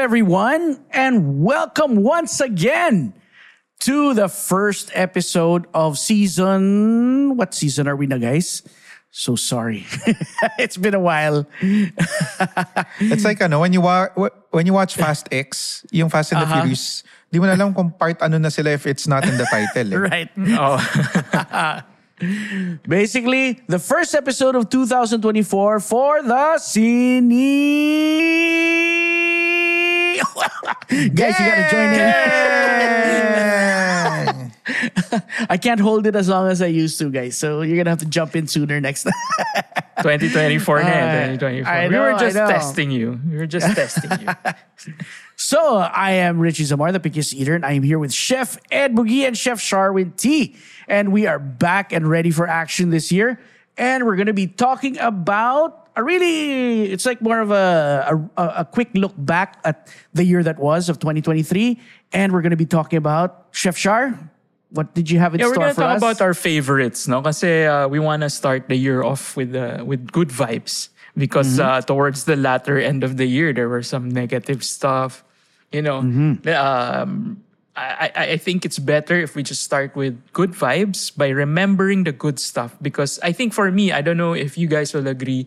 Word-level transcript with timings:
everyone, 0.00 0.80
and 0.90 1.44
welcome 1.44 2.00
once 2.02 2.40
again 2.40 3.12
to 3.80 4.14
the 4.14 4.28
first 4.28 4.90
episode 4.94 5.66
of 5.74 5.98
season. 5.98 7.36
What 7.36 7.52
season 7.52 7.86
are 7.86 7.94
we 7.96 8.06
now, 8.06 8.16
guys? 8.16 8.62
So 9.10 9.36
sorry. 9.36 9.84
it's 10.58 10.76
been 10.80 10.94
a 10.94 11.00
while. 11.00 11.44
It's 13.00 13.24
like 13.28 13.42
ano, 13.44 13.60
when 13.60 13.72
you 13.76 13.82
wa- 13.84 14.08
when 14.50 14.64
you 14.64 14.72
watch 14.72 14.96
Fast 14.96 15.28
X, 15.32 15.84
yung 15.92 16.08
Fast 16.08 16.32
and 16.32 16.40
the 16.40 16.46
Uh-huh. 16.48 16.62
Furious, 16.64 17.04
di 17.28 17.36
mo 17.36 17.44
na 17.44 17.52
alam 17.52 17.74
kung 17.76 17.92
part 17.92 18.22
ano 18.24 18.38
na 18.40 18.48
sila 18.48 18.70
if 18.72 18.86
it's 18.88 19.04
not 19.04 19.28
in 19.28 19.36
the 19.36 19.44
title. 19.52 19.92
Eh. 19.92 20.00
right. 20.08 20.30
Oh, 20.56 20.80
Basically, 22.88 23.60
the 23.68 23.78
first 23.80 24.14
episode 24.14 24.56
of 24.56 24.68
2024 24.72 25.80
for 25.80 26.22
the 26.24 26.56
Cine. 26.60 27.32
Guys, 31.14 31.38
you 31.38 31.46
gotta 31.46 31.66
join 31.70 31.94
in. 31.94 33.20
I 35.48 35.56
can't 35.56 35.80
hold 35.80 36.06
it 36.06 36.14
as 36.14 36.28
long 36.28 36.48
as 36.48 36.62
I 36.62 36.66
used 36.66 36.98
to, 37.00 37.10
guys. 37.10 37.36
So 37.36 37.62
you're 37.62 37.76
gonna 37.76 37.90
have 37.90 37.98
to 38.00 38.06
jump 38.06 38.36
in 38.36 38.46
sooner 38.46 38.80
next 38.80 39.04
time. 39.04 39.12
2024 40.02 40.82
na 40.82 40.88
Uh, 40.88 41.26
2024. 41.38 41.72
I 41.72 41.88
we 41.88 41.96
were 41.98 42.14
just 42.18 42.36
testing 42.36 42.90
you. 42.90 43.20
We 43.28 43.36
were 43.36 43.46
just 43.46 43.74
testing 43.74 44.10
you. 44.20 44.28
So 45.36 45.78
I 45.78 46.10
am 46.20 46.38
Richie 46.38 46.64
Zamora, 46.64 46.92
the 46.92 47.00
pickiest 47.00 47.32
eater, 47.32 47.54
and 47.54 47.64
I 47.64 47.72
am 47.72 47.82
here 47.82 47.98
with 47.98 48.12
Chef 48.12 48.58
Ed 48.70 48.94
Bugia 48.94 49.26
and 49.26 49.36
Chef 49.36 49.58
Sharwin 49.58 50.14
Tee. 50.14 50.54
And 50.86 51.12
we 51.12 51.26
are 51.26 51.38
back 51.38 51.94
and 51.94 52.06
ready 52.06 52.30
for 52.30 52.46
action 52.46 52.90
this 52.90 53.10
year. 53.10 53.40
And 53.78 54.04
we're 54.04 54.16
gonna 54.16 54.34
be 54.34 54.46
talking 54.46 54.98
about 54.98 55.88
a 55.96 56.02
really, 56.04 56.90
it's 56.90 57.06
like 57.06 57.20
more 57.20 57.40
of 57.40 57.50
a, 57.50 58.20
a, 58.36 58.42
a 58.58 58.64
quick 58.64 58.88
look 58.94 59.12
back 59.16 59.58
at 59.64 59.88
the 60.14 60.24
year 60.24 60.42
that 60.42 60.58
was 60.58 60.88
of 60.88 60.98
2023. 60.98 61.78
And 62.12 62.32
we're 62.32 62.42
gonna 62.42 62.56
be 62.56 62.66
talking 62.66 62.96
about 62.96 63.46
Chef 63.52 63.76
Shar. 63.76 64.18
What 64.70 64.94
did 64.94 65.10
you 65.10 65.18
have 65.18 65.34
in 65.34 65.40
Yeah, 65.40 65.46
we're 65.48 65.54
gonna 65.56 65.74
for 65.74 65.82
talk 65.82 65.96
us? 65.96 66.02
about 66.02 66.20
our 66.20 66.34
favorites, 66.34 67.08
no? 67.08 67.22
Kasi 67.22 67.64
uh, 67.66 67.88
we 67.88 67.98
want 67.98 68.22
to 68.22 68.30
start 68.30 68.68
the 68.68 68.76
year 68.76 69.02
off 69.02 69.36
with 69.36 69.54
uh, 69.54 69.82
with 69.86 70.10
good 70.12 70.28
vibes 70.30 70.88
because 71.16 71.58
Mm-hmm. 71.58 71.66
uh, 71.68 71.80
towards 71.82 72.24
the 72.24 72.36
latter 72.36 72.78
end 72.78 73.02
of 73.02 73.16
the 73.18 73.26
year 73.26 73.52
there 73.52 73.68
were 73.68 73.82
some 73.82 74.08
negative 74.08 74.62
stuff. 74.62 75.24
You 75.74 75.82
know, 75.82 76.02
Mm-hmm. 76.02 76.46
um, 76.54 77.42
I 77.76 78.34
I 78.34 78.36
think 78.36 78.66
it's 78.66 78.78
better 78.78 79.16
if 79.18 79.34
we 79.34 79.42
just 79.42 79.62
start 79.62 79.94
with 79.96 80.18
good 80.34 80.52
vibes 80.52 81.10
by 81.14 81.30
remembering 81.30 82.04
the 82.04 82.12
good 82.12 82.38
stuff 82.38 82.74
because 82.82 83.18
I 83.22 83.30
think 83.32 83.54
for 83.54 83.70
me, 83.70 83.90
I 83.94 84.02
don't 84.02 84.18
know 84.18 84.34
if 84.34 84.58
you 84.58 84.66
guys 84.66 84.92
will 84.92 85.06
agree, 85.06 85.46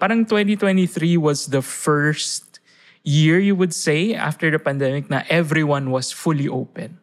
parang 0.00 0.24
2023 0.24 1.20
was 1.20 1.52
the 1.52 1.60
first 1.60 2.58
year 3.04 3.38
you 3.38 3.54
would 3.54 3.72
say 3.72 4.12
after 4.16 4.50
the 4.50 4.58
pandemic 4.58 5.08
na 5.12 5.22
everyone 5.28 5.92
was 5.92 6.10
fully 6.10 6.48
open. 6.48 6.96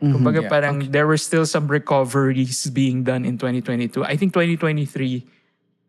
Kumbaga 0.00 0.42
parang 0.50 0.90
there 0.92 1.06
were 1.06 1.16
still 1.16 1.46
some 1.46 1.66
recoveries 1.66 2.68
being 2.70 3.02
done 3.02 3.24
in 3.24 3.38
2022. 3.38 4.04
I 4.04 4.16
think 4.16 4.32
2023, 4.36 5.24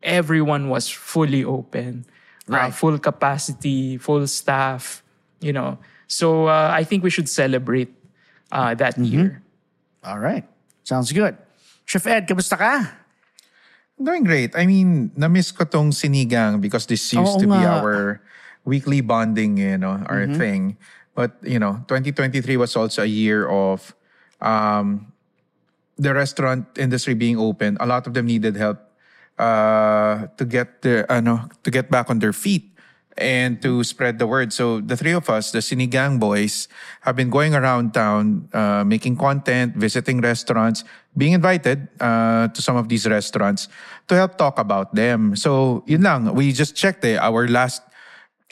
everyone 0.02 0.70
was 0.70 0.88
fully 0.90 1.44
open. 1.44 2.06
uh, 2.46 2.70
full 2.72 2.98
capacity, 3.02 3.98
full 3.98 4.26
staff, 4.28 5.02
you 5.42 5.52
know. 5.52 5.78
So 6.08 6.46
uh, 6.46 6.70
I 6.72 6.84
think 6.86 7.02
we 7.04 7.10
should 7.10 7.28
celebrate 7.28 7.90
uh, 8.52 8.76
that 8.78 8.98
year. 9.02 9.42
All 10.06 10.20
right. 10.22 10.46
Sounds 10.86 11.12
good. 11.12 11.36
Chef 11.86 12.06
Ed, 12.06 12.30
kamusta 12.30 12.54
ka? 12.58 12.86
Doing 13.96 14.24
great. 14.24 14.52
I 14.56 14.66
mean, 14.66 15.12
na-miss 15.16 15.52
ko 15.56 15.64
tong 15.64 15.92
sinigang 15.92 16.60
because 16.60 16.86
this 16.86 17.02
used 17.14 17.40
Oo 17.40 17.40
to 17.40 17.48
be 17.48 17.56
nga. 17.56 17.80
our 17.80 18.22
weekly 18.68 19.00
bonding, 19.00 19.56
you 19.58 19.78
know, 19.78 20.04
our 20.12 20.28
thing. 20.36 20.76
But, 21.16 21.40
you 21.42 21.60
know, 21.60 21.80
2023 21.88 22.58
was 22.58 22.76
also 22.76 23.04
a 23.04 23.10
year 23.10 23.48
of 23.48 23.96
um, 24.42 25.14
the 25.96 26.14
restaurant 26.14 26.68
industry 26.76 27.14
being 27.14 27.40
open. 27.40 27.78
A 27.80 27.86
lot 27.88 28.06
of 28.06 28.14
them 28.14 28.26
needed 28.28 28.58
help 28.58 28.84
uh, 29.40 30.28
to 30.36 30.44
get 30.44 30.82
the, 30.82 31.06
ano, 31.08 31.48
to 31.64 31.72
get 31.72 31.90
back 31.90 32.10
on 32.10 32.20
their 32.20 32.34
feet 32.34 32.76
and 33.18 33.62
to 33.62 33.84
spread 33.84 34.20
the 34.20 34.28
word. 34.28 34.52
So 34.52 34.82
the 34.82 34.98
three 34.98 35.14
of 35.14 35.30
us, 35.30 35.52
the 35.52 35.60
Sinigang 35.60 36.20
boys, 36.20 36.68
have 37.02 37.16
been 37.16 37.30
going 37.30 37.56
around 37.56 37.94
town, 37.94 38.50
uh, 38.52 38.84
making 38.84 39.16
content, 39.16 39.76
visiting 39.76 40.20
restaurants, 40.20 40.84
being 41.18 41.34
invited 41.34 41.88
uh, 42.00 42.48
to 42.50 42.62
some 42.62 42.76
of 42.76 42.90
these 42.90 43.08
restaurants 43.08 43.68
to 44.08 44.16
help 44.16 44.38
talk 44.38 44.60
about 44.60 44.94
them. 44.96 45.36
So 45.36 45.84
yun 45.88 46.04
lang, 46.04 46.34
we 46.36 46.52
just 46.52 46.76
checked 46.76 47.04
eh, 47.06 47.18
our 47.18 47.48
last 47.48 47.82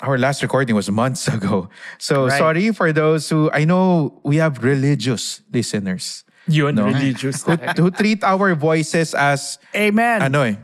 our 0.01 0.18
last 0.18 0.41
recording 0.41 0.75
was 0.75 0.90
months 0.90 1.28
ago. 1.38 1.69
So 2.00 2.28
Right. 2.28 2.40
sorry 2.40 2.72
for 2.72 2.91
those 2.91 3.29
who 3.29 3.52
I 3.53 3.63
know 3.63 4.19
we 4.23 4.38
have 4.38 4.63
religious 4.63 5.41
listeners 5.53 6.23
Yun, 6.47 6.75
No. 6.75 6.91
religious. 6.91 7.44
who, 7.47 7.56
who 7.79 7.88
treat 7.91 8.19
our 8.23 8.52
voices 8.56 9.16
as 9.16 9.59
Amen. 9.75 10.19
ano 10.22 10.41
eh 10.44 10.56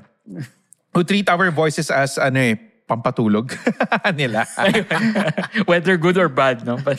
who 0.91 1.03
treat 1.07 1.29
our 1.29 1.51
voices 1.51 1.87
as 1.87 2.17
ano 2.19 2.39
eh 2.41 2.55
pampatulog 2.89 3.53
nila. 4.17 4.49
Whether 5.69 5.95
good 5.97 6.17
or 6.17 6.27
bad, 6.27 6.65
no? 6.65 6.77
But 6.77 6.97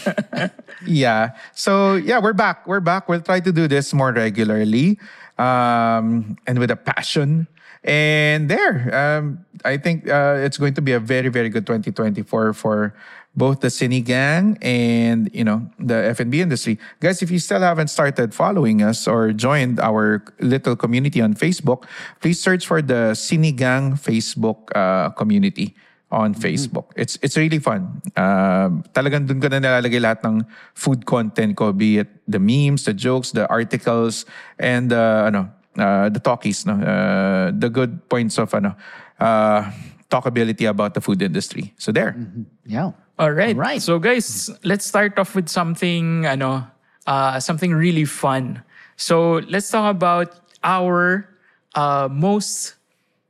yeah. 0.87 1.34
So 1.53 1.97
yeah, 1.97 2.23
we're 2.23 2.33
back. 2.33 2.67
We're 2.67 2.81
back. 2.81 3.09
We'll 3.09 3.21
try 3.21 3.41
to 3.41 3.53
do 3.53 3.67
this 3.67 3.93
more 3.93 4.12
regularly 4.12 4.99
um, 5.39 6.39
and 6.47 6.59
with 6.59 6.71
a 6.71 6.77
passion. 6.77 7.49
And 7.83 8.51
there, 8.51 8.93
um, 8.93 9.45
I 9.65 9.78
think 9.78 10.06
uh, 10.09 10.37
it's 10.39 10.59
going 10.59 10.75
to 10.75 10.83
be 10.83 10.93
a 10.93 11.01
very, 11.01 11.28
very 11.28 11.49
good 11.49 11.67
2024 11.67 12.53
for 12.53 12.95
both 13.36 13.60
the 13.60 13.68
Cine 13.68 14.04
Gang 14.04 14.58
and 14.60 15.30
you 15.32 15.44
know 15.44 15.70
the 15.78 15.94
F&B 16.18 16.41
industry. 16.41 16.78
Guys, 17.00 17.22
if 17.22 17.30
you 17.30 17.38
still 17.38 17.60
haven't 17.60 17.88
started 17.88 18.34
following 18.34 18.82
us 18.82 19.06
or 19.06 19.32
joined 19.32 19.78
our 19.80 20.24
little 20.41 20.76
community 20.76 21.20
on 21.20 21.34
Facebook, 21.34 21.84
please 22.20 22.41
search 22.41 22.66
for 22.66 22.82
the 22.82 23.14
Cine 23.14 23.54
Gang 23.54 23.94
Facebook 23.94 24.74
uh, 24.74 25.10
community 25.10 25.74
on 26.10 26.34
Facebook. 26.34 26.91
It's 26.98 27.18
it's 27.22 27.38
really 27.38 27.62
fun. 27.62 28.02
Um, 28.18 28.82
talagang 28.91 29.30
dun 29.30 29.38
ko 29.38 29.47
na 29.47 29.62
nilalagay 29.62 30.02
lahat 30.02 30.26
ng 30.26 30.42
food 30.74 31.06
content 31.06 31.54
ko, 31.54 31.70
be 31.72 32.02
it 32.02 32.10
the 32.26 32.42
memes, 32.42 32.84
the 32.84 32.94
jokes, 32.94 33.30
the 33.30 33.47
articles, 33.47 34.26
and 34.58 34.91
uh, 34.91 35.30
ano, 35.30 35.54
uh, 35.78 36.10
the 36.10 36.18
talkies, 36.18 36.66
no? 36.66 36.74
Uh, 36.74 37.54
the 37.54 37.70
good 37.70 38.02
points 38.10 38.42
of 38.42 38.50
ano, 38.54 38.74
uh, 39.22 39.70
talkability 40.10 40.69
about 40.69 40.94
the 40.94 41.00
food 41.00 41.22
industry. 41.22 41.72
So 41.78 41.93
there. 41.93 42.19
Yeah. 42.66 42.93
All 43.19 43.32
right. 43.32 43.56
Right. 43.56 43.81
So 43.81 43.98
guys, 43.98 44.50
let's 44.65 44.84
start 44.84 45.19
off 45.19 45.34
with 45.34 45.48
something 45.48 46.26
ano, 46.26 46.66
uh, 47.06 47.41
something 47.41 47.72
really 47.72 48.04
fun. 48.04 48.62
So 48.97 49.41
let's 49.48 49.71
talk 49.71 49.91
about 49.91 50.34
our 50.62 51.28
uh, 51.75 52.09
most 52.10 52.75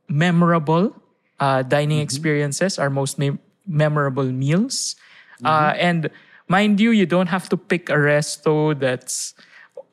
memorable 0.09 0.95
uh, 1.39 1.63
dining 1.63 1.99
experiences, 1.99 2.77
our 2.77 2.89
most 2.89 3.17
mem- 3.17 3.39
memorable 3.65 4.25
meals. 4.25 4.95
Uh, 5.43 5.73
and 5.77 6.09
mind 6.47 6.79
you, 6.79 6.91
you 6.91 7.05
don't 7.05 7.27
have 7.27 7.49
to 7.49 7.57
pick 7.57 7.89
a 7.89 7.97
resto 7.97 8.77
that's 8.77 9.33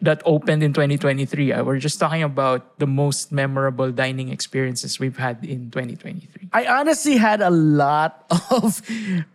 that 0.01 0.23
opened 0.25 0.63
in 0.63 0.73
2023. 0.73 1.53
Uh, 1.53 1.65
we're 1.65 1.79
just 1.79 1.99
talking 1.99 2.23
about 2.23 2.79
the 2.79 2.87
most 2.87 3.33
memorable 3.33 3.91
dining 3.91 4.29
experiences 4.29 5.01
we've 5.01 5.19
had 5.19 5.45
in 5.45 5.71
2023. 5.71 6.49
I 6.53 6.67
honestly 6.67 7.17
had 7.17 7.41
a 7.41 7.51
lot 7.51 8.25
of 8.51 8.83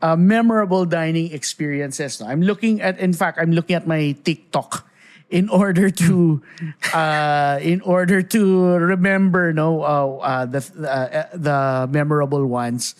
uh, 0.02 0.16
memorable 0.16 0.86
dining 0.86 1.32
experiences. 1.34 2.22
I'm 2.22 2.42
looking 2.42 2.82
at, 2.82 2.98
in 3.00 3.14
fact, 3.14 3.40
I'm 3.40 3.52
looking 3.52 3.76
at 3.76 3.88
my 3.88 4.16
TikTok 4.24 4.88
in 5.30 5.50
order 5.50 5.90
to, 5.90 6.42
uh, 6.94 7.60
in 7.62 7.82
order 7.82 8.22
to 8.22 8.66
remember, 8.78 9.52
no, 9.52 9.82
uh, 9.84 10.18
uh, 10.22 10.46
the 10.46 10.62
the 11.34 11.90
memorable 11.92 12.46
ones. 12.46 12.96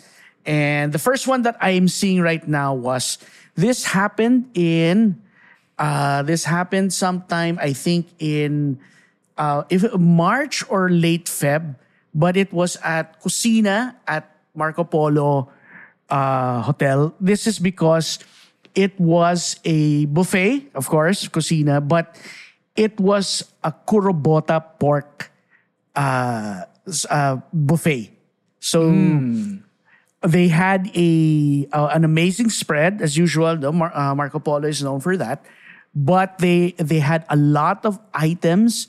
And 0.46 0.92
the 0.92 1.00
first 1.00 1.28
one 1.28 1.44
that 1.44 1.56
I 1.62 1.72
am 1.72 1.88
seeing 1.88 2.20
right 2.20 2.46
now 2.46 2.74
was 2.74 3.18
this 3.56 3.86
happened 3.86 4.52
in, 4.54 5.23
uh, 5.78 6.22
this 6.24 6.46
happened 6.46 6.94
sometime 6.94 7.58
I 7.62 7.74
think 7.74 8.08
in 8.20 8.80
uh, 9.38 9.64
if 9.70 9.84
March 9.98 10.64
or 10.70 10.90
late 10.90 11.26
Feb, 11.26 11.76
but 12.14 12.38
it 12.38 12.54
was 12.54 12.78
at 12.84 13.22
Kusina 13.22 13.96
at 14.08 14.30
Marco 14.56 14.84
Polo 14.84 15.50
uh, 16.10 16.62
Hotel. 16.62 17.14
This 17.20 17.48
is 17.48 17.60
because 17.60 18.20
it 18.76 19.00
was 19.00 19.58
a 19.66 20.06
buffet, 20.06 20.72
of 20.76 20.90
course, 20.90 21.28
Kusina, 21.28 21.86
but 21.86 22.18
it 22.76 23.00
was 23.00 23.46
a 23.64 23.72
Kurobuta 23.72 24.62
pork 24.80 25.32
uh, 25.96 26.66
uh, 27.10 27.38
buffet. 27.54 28.12
So 28.60 28.90
they 30.24 30.48
had 30.48 30.90
a 30.96 31.68
uh, 31.74 31.92
an 31.94 32.04
amazing 32.06 32.50
spread 32.50 33.02
as 33.02 33.18
usual. 33.18 33.58
No, 33.58 33.72
Mar- 33.72 33.96
uh, 33.96 34.16
Marco 34.16 34.40
Polo 34.40 34.68
is 34.68 34.82
known 34.82 35.02
for 35.02 35.18
that, 35.18 35.44
but 35.96 36.38
they 36.40 36.74
they 36.78 37.00
had 37.00 37.26
a 37.30 37.36
lot 37.36 37.86
of 37.86 38.00
items 38.14 38.88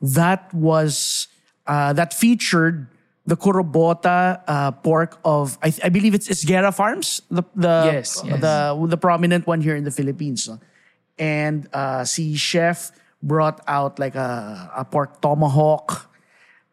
that 0.00 0.52
was 0.54 1.28
uh, 1.66 1.92
that 1.92 2.14
featured 2.14 2.88
the 3.26 3.36
Kurobuta 3.36 4.40
uh, 4.46 4.70
pork 4.70 5.18
of 5.24 5.58
I, 5.62 5.72
I 5.84 5.88
believe 5.88 6.14
it's 6.14 6.28
Esguerra 6.28 6.72
Farms, 6.72 7.20
the 7.30 7.42
the 7.54 7.90
Yes, 7.92 8.22
yes. 8.24 8.40
the 8.40 8.86
the 8.88 8.96
prominent 8.96 9.46
one 9.46 9.60
here 9.60 9.76
in 9.76 9.84
the 9.84 9.90
Philippines. 9.90 10.48
And 11.18 11.68
uh, 11.72 12.04
see 12.04 12.36
chef 12.36 12.92
brought 13.22 13.60
out 13.66 13.98
like 13.98 14.14
a, 14.14 14.70
a 14.76 14.84
pork 14.84 15.20
tomahawk 15.22 16.12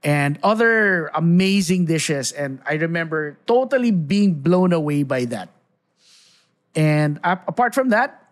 and 0.03 0.37
other 0.43 1.07
amazing 1.15 1.85
dishes. 1.85 2.33
And 2.33 2.59
I 2.67 2.73
remember 2.73 3.37
totally 3.47 3.91
being 3.91 4.35
blown 4.43 4.73
away 4.73 5.03
by 5.03 5.25
that. 5.25 5.47
And 6.75 7.19
ap- 7.23 7.47
apart 7.47 7.73
from 7.73 7.89
that, 7.89 8.22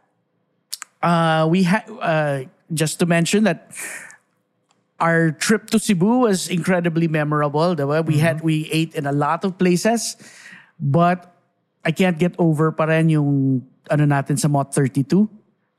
uh, 1.02 1.48
we 1.50 1.64
had 1.64 1.84
uh, 2.02 2.42
just 2.74 3.00
to 3.00 3.06
mention 3.06 3.44
that 3.44 3.72
our 5.00 5.32
trip 5.32 5.70
to 5.72 5.80
Cebu 5.80 6.30
was 6.30 6.48
incredibly 6.50 7.08
memorable. 7.08 7.76
We 8.06 8.18
had 8.18 8.42
we 8.42 8.70
ate 8.72 8.96
in 8.96 9.06
a 9.06 9.12
lot 9.12 9.44
of 9.44 9.58
places, 9.58 10.16
but 10.80 11.34
I 11.84 11.92
can't 11.92 12.18
get 12.18 12.36
over 12.38 12.72
pa 12.72 12.86
rin 12.86 13.10
yung 13.10 13.62
ano 13.90 14.06
natin 14.06 14.38
sa 14.38 14.48
Mott 14.48 14.74
32 14.74 15.28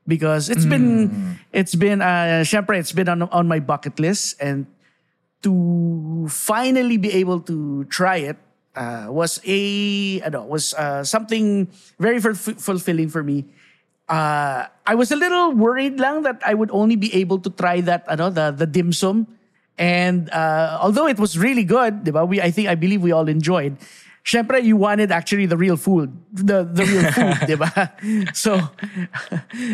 because 0.05 0.51
it's 0.51 0.67
been 0.67 1.39
it's 1.55 1.75
been 1.75 2.03
uh 2.03 2.43
syempre 2.43 2.75
it's 2.75 2.91
been 2.91 3.07
on 3.07 3.23
on 3.31 3.47
my 3.47 3.63
bucket 3.63 3.95
list 4.03 4.35
and 4.43 4.67
to 5.43 6.27
finally 6.27 6.99
be 6.99 7.11
able 7.15 7.39
to 7.39 7.87
try 7.87 8.17
it 8.19 8.35
uh, 8.75 9.07
was 9.09 9.39
a 9.45 10.21
ano, 10.21 10.45
was 10.45 10.73
uh, 10.73 11.03
something 11.03 11.67
very 11.99 12.19
fulf- 12.19 12.59
fulfilling 12.59 13.09
for 13.09 13.23
me. 13.23 13.45
Uh, 14.13 14.69
I 14.85 14.93
was 14.93 15.09
a 15.09 15.17
little 15.17 15.57
worried 15.57 15.97
lang 15.97 16.21
that 16.21 16.37
I 16.45 16.53
would 16.53 16.69
only 16.69 16.93
be 16.93 17.09
able 17.17 17.41
to 17.41 17.49
try 17.49 17.81
that 17.81 18.05
ano, 18.05 18.29
the 18.29 18.53
the 18.53 18.69
dim 18.69 18.93
sum. 18.93 19.25
And 19.73 20.29
uh, 20.29 20.77
although 20.77 21.09
it 21.09 21.17
was 21.17 21.33
really 21.33 21.65
good, 21.65 22.05
diba? 22.05 22.21
We 22.21 22.37
I 22.37 22.53
think 22.53 22.69
I 22.69 22.77
believe 22.77 23.01
we 23.01 23.09
all 23.09 23.25
enjoyed. 23.25 23.81
Syempre, 24.23 24.61
you 24.61 24.77
wanted 24.77 25.11
actually 25.11 25.49
the 25.49 25.57
real 25.57 25.75
food, 25.75 26.13
the 26.29 26.63
the 26.63 26.85
real 26.85 27.07
food, 27.17 27.35
diba? 27.49 27.73
So, 28.37 28.55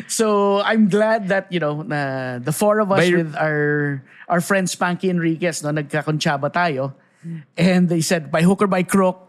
so 0.08 0.26
I'm 0.64 0.88
glad 0.90 1.28
that 1.30 1.52
you 1.52 1.60
know 1.60 1.84
na 1.84 2.40
the 2.40 2.56
four 2.56 2.80
of 2.80 2.90
us 2.96 3.04
By- 3.06 3.14
with 3.14 3.36
our 3.36 4.02
our 4.32 4.42
friend 4.42 4.66
Spanky 4.72 5.12
Enriquez, 5.12 5.62
no, 5.62 5.70
nagkakontsaba 5.70 6.50
tayo, 6.50 6.94
and 7.60 7.90
they 7.90 8.02
said 8.02 8.32
by 8.32 8.42
hook 8.42 8.64
or 8.64 8.72
by 8.72 8.82
crook, 8.82 9.20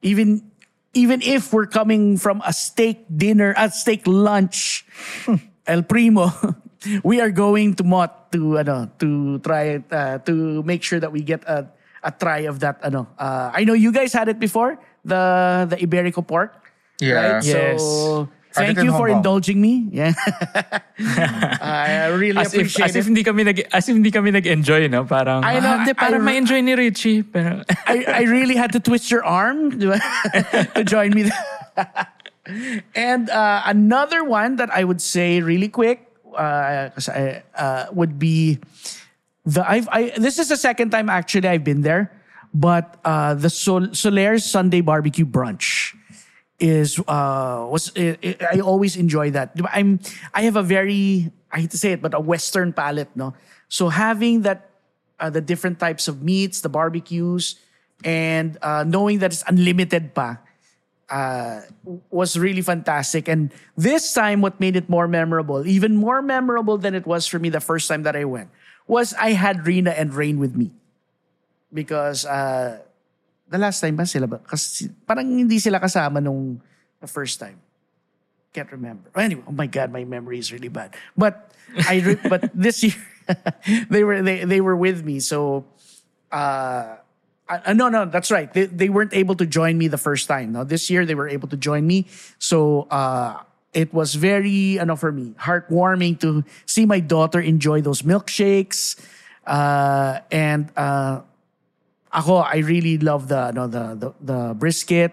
even 0.00 0.46
even 0.94 1.22
if 1.22 1.52
we're 1.52 1.66
coming 1.66 2.16
from 2.16 2.42
a 2.46 2.52
steak 2.52 3.04
dinner, 3.10 3.54
a 3.56 3.70
steak 3.70 4.06
lunch, 4.06 4.86
El 5.66 5.82
Primo, 5.82 6.30
we 7.04 7.20
are 7.20 7.30
going 7.30 7.74
to 7.76 7.84
Mott 7.84 8.32
to 8.32 8.58
ano 8.58 8.90
to 8.98 9.38
try 9.40 9.78
it 9.78 9.84
uh, 9.90 10.18
to 10.26 10.62
make 10.62 10.82
sure 10.82 10.98
that 10.98 11.12
we 11.12 11.22
get 11.22 11.44
a 11.44 11.66
a 12.02 12.10
try 12.12 12.46
of 12.46 12.60
that 12.60 12.80
ano. 12.84 13.08
Uh, 13.18 13.50
I 13.52 13.64
know 13.64 13.74
you 13.74 13.92
guys 13.92 14.12
had 14.12 14.28
it 14.28 14.38
before 14.38 14.78
the 15.04 15.66
the 15.68 15.76
Iberico 15.76 16.26
pork. 16.26 16.52
Yeah. 17.00 17.38
Right? 17.38 17.44
Yes. 17.44 17.82
So 17.82 18.26
Had 18.26 18.43
thank 18.54 18.78
you 18.82 18.92
for 18.92 19.08
indulging 19.08 19.60
me. 19.60 19.88
Yeah. 19.90 20.14
I 21.60 22.06
really 22.14 22.38
As 22.40 22.54
if, 22.54 22.60
appreciate 22.60 22.86
as 22.86 22.96
if 22.96 23.04
it. 23.04 23.08
hindi 23.10 23.22
kami 23.24 23.44
nag 23.44 23.58
as 23.72 23.88
if 23.88 23.94
hindi 23.94 24.10
kami 24.10 24.30
nag-enjoy, 24.30 24.88
no? 24.88 25.04
Parang, 25.04 25.42
I 25.44 25.58
know, 25.60 25.82
ah, 25.82 25.94
parang 25.94 26.22
I- 26.22 26.24
ma-enjoy 26.24 26.60
ni 26.62 26.74
Richie. 26.74 27.22
Pero, 27.22 27.62
I, 27.86 28.04
I 28.06 28.22
really 28.30 28.56
had 28.56 28.72
to 28.72 28.80
twist 28.80 29.10
your 29.10 29.24
arm 29.24 29.70
to, 29.80 29.98
to 30.74 30.82
join 30.84 31.10
me. 31.12 31.30
and 32.94 33.30
uh, 33.30 33.62
another 33.66 34.24
one 34.24 34.56
that 34.56 34.70
I 34.70 34.84
would 34.84 35.00
say 35.02 35.40
really 35.40 35.68
quick, 35.68 36.06
because 36.30 37.08
I 37.08 37.42
uh, 37.56 37.86
would 37.92 38.18
be 38.18 38.58
the 39.44 39.60
I've 39.68 39.88
I 39.90 40.12
this 40.16 40.38
is 40.38 40.48
the 40.48 40.56
second 40.56 40.90
time 40.90 41.08
actually 41.10 41.48
I've 41.48 41.64
been 41.64 41.82
there, 41.82 42.12
but 42.52 43.00
uh, 43.04 43.34
the 43.34 43.50
Sol- 43.50 43.92
Solaire 43.92 44.40
Sunday 44.40 44.80
barbecue 44.80 45.26
brunch 45.26 45.94
is 46.64 46.96
uh 47.04 47.68
was 47.68 47.92
i 47.92 48.16
I 48.24 48.56
I 48.56 48.60
always 48.64 48.96
enjoy 48.96 49.30
that. 49.36 49.52
I'm 49.68 50.00
I 50.32 50.48
have 50.48 50.56
a 50.56 50.64
very 50.64 51.28
I 51.52 51.60
hate 51.60 51.70
to 51.76 51.78
say 51.78 51.92
it, 51.92 52.00
but 52.00 52.16
a 52.16 52.20
Western 52.20 52.72
palate, 52.72 53.12
no. 53.14 53.36
So 53.68 53.92
having 53.92 54.42
that 54.48 54.72
uh, 55.20 55.30
the 55.30 55.44
different 55.44 55.78
types 55.78 56.08
of 56.08 56.24
meats, 56.24 56.64
the 56.64 56.72
barbecues, 56.72 57.60
and 58.02 58.56
uh, 58.64 58.82
knowing 58.82 59.20
that 59.20 59.30
it's 59.30 59.44
unlimited 59.46 60.16
pa, 60.16 60.40
uh, 61.12 61.60
was 62.10 62.36
really 62.36 62.62
fantastic. 62.62 63.28
And 63.28 63.52
this 63.76 64.12
time, 64.12 64.40
what 64.40 64.58
made 64.58 64.74
it 64.74 64.88
more 64.88 65.06
memorable, 65.06 65.66
even 65.68 65.94
more 65.94 66.22
memorable 66.22 66.78
than 66.78 66.94
it 66.96 67.06
was 67.06 67.28
for 67.28 67.38
me 67.38 67.52
the 67.52 67.60
first 67.60 67.86
time 67.86 68.02
that 68.02 68.16
I 68.16 68.24
went, 68.24 68.50
was 68.88 69.14
I 69.14 69.36
had 69.36 69.66
Rina 69.66 69.92
and 69.92 70.12
Rain 70.12 70.40
with 70.40 70.56
me. 70.56 70.72
Because 71.72 72.24
uh, 72.24 72.82
the 73.54 73.62
last 73.62 73.78
time 73.78 73.94
ba 73.94 74.02
sila 74.02 74.26
ba? 74.26 74.42
Kasi 74.42 74.90
parang 75.06 75.30
hindi 75.30 75.62
sila 75.62 75.78
kasama 75.78 76.18
nung 76.18 76.58
the 76.98 77.06
first 77.06 77.38
time. 77.38 77.62
Can't 78.50 78.70
remember. 78.74 79.14
Anyway, 79.14 79.46
oh 79.46 79.54
my 79.54 79.70
God, 79.70 79.94
my 79.94 80.02
memory 80.02 80.42
is 80.42 80.50
really 80.50 80.70
bad. 80.70 80.98
But 81.14 81.54
I 81.86 82.02
re- 82.02 82.24
but 82.26 82.50
this 82.50 82.82
year 82.82 82.98
they 83.94 84.02
were 84.02 84.18
they 84.26 84.42
they 84.42 84.58
were 84.58 84.74
with 84.74 85.06
me. 85.06 85.22
So 85.22 85.70
uh, 86.34 86.98
uh, 87.46 87.72
no, 87.74 87.88
no, 87.88 88.06
that's 88.10 88.30
right. 88.34 88.50
They, 88.50 88.66
they 88.66 88.88
weren't 88.88 89.14
able 89.14 89.36
to 89.36 89.46
join 89.46 89.78
me 89.78 89.86
the 89.86 90.00
first 90.00 90.26
time. 90.26 90.50
Now 90.50 90.64
this 90.64 90.90
year 90.90 91.06
they 91.06 91.14
were 91.14 91.28
able 91.28 91.46
to 91.48 91.56
join 91.56 91.86
me. 91.86 92.10
So 92.38 92.90
uh, 92.90 93.42
it 93.70 93.92
was 93.94 94.14
very, 94.14 94.78
ano 94.80 94.96
for 94.96 95.12
me, 95.12 95.34
heartwarming 95.38 96.18
to 96.20 96.42
see 96.66 96.86
my 96.86 97.00
daughter 97.00 97.38
enjoy 97.38 97.82
those 97.82 98.02
milkshakes. 98.02 98.98
Uh, 99.46 100.20
and 100.32 100.72
uh, 100.74 101.20
ako, 102.14 102.46
I 102.46 102.58
really 102.58 102.98
love 102.98 103.28
the, 103.28 103.50
ano, 103.50 103.66
the, 103.66 103.94
the, 103.94 104.14
the 104.20 104.54
brisket 104.54 105.12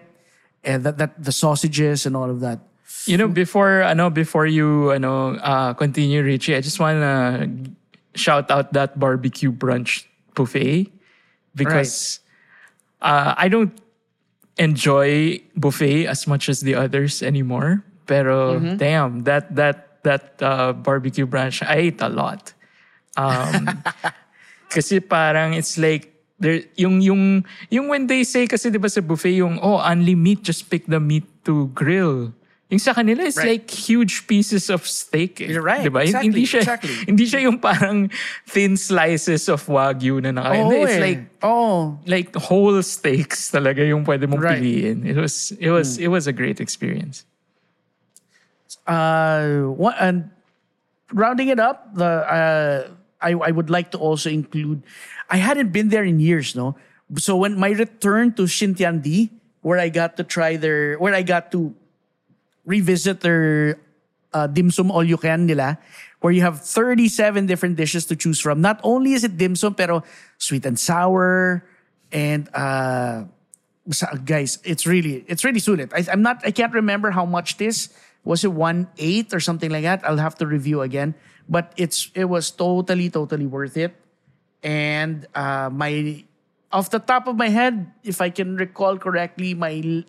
and 0.64 0.84
that, 0.84 0.98
that, 0.98 1.22
the 1.22 1.32
sausages 1.32 2.06
and 2.06 2.16
all 2.16 2.30
of 2.30 2.40
that. 2.40 2.60
you 3.06 3.16
know, 3.16 3.26
before, 3.26 3.82
ano, 3.82 4.10
before 4.10 4.46
you, 4.46 4.92
ano, 4.92 5.36
uh, 5.36 5.74
continue, 5.74 6.22
Richie, 6.22 6.54
I 6.54 6.60
just 6.60 6.78
want 6.78 7.00
to 7.00 7.70
shout 8.14 8.50
out 8.50 8.72
that 8.72 8.98
barbecue 8.98 9.50
brunch 9.50 10.04
buffet 10.34 10.92
because 11.54 12.20
uh, 13.00 13.34
I 13.36 13.48
don't 13.48 13.72
enjoy 14.58 15.40
buffet 15.56 16.06
as 16.06 16.26
much 16.26 16.48
as 16.48 16.60
the 16.60 16.74
others 16.74 17.22
anymore. 17.22 17.84
Pero 18.06 18.58
damn, 18.58 19.24
that 19.24 19.54
that 19.54 20.02
that 20.02 20.42
uh, 20.42 20.72
barbecue 20.72 21.26
brunch, 21.26 21.64
I 21.64 21.90
ate 21.90 22.02
a 22.02 22.08
lot. 22.08 22.52
Um, 23.16 23.82
kasi 24.72 25.00
parang 25.00 25.54
it's 25.54 25.78
like 25.78 26.11
there 26.42 26.66
yung 26.74 26.98
yung 26.98 27.46
yung 27.70 27.86
when 27.86 28.10
they 28.10 28.26
say 28.26 28.50
kasi 28.50 28.66
'di 28.66 28.82
ba 28.82 28.90
sa 28.90 28.98
buffet 28.98 29.38
yung 29.38 29.62
oh 29.62 29.78
only 29.78 30.18
meat 30.18 30.42
just 30.42 30.66
pick 30.66 30.82
the 30.90 30.98
meat 30.98 31.22
to 31.46 31.70
grill. 31.70 32.34
Yung 32.72 32.80
sa 32.80 32.96
kanila 32.96 33.20
it's 33.22 33.36
Right. 33.36 33.60
like 33.60 33.68
huge 33.68 34.24
pieces 34.24 34.72
of 34.72 34.80
steak. 34.82 35.44
eh. 35.44 35.52
You're 35.52 35.60
right. 35.62 35.84
'Di 35.84 35.92
ba? 35.92 36.02
Exactly, 36.02 36.24
Hindi 36.26 36.42
siya 36.42 36.60
exactly. 36.64 36.94
hindi 37.12 37.24
siya 37.28 37.40
yung 37.46 37.60
parang 37.60 38.08
thin 38.48 38.74
slices 38.74 39.46
of 39.46 39.60
wagyu 39.68 40.18
na 40.18 40.32
naka. 40.32 40.56
Oo 40.56 40.72
it's 40.82 40.96
eh. 40.96 41.04
like 41.04 41.22
oh, 41.44 42.00
like 42.08 42.32
whole 42.34 42.80
steaks 42.80 43.52
talaga 43.52 43.84
yung 43.84 44.02
pwede 44.02 44.24
mong 44.24 44.40
Right. 44.40 44.58
piliin. 44.58 45.04
It 45.04 45.20
was 45.20 45.52
it 45.60 45.68
was 45.68 46.00
it 46.00 46.08
was 46.10 46.24
a 46.26 46.32
great 46.34 46.58
experience. 46.58 47.22
uh, 48.86 49.68
what, 49.78 49.94
and 50.00 50.30
rounding 51.12 51.48
it 51.48 51.60
up, 51.60 51.94
the 51.94 52.04
uh, 52.26 52.88
I 53.22 53.32
I 53.32 53.50
would 53.50 53.70
like 53.70 53.90
to 53.92 53.98
also 53.98 54.30
include. 54.30 54.82
I 55.30 55.36
hadn't 55.38 55.72
been 55.72 55.88
there 55.88 56.04
in 56.04 56.20
years, 56.20 56.54
no. 56.54 56.76
So 57.18 57.36
when 57.36 57.58
my 57.58 57.70
return 57.70 58.32
to 58.34 58.42
Xintiandi, 58.42 59.30
where 59.60 59.78
I 59.78 59.88
got 59.88 60.16
to 60.16 60.24
try 60.24 60.56
their, 60.56 60.96
where 60.96 61.14
I 61.14 61.22
got 61.22 61.52
to 61.52 61.74
revisit 62.64 63.20
their 63.20 63.78
uh, 64.32 64.46
dim 64.46 64.70
sum 64.70 64.90
all 64.90 65.04
you 65.04 65.16
can 65.16 65.46
nila, 65.46 65.78
where 66.20 66.32
you 66.32 66.42
have 66.42 66.60
37 66.60 67.46
different 67.46 67.76
dishes 67.76 68.06
to 68.06 68.16
choose 68.16 68.40
from. 68.40 68.60
Not 68.60 68.80
only 68.82 69.12
is 69.12 69.24
it 69.24 69.36
dim 69.36 69.56
sum, 69.56 69.74
pero 69.74 70.02
sweet 70.38 70.64
and 70.66 70.78
sour, 70.78 71.64
and 72.10 72.48
uh, 72.54 73.24
guys, 74.24 74.58
it's 74.64 74.86
really 74.86 75.24
it's 75.26 75.44
really 75.44 75.60
sulit. 75.60 75.92
I, 75.92 76.10
I'm 76.10 76.22
not 76.22 76.42
I 76.44 76.50
can't 76.50 76.72
remember 76.72 77.10
how 77.10 77.24
much 77.24 77.56
this 77.56 77.88
was. 78.24 78.44
It 78.44 78.52
one 78.52 78.88
eight 78.98 79.34
or 79.34 79.40
something 79.40 79.70
like 79.70 79.82
that. 79.82 80.04
I'll 80.04 80.22
have 80.22 80.36
to 80.38 80.46
review 80.46 80.82
again. 80.82 81.14
But 81.48 81.72
it's 81.76 82.10
it 82.14 82.26
was 82.26 82.50
totally 82.50 83.10
totally 83.10 83.46
worth 83.46 83.76
it. 83.76 83.94
And 84.62 85.26
uh, 85.34 85.70
my 85.72 86.24
off 86.70 86.90
the 86.90 86.98
top 86.98 87.26
of 87.26 87.36
my 87.36 87.48
head, 87.48 87.90
if 88.02 88.20
I 88.20 88.30
can 88.30 88.56
recall 88.56 88.96
correctly, 88.96 89.54
my 89.54 90.04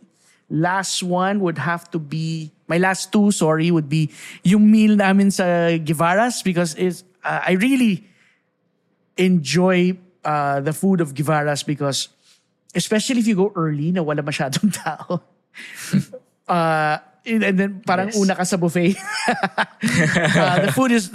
last 0.49 1.03
one 1.03 1.39
would 1.41 1.57
have 1.57 1.89
to 1.91 1.99
be 1.99 2.51
my 2.67 2.77
last 2.77 3.11
two. 3.11 3.31
Sorry, 3.31 3.71
would 3.71 3.89
be 3.89 4.11
yung 4.43 4.69
meal 4.69 4.95
namin 4.95 5.31
sa 5.31 5.77
Guevara's 5.77 6.41
because 6.41 6.75
it's 6.75 7.03
uh, 7.23 7.41
I 7.43 7.53
really 7.53 8.07
enjoy 9.17 9.97
uh, 10.23 10.61
the 10.61 10.73
food 10.73 11.01
of 11.01 11.13
Guevara's 11.13 11.63
because 11.63 12.09
especially 12.75 13.19
if 13.19 13.27
you 13.27 13.35
go 13.35 13.51
early 13.55 13.91
na 13.91 14.01
wala 14.01 14.21
masyadong 14.21 14.73
tao. 14.83 15.21
uh, 16.47 16.97
and 17.25 17.55
then 17.59 17.81
parang 17.85 18.11
Yes. 18.11 18.19
una 18.19 18.35
ka 18.35 18.43
sa 18.43 18.57
buffet. 18.57 18.95
uh, 19.27 20.57
the 20.67 20.71
food 20.75 20.91
is, 20.91 21.09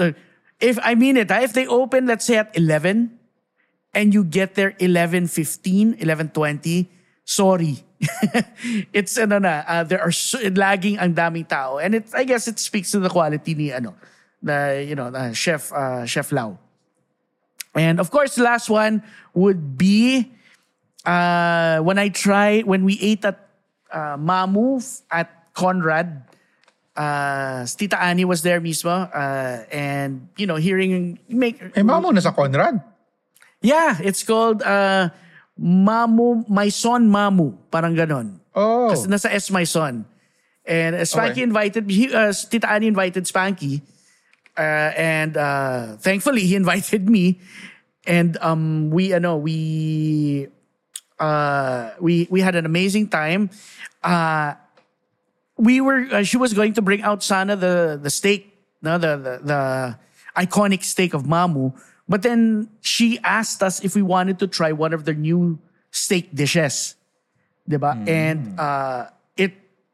if 0.61 0.79
I 0.83 0.95
mean 0.95 1.17
it, 1.17 1.31
ah, 1.31 1.41
if 1.41 1.53
they 1.53 1.67
open, 1.67 2.07
let's 2.07 2.25
say 2.25 2.37
at 2.37 2.57
11, 2.57 3.13
and 3.95 4.15
you 4.15 4.25
get 4.25 4.55
there 4.55 4.73
11.15, 4.81 6.01
11.20, 6.01 6.87
sorry. 7.25 7.85
it's 8.93 9.19
ano 9.19 9.39
na, 9.39 9.65
uh, 9.67 9.85
there 9.85 10.01
are 10.01 10.13
so, 10.13 10.39
lagging 10.55 10.99
ang 10.99 11.15
daming 11.15 11.49
tao. 11.49 11.79
And 11.79 11.97
it, 11.97 12.07
I 12.15 12.25
guess 12.25 12.49
it 12.49 12.59
speaks 12.59 12.91
to 12.93 13.01
the 13.01 13.09
quality 13.11 13.55
ni 13.55 13.73
ano, 13.73 13.95
the, 14.43 14.85
you 14.87 14.95
know, 14.95 15.11
the 15.11 15.33
chef, 15.35 15.73
uh, 15.73 16.07
Chef 16.07 16.33
Lau. 16.33 16.59
And 17.75 18.01
of 18.01 18.11
course, 18.11 18.35
the 18.35 18.45
last 18.45 18.71
one 18.71 19.03
would 19.35 19.77
be 19.77 20.33
uh, 21.05 21.79
when 21.81 21.99
I 21.99 22.09
try, 22.09 22.61
when 22.61 22.85
we 22.85 22.99
ate 23.01 23.25
at 23.25 23.49
uh, 23.93 24.17
Mamu 24.17 24.81
at 25.11 25.38
Conrad, 25.59 26.23
uh, 26.95 27.67
Tita 27.67 27.99
Annie 27.99 28.23
was 28.25 28.47
there 28.47 28.63
mismo. 28.63 29.11
Uh, 29.11 29.67
and, 29.75 30.31
you 30.39 30.47
know, 30.47 30.55
hearing, 30.55 31.19
make, 31.27 31.59
Eh, 31.75 31.83
mamo 31.83 32.15
na 32.15 32.23
sa 32.23 32.31
Conrad. 32.31 32.79
yeah, 33.61 33.99
it's 33.99 34.23
called 34.23 34.63
uh, 34.63 35.11
Mamou, 35.59 36.47
My 36.47 36.71
Son 36.71 37.11
Mamou. 37.11 37.59
Parang 37.75 37.91
ganon. 37.99 38.39
Oh. 38.55 38.95
Kasi 38.95 39.11
nasa 39.11 39.27
S 39.35 39.51
My 39.51 39.67
Son. 39.67 40.07
And 40.63 40.95
uh, 40.95 41.03
Spanky 41.03 41.43
Okay. 41.43 41.43
invited, 41.43 41.91
he, 41.91 42.07
uh, 42.15 42.31
Tita 42.31 42.71
Annie 42.71 42.87
invited 42.87 43.25
Spanky. 43.27 43.83
Uh, 44.55 44.91
and 44.95 45.35
uh, 45.37 45.97
thankfully, 45.99 46.43
he 46.47 46.55
invited 46.63 47.09
me. 47.11 47.41
And 48.07 48.39
um, 48.41 48.91
we, 48.91 49.13
ano, 49.13 49.37
we, 49.37 50.47
uh, 51.19 51.91
we, 52.01 52.29
we 52.31 52.41
had 52.41 52.55
an 52.55 52.67
amazing 52.67 53.09
time. 53.09 53.51
Uh, 54.05 54.55
we 55.59 55.81
were, 55.81 56.07
uh, 56.11 56.23
she 56.23 56.39
was 56.39 56.55
going 56.55 56.73
to 56.75 56.83
bring 56.83 57.03
out 57.03 57.23
sana 57.23 57.57
the, 57.57 57.99
the 58.01 58.11
steak, 58.11 58.55
no, 58.81 58.97
the, 58.97 59.17
the, 59.19 59.35
the 59.43 59.99
iconic 60.39 60.85
steak 60.85 61.13
of 61.13 61.25
Mamou. 61.25 61.75
But 62.09 62.23
then 62.23 62.71
she 62.81 63.19
asked 63.23 63.63
us 63.63 63.85
if 63.85 63.95
we 63.95 64.03
wanted 64.03 64.39
to 64.39 64.47
try 64.47 64.73
one 64.73 64.95
of 64.95 65.05
their 65.05 65.19
new 65.19 65.59
steak 65.91 66.35
dishes. 66.35 66.95
Diba? 67.69 68.09
And 68.09 68.59
uh, 68.59 69.11
it 69.37 69.53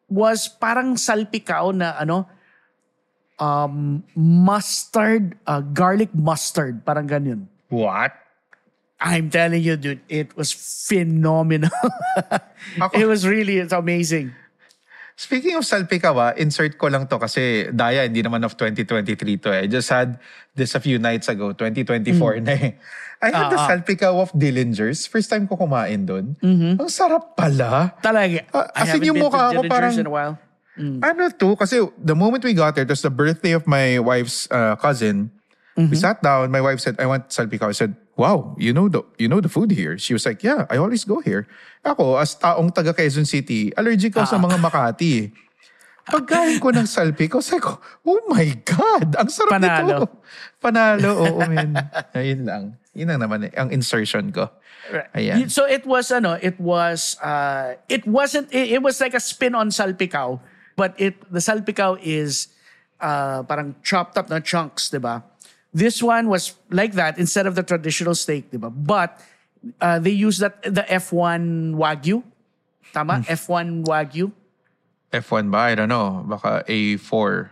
was 0.09 0.47
parang 0.47 0.95
salpikaw 0.95 1.75
na 1.75 1.97
ano, 1.99 2.29
um, 3.41 4.05
mustard, 4.15 5.35
uh, 5.47 5.61
garlic 5.61 6.15
mustard, 6.15 6.85
parang 6.87 7.09
ganyan. 7.09 7.49
What? 7.69 8.15
I'm 9.01 9.29
telling 9.29 9.63
you, 9.63 9.77
dude, 9.77 10.01
it 10.09 10.37
was 10.37 10.53
phenomenal. 10.53 11.71
It 12.95 13.05
was 13.05 13.27
really, 13.27 13.59
it's 13.59 13.75
amazing. 13.75 14.33
Speaking 15.15 15.55
of 15.55 15.63
salpikawa, 15.63 16.35
insert 16.35 16.75
ko 16.75 16.91
lang 16.91 17.07
to 17.07 17.23
kasi 17.23 17.71
daya, 17.71 18.03
hindi 18.03 18.19
naman 18.19 18.43
of 18.43 18.59
2023 18.59 19.39
to 19.39 19.49
eh. 19.55 19.63
I 19.63 19.67
just 19.71 19.87
had 19.87 20.19
this 20.53 20.75
a 20.75 20.83
few 20.83 20.99
nights 20.99 21.31
ago, 21.31 21.55
2024 21.55 22.43
na 22.43 22.53
eh. 22.53 22.75
I 23.23 23.31
had 23.31 23.47
the 23.49 23.57
Ah, 23.57 23.63
ah. 23.63 23.69
salpikaw 23.71 24.11
of 24.19 24.35
Dillinger's. 24.35 25.07
First 25.07 25.31
time 25.31 25.47
ko 25.47 25.55
kumain 25.55 26.03
doon. 26.03 26.35
Ang 26.43 26.91
sarap 26.91 27.39
pala. 27.39 27.95
Talaga. 28.03 28.43
I 28.43 28.59
as 28.75 28.91
in 28.91 29.01
haven't 29.01 29.07
yung 29.07 29.17
been 29.17 29.25
mukha 29.31 29.39
to 29.39 29.55
ko 29.55 29.63
Dillinger's 29.63 29.71
parang- 29.71 29.99
in 30.03 30.07
a 30.07 30.13
while. 30.13 30.35
Ano 30.75 31.31
to? 31.31 31.49
Kasi 31.55 31.79
the 31.95 32.19
moment 32.19 32.43
we 32.43 32.51
got 32.53 32.75
there, 32.75 32.83
it 32.83 32.91
was 32.91 33.01
the 33.01 33.15
birthday 33.15 33.55
of 33.55 33.63
my 33.71 34.03
wife's 34.03 34.51
uh, 34.51 34.75
cousin. 34.75 35.31
We 35.79 35.95
sat 35.95 36.23
down. 36.23 36.51
My 36.51 36.61
wife 36.61 36.79
said, 36.83 36.99
I 36.99 37.07
want 37.07 37.31
salpikaw. 37.31 37.71
I 37.71 37.79
said, 37.79 37.95
wow, 38.17 38.55
you 38.59 38.73
know 38.73 38.89
the 38.89 39.03
you 39.19 39.29
know 39.29 39.41
the 39.41 39.51
food 39.51 39.71
here. 39.71 39.99
She 39.99 40.15
was 40.15 40.27
like, 40.27 40.43
yeah, 40.43 40.67
I 40.71 40.79
always 40.79 41.05
go 41.05 41.21
here. 41.21 41.47
Ako, 41.85 42.17
as 42.17 42.35
taong 42.39 42.73
taga 42.73 42.95
Quezon 42.95 43.27
City, 43.27 43.75
allergic 43.77 44.17
ako 44.17 44.27
sa 44.27 44.39
mga 44.41 44.57
Makati. 44.59 45.15
Pagkain 46.05 46.61
ko 46.61 46.69
ng 46.69 46.85
salpikaw, 46.85 47.41
sabi 47.41 47.65
ko, 47.65 47.81
oh 48.05 48.21
my 48.29 48.45
God, 48.61 49.17
ang 49.17 49.33
sarap 49.33 49.57
Panalo. 49.57 50.05
nito. 50.05 50.05
Panalo, 50.61 51.11
oo, 51.17 51.41
man. 51.49 51.81
Ayun 52.19 52.45
lang. 52.45 52.63
Yun 52.93 53.09
lang 53.09 53.21
naman 53.25 53.49
ang 53.57 53.73
insertion 53.73 54.29
ko. 54.29 54.53
Ayan. 55.17 55.49
So 55.49 55.65
it 55.65 55.89
was 55.89 56.13
ano, 56.13 56.37
it 56.37 56.61
was 56.61 57.17
uh 57.25 57.81
it 57.89 58.05
wasn't 58.05 58.53
it, 58.53 58.79
it 58.79 58.83
was 58.85 59.01
like 59.01 59.17
a 59.17 59.23
spin 59.23 59.57
on 59.57 59.73
salpicao, 59.73 60.45
but 60.77 60.93
it 61.01 61.17
the 61.33 61.41
salpicao 61.41 61.97
is 62.05 62.53
uh 63.01 63.43
parang 63.49 63.75
chopped 63.81 64.21
up 64.21 64.29
na 64.29 64.45
chunks, 64.45 64.93
'di 64.93 65.01
ba? 65.01 65.25
This 65.75 65.99
one 65.99 66.31
was 66.31 66.55
like 66.71 66.95
that 66.95 67.19
instead 67.19 67.51
of 67.51 67.59
the 67.59 67.67
traditional 67.67 68.15
steak, 68.15 68.55
'di 68.55 68.63
ba? 68.63 68.71
But 68.71 69.19
uh, 69.83 69.99
they 69.99 70.15
use 70.15 70.39
that 70.39 70.63
the 70.63 70.87
F1 70.87 71.75
Wagyu. 71.75 72.23
Tama? 72.95 73.27
F1 73.27 73.83
Wagyu. 73.83 74.31
F1 75.11 75.51
ba? 75.51 75.59
I 75.59 75.75
don't 75.75 75.91
know. 75.91 76.23
Baka 76.27 76.63
A4. 76.71 77.51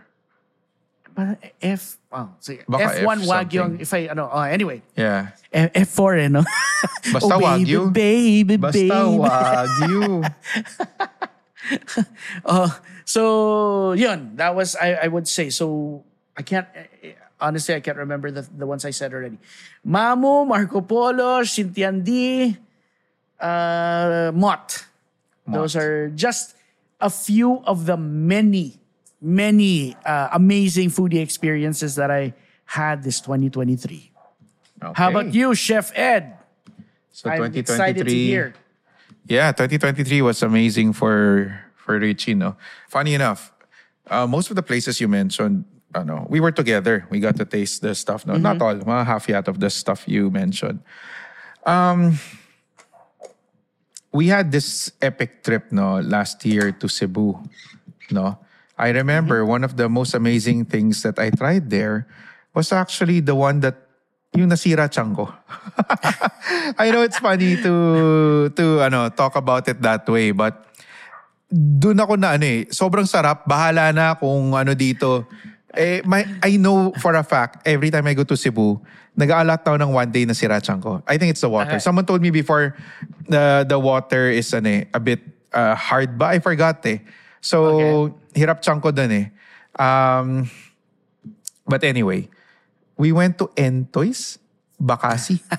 Parang 1.13 1.37
F 1.61 1.99
oh, 2.09 2.27
sige. 2.39 2.63
Baka 2.65 3.03
F1 3.03 3.17
F 3.21 3.27
Wagyu 3.27 3.59
ang- 3.59 3.79
if 3.79 3.91
I 3.93 4.07
ano, 4.09 4.31
oh, 4.31 4.41
anyway. 4.41 4.81
Yeah. 4.95 5.35
F- 5.51 5.73
F4 5.91 6.25
eh, 6.25 6.29
no? 6.31 6.41
Basta 7.13 7.35
oh, 7.35 7.39
baby, 7.39 7.75
Wagyu. 7.75 7.81
Baby, 7.93 8.55
Basta 8.57 8.87
baby. 8.87 9.19
Wagyu. 9.19 10.03
Uh, 12.43 12.71
so 13.05 13.91
yun, 13.93 14.35
that 14.39 14.55
was 14.55 14.75
I, 14.75 15.05
I 15.05 15.07
would 15.07 15.27
say. 15.27 15.51
So 15.51 16.01
I 16.35 16.41
can't 16.41 16.67
honestly 17.39 17.75
I 17.75 17.79
can't 17.79 17.97
remember 17.97 18.31
the 18.31 18.41
the 18.41 18.65
ones 18.65 18.85
I 18.85 18.91
said 18.91 19.13
already. 19.13 19.37
Mamou, 19.85 20.47
Marco 20.47 20.81
Polo, 20.81 21.41
Xintiandi, 21.41 22.57
uh, 23.39 24.31
Mott. 24.33 24.85
Those 25.45 25.75
are 25.75 26.09
just 26.09 26.55
a 27.01 27.09
few 27.09 27.59
of 27.67 27.85
the 27.85 27.97
many, 27.97 28.79
many 29.21 29.95
uh, 30.05 30.29
amazing 30.31 30.89
foodie 30.89 31.21
experiences 31.21 31.95
that 31.95 32.09
I 32.09 32.33
had 32.63 33.03
this 33.03 33.19
2023. 33.19 34.11
How 34.95 35.09
about 35.09 35.33
you, 35.33 35.53
Chef 35.55 35.91
Ed? 35.95 36.37
So 37.11 37.29
I'm 37.29 37.37
2023. 37.37 37.59
excited 37.59 38.07
to 38.07 38.13
hear. 38.13 38.53
Yeah, 39.27 39.51
2023 39.51 40.21
was 40.21 40.43
amazing 40.43 40.93
for 40.93 41.59
for 41.75 41.99
Richie, 41.99 42.35
no? 42.35 42.55
Funny 42.89 43.13
enough, 43.13 43.53
uh, 44.07 44.27
most 44.27 44.49
of 44.49 44.55
the 44.55 44.63
places 44.63 44.99
you 44.99 45.07
mentioned, 45.07 45.65
ano, 45.95 46.25
we 46.29 46.39
were 46.39 46.51
together. 46.51 47.05
We 47.09 47.19
got 47.19 47.37
to 47.37 47.45
taste 47.45 47.81
the 47.81 47.95
stuff, 47.95 48.25
no? 48.25 48.35
Not 48.35 48.61
all, 48.61 48.75
mga 48.75 49.05
half 49.05 49.29
yat 49.29 49.47
of 49.47 49.59
the 49.59 49.69
stuff 49.69 50.03
you 50.07 50.29
mentioned. 50.29 50.79
Um, 51.65 52.19
we 54.11 54.27
had 54.27 54.51
this 54.51 54.91
epic 55.01 55.43
trip, 55.43 55.71
no, 55.71 55.99
last 55.99 56.45
year 56.45 56.71
to 56.71 56.87
Cebu, 56.87 57.41
no? 58.11 58.37
I 58.77 58.89
remember 58.89 59.45
one 59.45 59.63
of 59.63 59.77
the 59.77 59.87
most 59.87 60.13
amazing 60.13 60.65
things 60.65 61.03
that 61.03 61.19
I 61.19 61.29
tried 61.29 61.69
there 61.69 62.07
was 62.53 62.71
actually 62.71 63.21
the 63.21 63.35
one 63.35 63.61
that 63.61 63.77
yung 64.33 64.49
nasira 64.49 64.89
tiyan 64.89 65.13
ko. 65.13 65.29
I 66.81 66.89
know 66.89 67.05
it's 67.05 67.21
funny 67.21 67.53
to 67.61 67.73
to 68.57 68.65
ano 68.81 69.13
talk 69.13 69.37
about 69.37 69.69
it 69.69 69.77
that 69.85 70.09
way 70.09 70.33
but 70.33 70.73
doon 71.53 72.01
ako 72.01 72.17
na 72.17 72.33
ano 72.33 72.45
eh 72.49 72.65
sobrang 72.73 73.05
sarap 73.05 73.45
bahala 73.45 73.93
na 73.93 74.17
kung 74.17 74.57
ano 74.57 74.73
dito 74.73 75.29
eh 75.73 76.01
my, 76.05 76.25
I 76.41 76.57
know 76.57 76.93
for 77.01 77.13
a 77.13 77.23
fact 77.23 77.67
every 77.67 77.89
time 77.89 78.07
I 78.07 78.13
go 78.13 78.23
to 78.23 78.37
Cebu 78.37 78.81
nag-aalat 79.13 79.61
daw 79.61 79.77
ng 79.77 79.93
one 79.93 80.09
day 80.09 80.25
na 80.25 80.33
sira 80.33 80.57
tiyan 80.57 80.81
ko. 80.81 81.01
I 81.05 81.17
think 81.21 81.29
it's 81.29 81.41
the 81.45 81.49
water. 81.49 81.77
Okay. 81.77 81.85
Someone 81.85 82.05
told 82.05 82.21
me 82.21 82.33
before 82.33 82.73
the 83.29 83.65
the 83.65 83.77
water 83.77 84.29
is 84.29 84.49
ano 84.53 84.81
eh, 84.81 84.89
a 84.89 84.99
bit 84.99 85.21
uh, 85.53 85.77
hard 85.77 86.17
ba 86.17 86.33
I 86.33 86.39
forgot 86.41 86.81
eh. 86.89 87.05
So 87.37 88.09
hirap 88.33 88.65
tiyan 88.65 88.81
ko 88.81 88.89
doon 88.89 89.11
eh. 89.13 89.25
Um, 89.77 90.49
but 91.65 91.85
anyway, 91.85 92.29
we 92.97 93.13
went 93.13 93.37
to 93.41 93.49
Entoys, 93.57 94.37
Bakasi. 94.81 95.41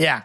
Yeah. 0.00 0.24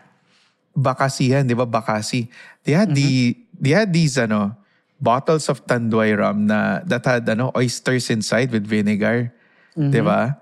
Bakasihan, 0.73 1.43
di 1.43 1.53
ba? 1.53 1.67
Bakasi. 1.67 2.31
They 2.63 2.73
had 2.73 2.95
the 2.95 3.35
they 3.59 3.75
had 3.75 3.91
these 3.91 4.15
ano 4.15 4.55
bottles 4.97 5.51
of 5.51 5.61
tanduay 5.67 6.15
rum 6.17 6.47
na 6.47 6.81
that 6.87 7.03
had 7.03 7.27
ano 7.27 7.51
oysters 7.53 8.09
inside 8.09 8.49
with 8.49 8.63
vinegar. 8.63 9.35
Di 9.77 10.01
ba? 10.01 10.33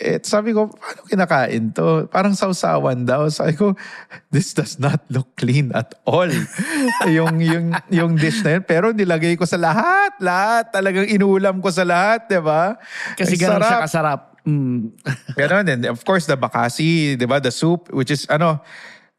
Eh, 0.00 0.16
sabi 0.24 0.56
ko, 0.56 0.72
paano 0.72 1.04
kinakain 1.04 1.68
to? 1.76 2.08
Parang 2.08 2.32
sausawan 2.32 3.04
daw. 3.04 3.28
Sabi 3.28 3.52
ko, 3.52 3.76
this 4.32 4.56
does 4.56 4.80
not 4.80 5.04
look 5.12 5.28
clean 5.36 5.68
at 5.76 5.92
all. 6.08 6.32
yung, 7.16 7.36
yung, 7.44 7.76
yung 7.92 8.16
dish 8.16 8.40
na 8.40 8.56
yun. 8.56 8.64
Pero 8.64 8.96
nilagay 8.96 9.36
ko 9.36 9.44
sa 9.44 9.60
lahat. 9.60 10.16
Lahat. 10.16 10.72
Talagang 10.72 11.04
inulam 11.04 11.60
ko 11.60 11.68
sa 11.68 11.84
lahat. 11.84 12.24
Di 12.24 12.40
ba? 12.40 12.80
Kasi 13.20 13.36
ganun 13.36 13.60
siya 13.60 13.68
sarap. 13.68 13.84
kasarap. 13.84 14.20
Mm. 14.48 14.96
Ganon. 15.38 15.66
And 15.68 15.82
of 15.92 16.00
course, 16.08 16.24
the 16.24 16.40
bakasi, 16.40 17.20
di 17.20 17.26
ba? 17.28 17.36
The 17.36 17.52
soup, 17.52 17.92
which 17.92 18.08
is, 18.08 18.24
ano, 18.32 18.64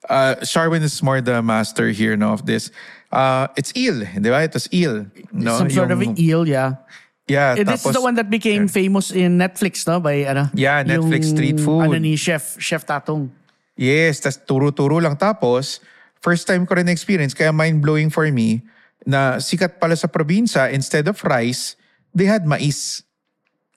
uh, 0.09 0.35
Sharwin 0.41 0.81
is 0.81 0.97
more 1.03 1.21
the 1.21 1.41
master 1.41 1.89
here, 1.89 2.17
no, 2.17 2.33
of 2.33 2.45
this. 2.45 2.71
Uh, 3.11 3.47
it's 3.55 3.71
eel, 3.77 4.01
di 4.01 4.29
ba? 4.29 4.41
It 4.41 4.53
was 4.53 4.67
eel. 4.73 5.05
No? 5.31 5.57
Some 5.57 5.69
sort 5.69 5.91
of 5.91 6.01
Yung- 6.01 6.17
eel, 6.17 6.47
yeah. 6.47 6.81
Yeah, 7.23 7.55
Eh, 7.55 7.63
this 7.63 7.79
is 7.79 7.87
tapos- 7.87 7.95
the 7.95 8.03
one 8.03 8.15
that 8.19 8.27
became 8.27 8.67
famous 8.67 9.07
in 9.11 9.39
Netflix, 9.39 9.87
no? 9.87 10.03
By 10.03 10.27
ano? 10.27 10.51
Yeah, 10.51 10.83
Netflix 10.83 11.31
street 11.31 11.55
food. 11.55 11.87
Ano 11.87 11.95
ni 11.95 12.19
Chef, 12.19 12.59
Chef 12.59 12.83
Tatong. 12.83 13.31
Yes, 13.79 14.19
tas 14.19 14.35
turo-turo 14.37 14.99
lang. 14.99 15.15
Tapos, 15.15 15.79
first 16.19 16.45
time 16.45 16.67
ko 16.67 16.75
rin 16.75 16.91
experience, 16.91 17.31
kaya 17.33 17.55
mind-blowing 17.55 18.11
for 18.11 18.27
me, 18.27 18.61
na 19.07 19.39
sikat 19.39 19.79
pala 19.79 19.95
sa 19.95 20.11
probinsya, 20.11 20.69
instead 20.69 21.07
of 21.07 21.17
rice, 21.23 21.79
they 22.11 22.27
had 22.27 22.43
mais. 22.43 23.01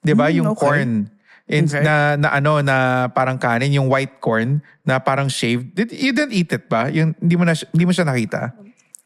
Di 0.02 0.12
ba? 0.12 0.28
Mm, 0.28 0.34
yung 0.42 0.48
okay. 0.52 0.62
corn. 0.66 0.90
In, 1.46 1.70
Okay. 1.70 1.78
na, 1.86 2.18
na 2.18 2.34
ano, 2.34 2.58
na 2.58 3.06
parang 3.14 3.38
kanin, 3.38 3.70
yung 3.70 3.86
white 3.86 4.18
corn, 4.18 4.58
na 4.82 4.98
parang 4.98 5.30
shaved. 5.30 5.78
Did, 5.78 5.94
you 5.94 6.10
didn't 6.10 6.34
eat 6.34 6.50
it 6.50 6.66
ba? 6.66 6.90
Yung, 6.90 7.14
hindi 7.22 7.38
mo, 7.38 7.46
na, 7.46 7.54
hindi 7.54 7.86
mo 7.86 7.94
siya 7.94 8.02
nakita? 8.02 8.50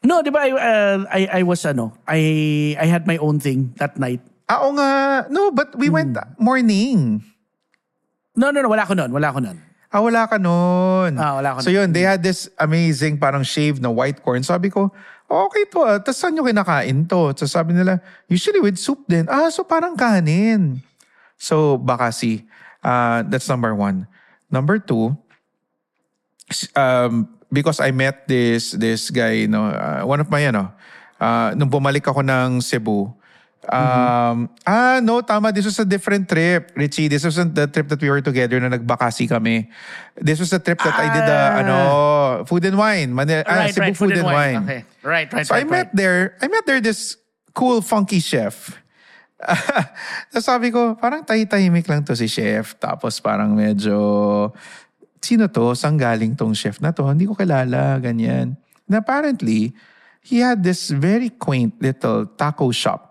No, 0.01 0.25
di 0.25 0.33
ba, 0.33 0.49
I, 0.49 0.51
uh, 0.51 0.97
I, 1.13 1.21
I 1.29 1.41
was, 1.45 1.61
ano, 1.61 1.93
I, 2.09 2.73
I 2.81 2.89
had 2.89 3.05
my 3.05 3.21
own 3.21 3.37
thing 3.37 3.77
that 3.77 4.01
night. 4.01 4.25
Ah, 4.51 4.67
Oo 4.67 4.75
nga. 4.75 4.91
No, 5.31 5.47
but 5.55 5.71
we 5.79 5.87
went 5.87 6.11
morning. 6.35 7.23
No, 8.35 8.51
no, 8.51 8.59
no, 8.59 8.67
wala 8.67 8.83
ko 8.83 8.91
nun, 8.91 9.07
wala 9.15 9.31
ko 9.31 9.39
nun. 9.39 9.55
Ah, 9.91 10.03
wala 10.03 10.27
ka 10.27 10.35
nun. 10.35 11.15
Ah, 11.15 11.39
wala 11.39 11.55
ka 11.55 11.63
So 11.63 11.71
yun, 11.71 11.95
they 11.95 12.03
had 12.03 12.19
this 12.19 12.51
amazing 12.59 13.15
parang 13.15 13.47
shaved 13.47 13.79
na 13.79 13.87
white 13.87 14.19
corn. 14.19 14.43
Sabi 14.43 14.67
ko, 14.67 14.91
okay 15.31 15.63
to 15.71 15.83
ah. 15.83 15.99
Tapos 16.03 16.19
saan 16.19 16.35
nyo 16.35 16.43
kinakain 16.43 17.07
to? 17.07 17.31
Tapos 17.31 17.51
sabi 17.51 17.71
nila, 17.75 18.03
usually 18.27 18.59
with 18.59 18.75
soup 18.75 19.07
din. 19.07 19.23
Ah, 19.31 19.47
so 19.47 19.63
parang 19.63 19.95
kanin. 19.95 20.83
So, 21.39 21.79
bakasi. 21.79 22.43
Uh, 22.83 23.23
that's 23.27 23.47
number 23.47 23.71
one. 23.71 24.07
Number 24.51 24.79
two, 24.79 25.15
um, 26.75 27.31
because 27.47 27.79
I 27.79 27.95
met 27.95 28.27
this 28.27 28.75
this 28.75 29.07
guy, 29.09 29.47
no, 29.47 29.71
uh, 29.71 30.03
one 30.03 30.19
of 30.19 30.27
my, 30.27 30.43
ano, 30.43 30.75
uh, 31.19 31.55
nung 31.55 31.71
bumalik 31.71 32.03
ako 32.03 32.19
ng 32.19 32.59
Cebu, 32.59 33.11
um, 33.69 34.49
ah, 34.65 34.97
no, 35.03 35.21
tama, 35.21 35.51
this 35.51 35.65
was 35.65 35.77
a 35.77 35.85
different 35.85 36.25
trip, 36.25 36.71
Richie. 36.73 37.07
This 37.07 37.23
wasn't 37.23 37.53
the 37.53 37.67
trip 37.67 37.87
that 37.89 38.01
we 38.01 38.09
were 38.09 38.21
together 38.21 38.57
na 38.57 38.73
nagbakasi 38.73 39.29
kami. 39.29 39.69
This 40.17 40.39
was 40.39 40.49
the 40.49 40.57
trip 40.57 40.81
that 40.81 40.95
I 40.97 41.07
did, 41.13 41.27
uh, 41.29 41.51
ano, 41.61 41.77
food 42.45 42.65
and 42.65 42.77
wine. 42.77 43.13
Manila, 43.13 43.43
ah, 43.45 43.67
right, 43.67 43.73
Cebu 43.73 43.85
right, 43.85 43.97
food, 43.97 44.17
and 44.17 44.25
wine. 44.25 44.63
Okay, 44.65 44.81
right, 45.03 45.27
right, 45.29 45.45
So 45.45 45.53
I 45.53 45.61
right, 45.61 45.69
met 45.69 45.87
right. 45.93 45.95
there, 45.95 46.37
I 46.41 46.47
met 46.47 46.65
there 46.65 46.81
this 46.81 47.17
cool, 47.53 47.81
funky 47.85 48.19
chef. 48.19 48.81
Tapos 50.33 50.45
sabi 50.45 50.69
ko, 50.69 50.97
parang 50.97 51.25
tahi-tahimik 51.25 51.85
lang 51.89 52.01
to 52.05 52.17
si 52.17 52.25
chef. 52.25 52.77
Tapos 52.81 53.21
parang 53.21 53.53
medyo, 53.53 54.53
sino 55.21 55.49
to? 55.49 55.73
Saan 55.77 56.01
galing 56.01 56.33
tong 56.33 56.53
chef 56.53 56.81
na 56.81 56.93
to? 56.93 57.05
Hindi 57.05 57.29
ko 57.29 57.37
kilala, 57.37 58.01
ganyan. 58.01 58.57
And 58.89 58.95
apparently, 58.97 59.73
he 60.21 60.41
had 60.41 60.61
this 60.61 60.89
very 60.93 61.29
quaint 61.29 61.77
little 61.81 62.25
taco 62.37 62.69
shop 62.69 63.10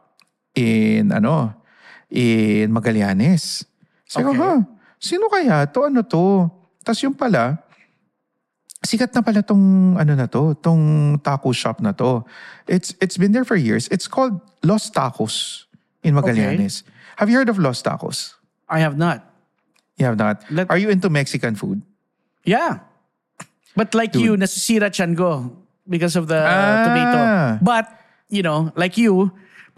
in, 0.55 1.13
ano, 1.13 1.55
in 2.11 2.71
Magallanes. 2.73 3.65
Sabi 4.07 4.25
ko, 4.25 4.31
Okay. 4.35 4.41
ha? 4.43 4.55
Sino 4.99 5.31
kaya 5.31 5.65
to? 5.71 5.87
Ano 5.87 6.03
to? 6.03 6.51
Tapos 6.85 7.01
yung 7.01 7.15
pala, 7.15 7.57
sikat 8.85 9.13
na 9.15 9.21
pala 9.23 9.41
tong 9.43 9.97
ano 9.97 10.13
na 10.17 10.27
to, 10.27 10.55
tong 10.61 11.17
taco 11.23 11.53
shop 11.53 11.81
na 11.81 11.93
to. 11.93 12.25
It's 12.67 12.93
it's 13.01 13.17
been 13.17 13.33
there 13.33 13.45
for 13.45 13.57
years. 13.57 13.89
It's 13.89 14.09
called 14.09 14.41
Los 14.65 14.91
Tacos 14.91 15.65
in 16.03 16.15
Magallanes. 16.17 16.83
Have 17.17 17.29
you 17.29 17.37
heard 17.37 17.49
of 17.49 17.59
Los 17.61 17.81
Tacos? 17.83 18.35
I 18.69 18.81
have 18.81 18.97
not. 18.97 19.25
You 19.97 20.07
have 20.09 20.17
not. 20.17 20.41
Let- 20.51 20.71
Are 20.73 20.79
you 20.81 20.89
into 20.89 21.09
Mexican 21.13 21.55
food? 21.57 21.83
Yeah. 22.45 22.81
But 23.77 23.95
like 23.95 24.17
you, 24.17 24.35
nasisira 24.37 24.89
chan 24.91 25.15
ko 25.15 25.53
because 25.89 26.17
of 26.17 26.27
the 26.29 26.41
Ah. 26.41 26.85
tomato. 26.89 27.21
But, 27.63 27.87
you 28.33 28.43
know, 28.43 28.73
like 28.77 28.97
you, 28.97 29.31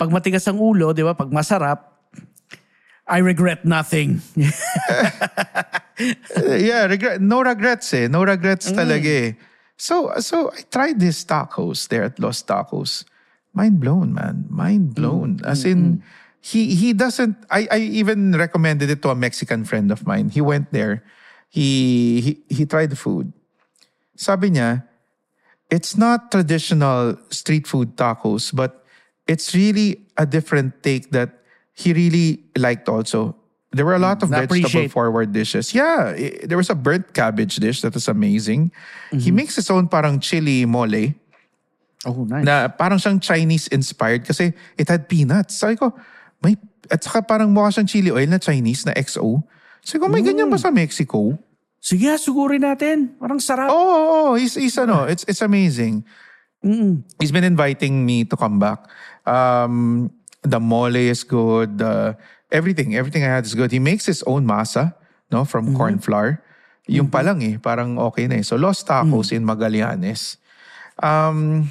pag 0.03 0.11
matigas 0.11 0.43
ang 0.51 0.59
ulo, 0.59 0.91
di 0.91 1.07
ba, 1.07 1.15
pag 1.15 1.31
masarap, 1.31 1.95
I 3.07 3.23
regret 3.23 3.63
nothing. 3.63 4.19
Yeah, 6.43 6.91
regret, 6.91 7.21
no 7.23 7.45
regrets 7.47 7.95
eh. 7.95 8.09
No 8.11 8.27
regrets 8.27 8.73
talaga 8.75 9.07
eh. 9.07 9.39
So, 9.77 10.11
so 10.19 10.51
I 10.51 10.67
tried 10.67 10.99
these 10.99 11.23
tacos 11.23 11.87
there 11.87 12.03
at 12.03 12.19
Los 12.19 12.43
Tacos. 12.43 13.05
Mind 13.55 13.79
blown, 13.79 14.11
man. 14.11 14.49
Mind 14.51 14.97
blown. 14.97 15.39
As 15.45 15.63
in, 15.63 16.03
he 16.41 16.75
he 16.75 16.91
doesn't. 16.97 17.37
I 17.53 17.69
I 17.71 17.79
even 17.79 18.35
recommended 18.35 18.91
it 18.91 18.99
to 19.07 19.15
a 19.15 19.15
Mexican 19.15 19.63
friend 19.63 19.93
of 19.93 20.03
mine. 20.09 20.33
He 20.33 20.41
went 20.41 20.73
there. 20.73 21.05
He 21.47 22.19
he 22.19 22.33
he 22.51 22.63
tried 22.67 22.91
the 22.91 22.99
food. 22.99 23.31
Sabi 24.17 24.51
niya, 24.51 24.83
it's 25.71 25.95
not 25.95 26.33
traditional 26.33 27.15
street 27.31 27.69
food 27.69 27.95
tacos, 27.95 28.51
but 28.51 28.82
it's 29.27 29.55
really 29.55 30.03
a 30.17 30.27
different 30.27 30.83
take 30.83 31.11
that 31.13 31.43
he 31.73 31.93
really 31.93 32.45
liked 32.57 32.89
also. 32.89 33.37
There 33.73 33.87
were 33.89 33.97
a 33.97 34.03
lot 34.03 34.21
of 34.23 34.29
Na 34.29 34.45
vegetable 34.45 34.69
appreciate. 34.69 34.93
forward 34.93 35.33
dishes. 35.33 35.73
Yeah, 35.73 36.13
i- 36.13 36.45
there 36.45 36.61
was 36.61 36.69
a 36.69 36.77
burnt 36.77 37.17
cabbage 37.17 37.57
dish 37.57 37.81
that 37.81 37.95
was 37.97 38.05
amazing. 38.05 38.69
He 39.17 39.33
makes 39.33 39.57
his 39.57 39.71
own 39.73 39.89
parang 39.89 40.21
chili 40.21 40.69
mole 40.69 41.17
Oh, 42.05 42.27
nice. 42.29 42.45
na 42.45 42.69
parang 42.69 42.99
siyang 43.01 43.23
Chinese 43.23 43.71
inspired 43.73 44.27
kasi 44.29 44.53
it 44.77 44.91
had 44.93 45.09
peanuts. 45.09 45.57
Sabi 45.57 45.81
ko, 45.81 45.95
may, 46.45 46.59
at 46.93 47.01
saka 47.01 47.23
parang 47.25 47.49
mukha 47.55 47.73
siyang 47.73 47.89
chili 47.89 48.11
oil 48.13 48.29
na 48.29 48.37
Chinese 48.37 48.85
na 48.85 48.93
XO. 48.93 49.41
Sabi 49.81 50.05
ko, 50.05 50.07
may 50.13 50.21
ganyan 50.21 50.51
ba 50.53 50.59
sa 50.61 50.69
Mexico? 50.69 51.39
Sige, 51.81 52.13
sugurin 52.21 52.63
natin. 52.69 53.17
Parang 53.17 53.41
sarap. 53.41 53.73
Oh, 53.73 53.73
oh, 53.73 53.97
oh 53.97 54.31
he's, 54.37 54.55
he's 54.55 54.77
ano, 54.77 55.09
it's, 55.09 55.25
it's 55.25 55.41
amazing. 55.41 56.05
He's 57.19 57.35
been 57.35 57.43
inviting 57.43 58.07
me 58.07 58.23
to 58.31 58.37
come 58.39 58.59
back. 58.63 58.87
Um, 59.27 60.11
the 60.43 60.59
mole 60.61 60.97
is 60.97 61.25
good. 61.25 61.79
The, 61.79 62.17
everything, 62.51 62.95
everything 62.97 63.23
I 63.25 63.39
had 63.39 63.45
is 63.45 63.55
good. 63.55 63.73
He 63.73 63.79
makes 63.79 64.07
his 64.07 64.23
own 64.25 64.47
masa, 64.47 64.95
no, 65.31 65.45
from 65.45 65.77
corn 65.77 65.99
flour. 65.99 66.43
Yung 66.89 67.09
pa 67.09 67.23
lang 67.23 67.41
eh, 67.43 67.57
parang 67.63 67.99
okay 68.11 68.27
na 68.27 68.43
eh. 68.43 68.43
So, 68.43 68.57
Los 68.57 68.83
Tacos 68.83 69.31
in 69.31 69.47
Magallanes. 69.47 70.37
Um, 70.99 71.71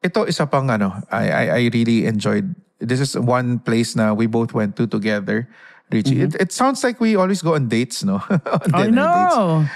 ito 0.00 0.24
isa 0.24 0.46
pang 0.46 0.70
ano, 0.70 0.94
I, 1.10 1.28
I, 1.28 1.44
I 1.50 1.60
really 1.74 2.06
enjoyed. 2.06 2.54
This 2.80 3.00
is 3.00 3.18
one 3.18 3.58
place 3.60 3.94
na 3.94 4.14
we 4.14 4.26
both 4.26 4.54
went 4.54 4.76
to 4.76 4.86
together. 4.86 5.48
Richie, 5.90 6.22
it, 6.22 6.34
it 6.38 6.52
sounds 6.52 6.84
like 6.84 7.00
we 7.00 7.16
always 7.16 7.42
go 7.42 7.54
on 7.58 7.66
dates, 7.66 8.04
no? 8.04 8.22
on 8.30 8.70
I 8.72 8.86
dinner 8.86 9.10
dates. 9.10 9.36
know. 9.36 9.66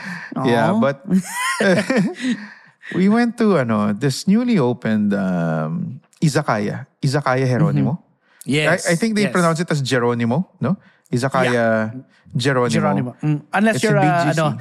Yeah, 0.47 0.79
but 0.79 1.03
we 2.93 3.09
went 3.09 3.39
to 3.39 3.59
ano 3.59 3.93
this 3.93 4.29
newly 4.29 4.59
opened 4.59 5.15
um, 5.15 6.01
izakaya, 6.21 6.87
izakaya 7.01 7.49
Jeronimo. 7.49 7.99
Yes. 8.45 8.87
I, 8.87 8.93
I 8.93 8.97
think 8.97 9.17
they 9.17 9.23
yes. 9.23 9.33
pronounce 9.33 9.61
it 9.61 9.71
as 9.71 9.81
Geronimo, 9.81 10.51
no? 10.61 10.77
Izakaya 11.11 12.05
Geronimo. 12.37 12.69
Geronimo. 12.69 13.17
Mm, 13.23 13.43
Unless 13.53 13.77
It's 13.77 13.85
you're 13.85 13.97
a, 13.97 14.05
ano, 14.05 14.59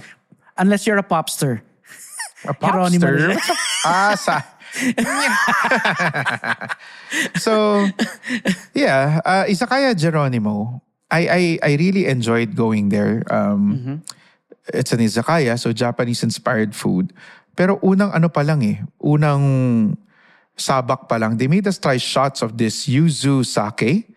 unless 0.57 0.88
you're 0.88 0.97
a 0.97 1.03
popster. 1.03 1.62
A 2.45 2.53
popster? 2.53 3.38
Ah, 3.86 4.15
sa... 4.15 4.41
so, 7.36 7.86
yeah, 8.73 9.19
uh, 9.25 9.43
Izakaya 9.43 9.93
Geronimo, 9.95 10.81
I, 11.12 11.27
I, 11.27 11.59
I 11.62 11.75
really 11.75 12.07
enjoyed 12.07 12.55
going 12.55 12.88
there. 12.88 13.23
Um, 13.27 14.03
It's 14.71 14.93
an 14.93 14.99
izakaya, 14.99 15.59
so 15.59 15.73
Japanese-inspired 15.73 16.73
food. 16.73 17.12
Pero 17.54 17.78
unang 17.86 18.10
ano 18.13 18.30
pa 18.34 18.42
lang 18.42 18.66
eh, 18.66 18.82
unang 18.98 19.42
sabak 20.58 21.10
pa 21.10 21.18
lang, 21.18 21.38
they 21.38 21.50
made 21.50 21.66
us 21.66 21.78
try 21.78 21.98
shots 21.98 22.42
of 22.42 22.58
this 22.58 22.86
yuzu 22.86 23.46
sake. 23.46 24.10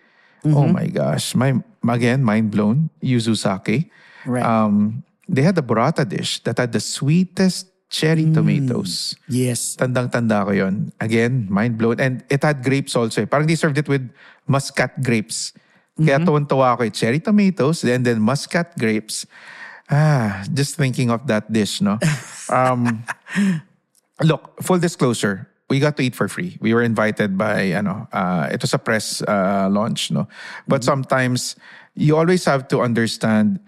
Oh 0.47 0.71
my 0.71 0.87
gosh, 0.87 1.35
my 1.35 1.59
again 1.91 2.23
mind 2.23 2.55
blown. 2.55 2.89
Yuzu 3.03 3.35
sake. 3.35 3.91
Right. 4.23 4.47
Um, 4.47 5.03
they 5.27 5.43
had 5.43 5.59
a 5.59 5.65
burrata 5.65 6.07
dish 6.07 6.39
that 6.47 6.59
had 6.59 6.71
the 6.71 6.79
sweetest 6.79 7.67
cherry 7.91 8.31
tomatoes. 8.31 9.19
Yes. 9.27 9.75
Tandang-tanda 9.75 10.47
ko 10.47 10.55
yon. 10.55 10.95
Again, 11.03 11.47
mind 11.51 11.79
blown. 11.79 11.99
And 11.99 12.23
it 12.31 12.43
had 12.47 12.63
grapes 12.63 12.95
also. 12.95 13.23
eh. 13.23 13.27
Parang 13.27 13.47
they 13.47 13.59
served 13.59 13.79
it 13.79 13.91
with 13.91 14.07
muscat 14.47 15.03
grapes. 15.03 15.51
Kaya 15.99 16.23
tuwan-tuwa 16.23 16.79
ako 16.79 16.87
eh. 16.87 16.95
Cherry 16.95 17.19
tomatoes 17.19 17.83
and 17.83 18.07
then 18.07 18.23
muscat 18.23 18.75
grapes. 18.79 19.27
Ah, 19.91 20.45
just 20.53 20.75
thinking 20.75 21.11
of 21.11 21.27
that 21.27 21.53
dish, 21.53 21.81
no? 21.81 21.99
Um, 22.51 23.05
look, 24.23 24.63
full 24.63 24.79
disclosure, 24.79 25.49
we 25.71 25.79
got 25.79 25.97
to 25.97 26.03
eat 26.03 26.15
for 26.15 26.29
free. 26.29 26.59
We 26.61 26.75
were 26.75 26.83
invited 26.83 27.39
by, 27.39 27.71
ano, 27.71 28.09
uh, 28.13 28.49
it 28.51 28.63
was 28.63 28.75
a 28.75 28.79
press 28.79 29.23
uh, 29.23 29.69
launch, 29.71 30.11
no? 30.11 30.29
But 30.67 30.83
sometimes 30.83 31.57
you 31.95 32.17
always 32.17 32.45
have 32.45 32.69
to 32.69 32.81
understand 32.81 33.61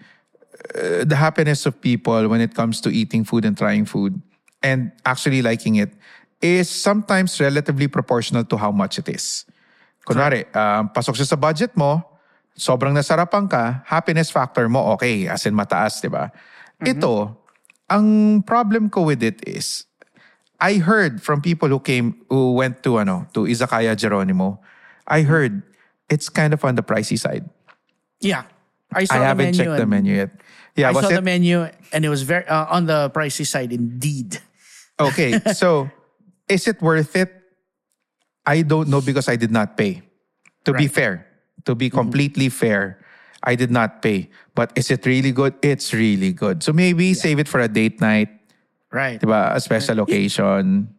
uh, 0.75 1.03
the 1.05 1.15
happiness 1.15 1.65
of 1.65 1.79
people 1.79 2.27
when 2.27 2.41
it 2.41 2.53
comes 2.53 2.81
to 2.81 2.89
eating 2.89 3.23
food 3.23 3.45
and 3.45 3.57
trying 3.57 3.85
food 3.85 4.21
and 4.61 4.91
actually 5.05 5.41
liking 5.41 5.75
it 5.75 5.93
is 6.41 6.69
sometimes 6.69 7.39
relatively 7.39 7.87
proportional 7.87 8.43
to 8.43 8.57
how 8.57 8.71
much 8.71 8.99
it 8.99 9.07
is. 9.09 9.45
Kunwari, 10.07 10.47
um, 10.55 10.89
pasok 10.89 11.15
siya 11.15 11.27
sa 11.27 11.35
budget 11.35 11.75
mo, 11.75 12.03
sobrang 12.59 12.91
nasarapan 12.91 13.47
ka, 13.49 13.81
happiness 13.87 14.29
factor 14.29 14.67
mo, 14.67 14.91
okay, 14.93 15.25
as 15.31 15.47
in 15.47 15.55
mataas, 15.55 16.03
di 16.03 16.11
ba? 16.11 16.29
Ito, 16.83 17.31
ang 17.89 18.39
problem 18.43 18.91
ko 18.91 19.07
with 19.07 19.23
it 19.23 19.39
is, 19.47 19.87
I 20.59 20.77
heard 20.83 21.23
from 21.23 21.39
people 21.41 21.71
who 21.71 21.79
came, 21.79 22.19
who 22.27 22.53
went 22.53 22.83
to, 22.83 22.99
ano, 22.99 23.25
to 23.33 23.47
Izakaya 23.47 23.95
Geronimo, 23.95 24.59
I 25.07 25.23
heard 25.23 25.63
it's 26.11 26.27
kind 26.27 26.53
of 26.53 26.63
on 26.67 26.75
the 26.75 26.83
pricey 26.83 27.17
side. 27.17 27.47
Yeah. 28.19 28.43
I 28.91 29.05
saw 29.05 29.15
I 29.15 29.19
the 29.19 29.25
haven't 29.25 29.45
menu 29.53 29.57
checked 29.57 29.77
the 29.77 29.85
menu 29.85 30.15
yet. 30.15 30.31
Yeah, 30.75 30.89
I 30.89 30.91
was 30.91 31.05
saw 31.05 31.11
it? 31.11 31.15
the 31.15 31.21
menu 31.21 31.69
and 31.93 32.01
it 32.03 32.09
was 32.09 32.23
very 32.23 32.45
uh, 32.47 32.65
on 32.73 32.85
the 32.85 33.09
pricey 33.13 33.45
side 33.45 33.71
indeed. 33.71 34.41
Okay, 34.99 35.39
so 35.53 35.89
is 36.49 36.67
it 36.67 36.81
worth 36.81 37.15
it? 37.15 37.29
I 38.45 38.63
don't 38.63 38.89
know 38.89 38.99
because 39.01 39.29
I 39.29 39.35
did 39.37 39.51
not 39.51 39.77
pay. 39.77 40.01
To 40.65 40.73
be 40.73 40.89
Right. 40.89 40.91
fair, 40.91 41.13
to 41.65 41.75
be 41.75 41.89
completely 41.89 42.49
fair, 42.49 42.99
I 43.43 43.55
did 43.55 43.71
not 43.71 44.01
pay. 44.01 44.29
But 44.55 44.71
is 44.75 44.91
it 44.91 45.05
really 45.05 45.31
good? 45.31 45.55
It's 45.61 45.93
really 45.93 46.33
good. 46.33 46.63
So 46.63 46.73
maybe 46.73 47.13
save 47.13 47.39
it 47.39 47.47
for 47.47 47.59
a 47.59 47.67
date 47.67 48.01
night, 48.01 48.29
Right. 48.91 49.19
diba? 49.21 49.55
A 49.55 49.59
special 49.61 49.99
occasion. 50.01 50.89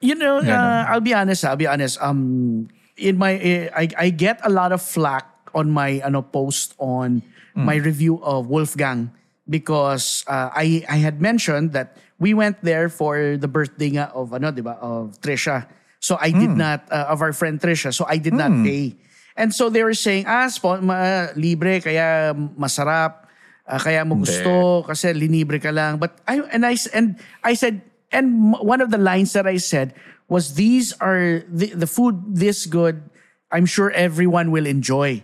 You 0.00 0.14
know, 0.14 0.38
uh, 0.38 0.84
I'll 0.88 1.00
be 1.04 1.14
honest. 1.14 1.44
I'll 1.44 1.56
be 1.60 1.66
honest. 1.66 2.00
Um, 2.02 2.68
in 2.96 3.16
my, 3.16 3.34
eh, 3.40 3.68
I, 3.74 3.88
I 3.98 4.10
get 4.10 4.40
a 4.44 4.50
lot 4.50 4.72
of 4.72 4.82
flack 4.82 5.26
on 5.54 5.70
my 5.70 6.00
ano 6.04 6.22
post 6.22 6.74
on 6.78 7.22
Hmm. 7.54 7.70
my 7.70 7.76
review 7.78 8.18
of 8.26 8.50
Wolfgang 8.50 9.14
because 9.46 10.26
uh, 10.26 10.50
I 10.50 10.82
I 10.90 10.98
had 10.98 11.22
mentioned 11.22 11.70
that 11.78 11.94
we 12.18 12.34
went 12.34 12.58
there 12.66 12.90
for 12.90 13.38
the 13.38 13.46
birthday 13.46 13.94
of 14.10 14.34
ano, 14.34 14.50
diba, 14.50 14.74
of 14.82 15.14
Trisha. 15.22 15.70
So 16.02 16.18
I 16.18 16.34
did 16.34 16.50
not 16.58 16.82
uh, 16.90 17.06
of 17.14 17.22
our 17.22 17.30
friend 17.32 17.62
Trisha. 17.62 17.94
So 17.94 18.10
I 18.10 18.18
did 18.18 18.34
not 18.34 18.50
pay. 18.66 18.98
And 19.34 19.50
so 19.50 19.68
they 19.68 19.82
were 19.82 19.98
saying, 19.98 20.26
ah, 20.30 20.46
spon- 20.46 20.86
ma- 20.86 21.34
libre 21.34 21.82
kaya 21.82 22.34
masarap. 22.54 23.26
ah, 23.66 23.80
kaya 23.80 24.04
mo 24.04 24.20
gusto 24.20 24.84
kasi 24.84 25.10
linibre 25.16 25.56
ka 25.60 25.72
lang. 25.72 25.98
But 25.98 26.20
I 26.28 26.44
and 26.52 26.62
I 26.64 26.76
and 26.92 27.16
I 27.42 27.54
said 27.56 27.82
and 28.12 28.52
one 28.54 28.80
of 28.80 28.92
the 28.92 29.00
lines 29.00 29.32
that 29.32 29.48
I 29.48 29.56
said 29.56 29.96
was 30.28 30.54
these 30.54 30.92
are 31.00 31.42
the, 31.48 31.72
the 31.74 31.88
food 31.88 32.22
this 32.36 32.66
good. 32.66 33.02
I'm 33.50 33.66
sure 33.66 33.90
everyone 33.90 34.50
will 34.50 34.66
enjoy. 34.66 35.22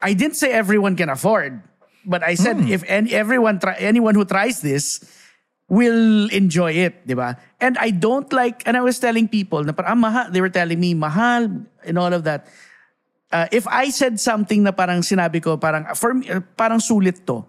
I 0.00 0.12
didn't 0.12 0.36
say 0.36 0.52
everyone 0.52 0.96
can 0.96 1.08
afford, 1.08 1.60
but 2.04 2.22
I 2.22 2.34
said 2.36 2.60
if 2.68 2.84
any, 2.86 3.12
everyone 3.12 3.60
try, 3.60 3.76
anyone 3.80 4.14
who 4.14 4.24
tries 4.24 4.60
this 4.60 5.00
will 5.68 6.28
enjoy 6.30 6.72
it, 6.72 7.06
di 7.06 7.14
ba? 7.14 7.36
And 7.60 7.76
I 7.78 7.90
don't 7.90 8.30
like 8.32 8.62
and 8.66 8.76
I 8.76 8.82
was 8.82 8.98
telling 8.98 9.28
people 9.28 9.64
na 9.64 9.72
parang 9.72 9.98
ah, 9.98 10.00
mahal, 10.00 10.24
they 10.30 10.40
were 10.40 10.52
telling 10.52 10.78
me 10.78 10.94
mahal 10.94 11.48
and 11.84 11.96
all 11.98 12.12
of 12.12 12.24
that. 12.24 12.46
Uh, 13.32 13.50
if 13.50 13.66
I 13.66 13.90
said 13.90 14.20
something 14.20 14.62
na 14.62 14.70
parang 14.70 15.02
sinabi 15.02 15.42
ko 15.42 15.56
parang 15.58 15.86
for 15.98 16.14
me, 16.14 16.30
uh, 16.30 16.40
parang 16.54 16.78
sulit 16.78 17.26
to. 17.26 17.42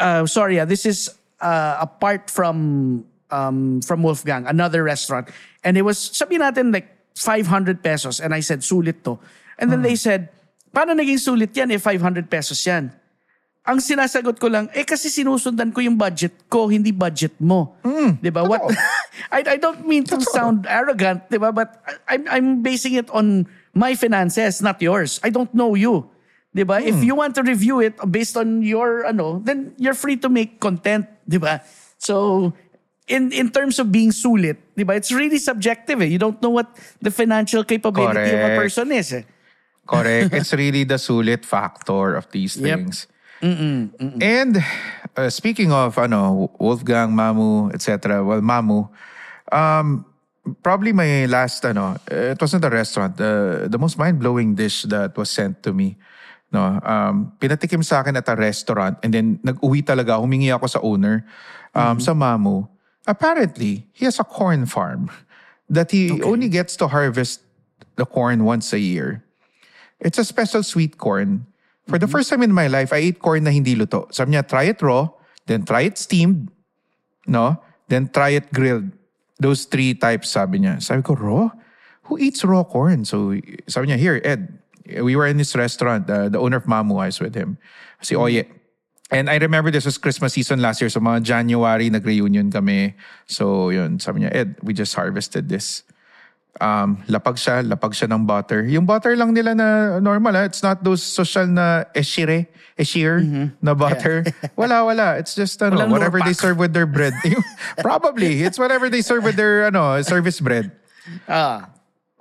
Uh, 0.00 0.24
sorry, 0.24 0.60
ah, 0.60 0.64
this 0.64 0.86
is 0.86 1.12
uh, 1.44 1.76
apart 1.84 2.30
from 2.32 3.04
um, 3.34 3.80
from 3.82 4.02
Wolfgang, 4.02 4.46
another 4.46 4.84
restaurant. 4.84 5.28
And 5.62 5.76
it 5.76 5.82
was, 5.82 5.98
sabi 5.98 6.38
natin 6.38 6.72
like 6.72 6.88
500 7.18 7.82
pesos. 7.82 8.20
And 8.20 8.34
I 8.34 8.40
said, 8.40 8.60
sulit 8.60 9.02
to. 9.04 9.18
And 9.58 9.70
then 9.70 9.82
they 9.82 9.94
said, 9.94 10.30
paano 10.74 10.94
naging 10.98 11.18
sulit 11.18 11.54
yan 11.54 11.70
eh 11.70 11.78
500 11.78 12.30
pesos 12.30 12.58
yan? 12.66 12.90
Ang 13.64 13.80
sinasagot 13.80 14.36
ko 14.36 14.52
lang, 14.52 14.68
eh 14.76 14.84
kasi 14.84 15.08
sinusundan 15.08 15.72
ko 15.72 15.80
yung 15.80 15.96
budget 15.96 16.36
ko, 16.52 16.68
hindi 16.68 16.92
budget 16.92 17.32
mo. 17.40 17.80
'Di 18.20 18.28
ba? 18.28 18.44
What 18.44 18.60
I 19.32 19.40
I 19.40 19.56
don't 19.56 19.88
mean 19.88 20.04
to 20.12 20.20
sound 20.20 20.68
arrogant, 20.68 21.32
'di 21.32 21.40
ba? 21.40 21.48
But 21.48 21.80
I'm 22.04 22.28
I'm 22.28 22.48
basing 22.60 23.00
it 23.00 23.08
on 23.08 23.48
my 23.74 23.94
finances, 23.94 24.62
not 24.62 24.80
yours. 24.80 25.20
I 25.22 25.30
don't 25.30 25.52
know 25.54 25.74
you. 25.74 26.08
'Di 26.54 26.62
ba? 26.62 26.78
If 26.78 27.02
you 27.02 27.18
want 27.18 27.34
to 27.34 27.42
review 27.42 27.82
it 27.82 27.98
based 28.14 28.38
on 28.38 28.62
your 28.62 29.02
ano, 29.10 29.42
then 29.42 29.74
you're 29.74 29.98
free 29.98 30.14
to 30.22 30.30
make 30.30 30.62
content, 30.62 31.10
'di 31.26 31.42
ba? 31.42 31.58
So 31.98 32.54
in 33.10 33.34
in 33.34 33.50
terms 33.50 33.82
of 33.82 33.90
being 33.90 34.14
sulit, 34.14 34.62
'di 34.78 34.86
ba? 34.86 34.94
It's 34.94 35.10
really 35.10 35.42
subjective. 35.42 35.98
Eh. 35.98 36.14
You 36.14 36.22
don't 36.22 36.38
know 36.38 36.54
what 36.54 36.70
the 37.02 37.10
financial 37.10 37.66
capability 37.66 38.30
of 38.30 38.38
a 38.38 38.54
Correct. 38.54 38.60
person 38.62 38.86
is. 38.94 39.10
Eh. 39.10 39.26
Correct. 39.82 40.30
it's 40.38 40.54
really 40.54 40.86
the 40.86 40.96
sulit 40.96 41.42
factor 41.42 42.14
of 42.14 42.30
these 42.30 42.54
Yep. 42.54 42.64
things. 42.64 43.10
And 44.22 44.56
uh, 45.18 45.28
speaking 45.28 45.68
of 45.74 45.98
ano 45.98 46.48
Wolfgang, 46.56 47.12
Mamu, 47.12 47.74
etc. 47.74 48.24
Well, 48.24 48.40
Mamu, 48.40 48.88
um, 49.52 50.06
probably 50.62 50.92
my 50.92 51.26
last 51.26 51.64
ano, 51.64 51.96
it 52.10 52.40
wasn't 52.40 52.64
a 52.64 52.70
restaurant. 52.70 53.20
Uh, 53.20 53.68
the 53.68 53.78
most 53.78 53.98
mind 53.98 54.20
blowing 54.20 54.54
dish 54.54 54.82
that 54.84 55.16
was 55.16 55.30
sent 55.30 55.62
to 55.62 55.72
me. 55.72 55.96
No, 56.52 56.78
um, 56.86 57.32
pinatikim 57.40 57.82
sa 57.82 58.00
akin 58.00 58.14
at 58.16 58.28
a 58.28 58.36
restaurant 58.36 58.98
and 59.02 59.12
then 59.12 59.40
nag-uwi 59.42 59.82
talaga, 59.82 60.14
humingi 60.22 60.54
ako 60.54 60.66
sa 60.70 60.78
owner 60.86 61.26
um, 61.74 61.98
sa 61.98 62.14
Mamu. 62.14 62.68
Apparently, 63.06 63.84
he 63.92 64.04
has 64.04 64.20
a 64.20 64.24
corn 64.24 64.64
farm 64.64 65.10
that 65.68 65.90
he 65.90 66.22
only 66.22 66.48
gets 66.48 66.76
to 66.76 66.86
harvest 66.86 67.42
the 67.96 68.06
corn 68.06 68.44
once 68.44 68.72
a 68.72 68.78
year. 68.78 69.24
It's 69.98 70.18
a 70.18 70.24
special 70.24 70.62
sweet 70.62 70.96
corn. 70.96 71.46
For 71.88 71.98
the 71.98 72.08
first 72.08 72.30
time 72.30 72.42
in 72.42 72.52
my 72.52 72.68
life, 72.68 72.92
I 72.92 73.12
ate 73.12 73.18
corn 73.18 73.44
na 73.44 73.50
hindi 73.50 73.76
luto. 73.76 74.08
Sabi 74.14 74.32
niya, 74.32 74.48
try 74.48 74.64
it 74.64 74.80
raw, 74.80 75.08
then 75.46 75.64
try 75.64 75.82
it 75.82 75.98
steamed, 75.98 76.48
no? 77.26 77.60
Then 77.88 78.08
try 78.08 78.30
it 78.40 78.52
grilled. 78.52 78.88
Those 79.38 79.64
three 79.64 79.94
types, 79.94 80.30
sabi 80.30 80.60
niya. 80.60 80.82
Sabi 80.82 81.02
ko, 81.02 81.14
raw? 81.14 81.50
Who 82.06 82.18
eats 82.18 82.44
raw 82.44 82.64
corn? 82.64 83.04
So, 83.04 83.34
sabi 83.66 83.88
niya, 83.88 83.98
here, 83.98 84.20
Ed, 84.24 84.58
we 85.02 85.16
were 85.16 85.26
in 85.26 85.36
this 85.36 85.56
restaurant. 85.56 86.08
Uh, 86.08 86.28
the 86.28 86.38
owner 86.38 86.58
of 86.58 86.64
Mamu, 86.64 87.00
I 87.00 87.10
with 87.22 87.34
him. 87.34 87.58
Si 88.00 88.14
Oye. 88.14 88.46
And 89.10 89.28
I 89.28 89.36
remember 89.36 89.70
this 89.70 89.84
was 89.84 89.98
Christmas 89.98 90.32
season 90.32 90.60
last 90.62 90.80
year. 90.80 90.88
So, 90.88 91.00
mga 91.00 91.22
January, 91.22 91.90
nag-reunion 91.90 92.50
kami. 92.50 92.94
So, 93.26 93.70
yun, 93.70 94.00
sabi 94.00 94.22
niya, 94.22 94.34
Ed, 94.34 94.56
we 94.62 94.72
just 94.72 94.94
harvested 94.94 95.48
this 95.48 95.82
um, 96.60 97.00
lapag 97.08 97.38
siya, 97.38 97.64
lapag 97.64 97.94
siya 97.94 98.10
ng 98.10 98.22
butter. 98.26 98.62
Yung 98.68 98.86
butter 98.86 99.16
lang 99.16 99.34
nila 99.34 99.54
na 99.54 99.98
normal, 99.98 100.36
ah. 100.36 100.44
it's 100.46 100.62
not 100.62 100.82
those 100.84 101.02
social 101.02 101.46
na 101.46 101.84
eshire, 101.94 102.46
eshire 102.78 103.22
na 103.58 103.74
butter. 103.74 104.22
Wala, 104.58 104.84
wala. 104.84 105.18
It's 105.18 105.34
just 105.34 105.62
ano, 105.62 105.78
Walang 105.78 105.90
whatever 105.90 106.18
they 106.22 106.34
serve 106.34 106.58
with 106.58 106.72
their 106.72 106.86
bread. 106.86 107.14
Probably, 107.78 108.42
it's 108.42 108.58
whatever 108.58 108.90
they 108.90 109.02
serve 109.02 109.24
with 109.24 109.36
their 109.36 109.66
ano, 109.66 110.02
service 110.02 110.38
bread. 110.38 110.70
Ah. 111.26 111.70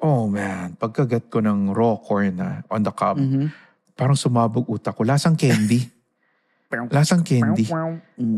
Oh 0.03 0.27
man, 0.27 0.75
pagkagat 0.75 1.31
ko 1.31 1.39
ng 1.39 1.71
raw 1.71 1.95
corn 1.95 2.35
na 2.35 2.59
on 2.67 2.83
the 2.83 2.91
cob, 2.91 3.15
parang 3.95 4.19
sumabog 4.19 4.67
utak 4.67 4.99
ko. 4.99 5.07
Lasang 5.07 5.39
candy. 5.39 5.92
Lasang 6.89 7.25
candy. 7.25 7.65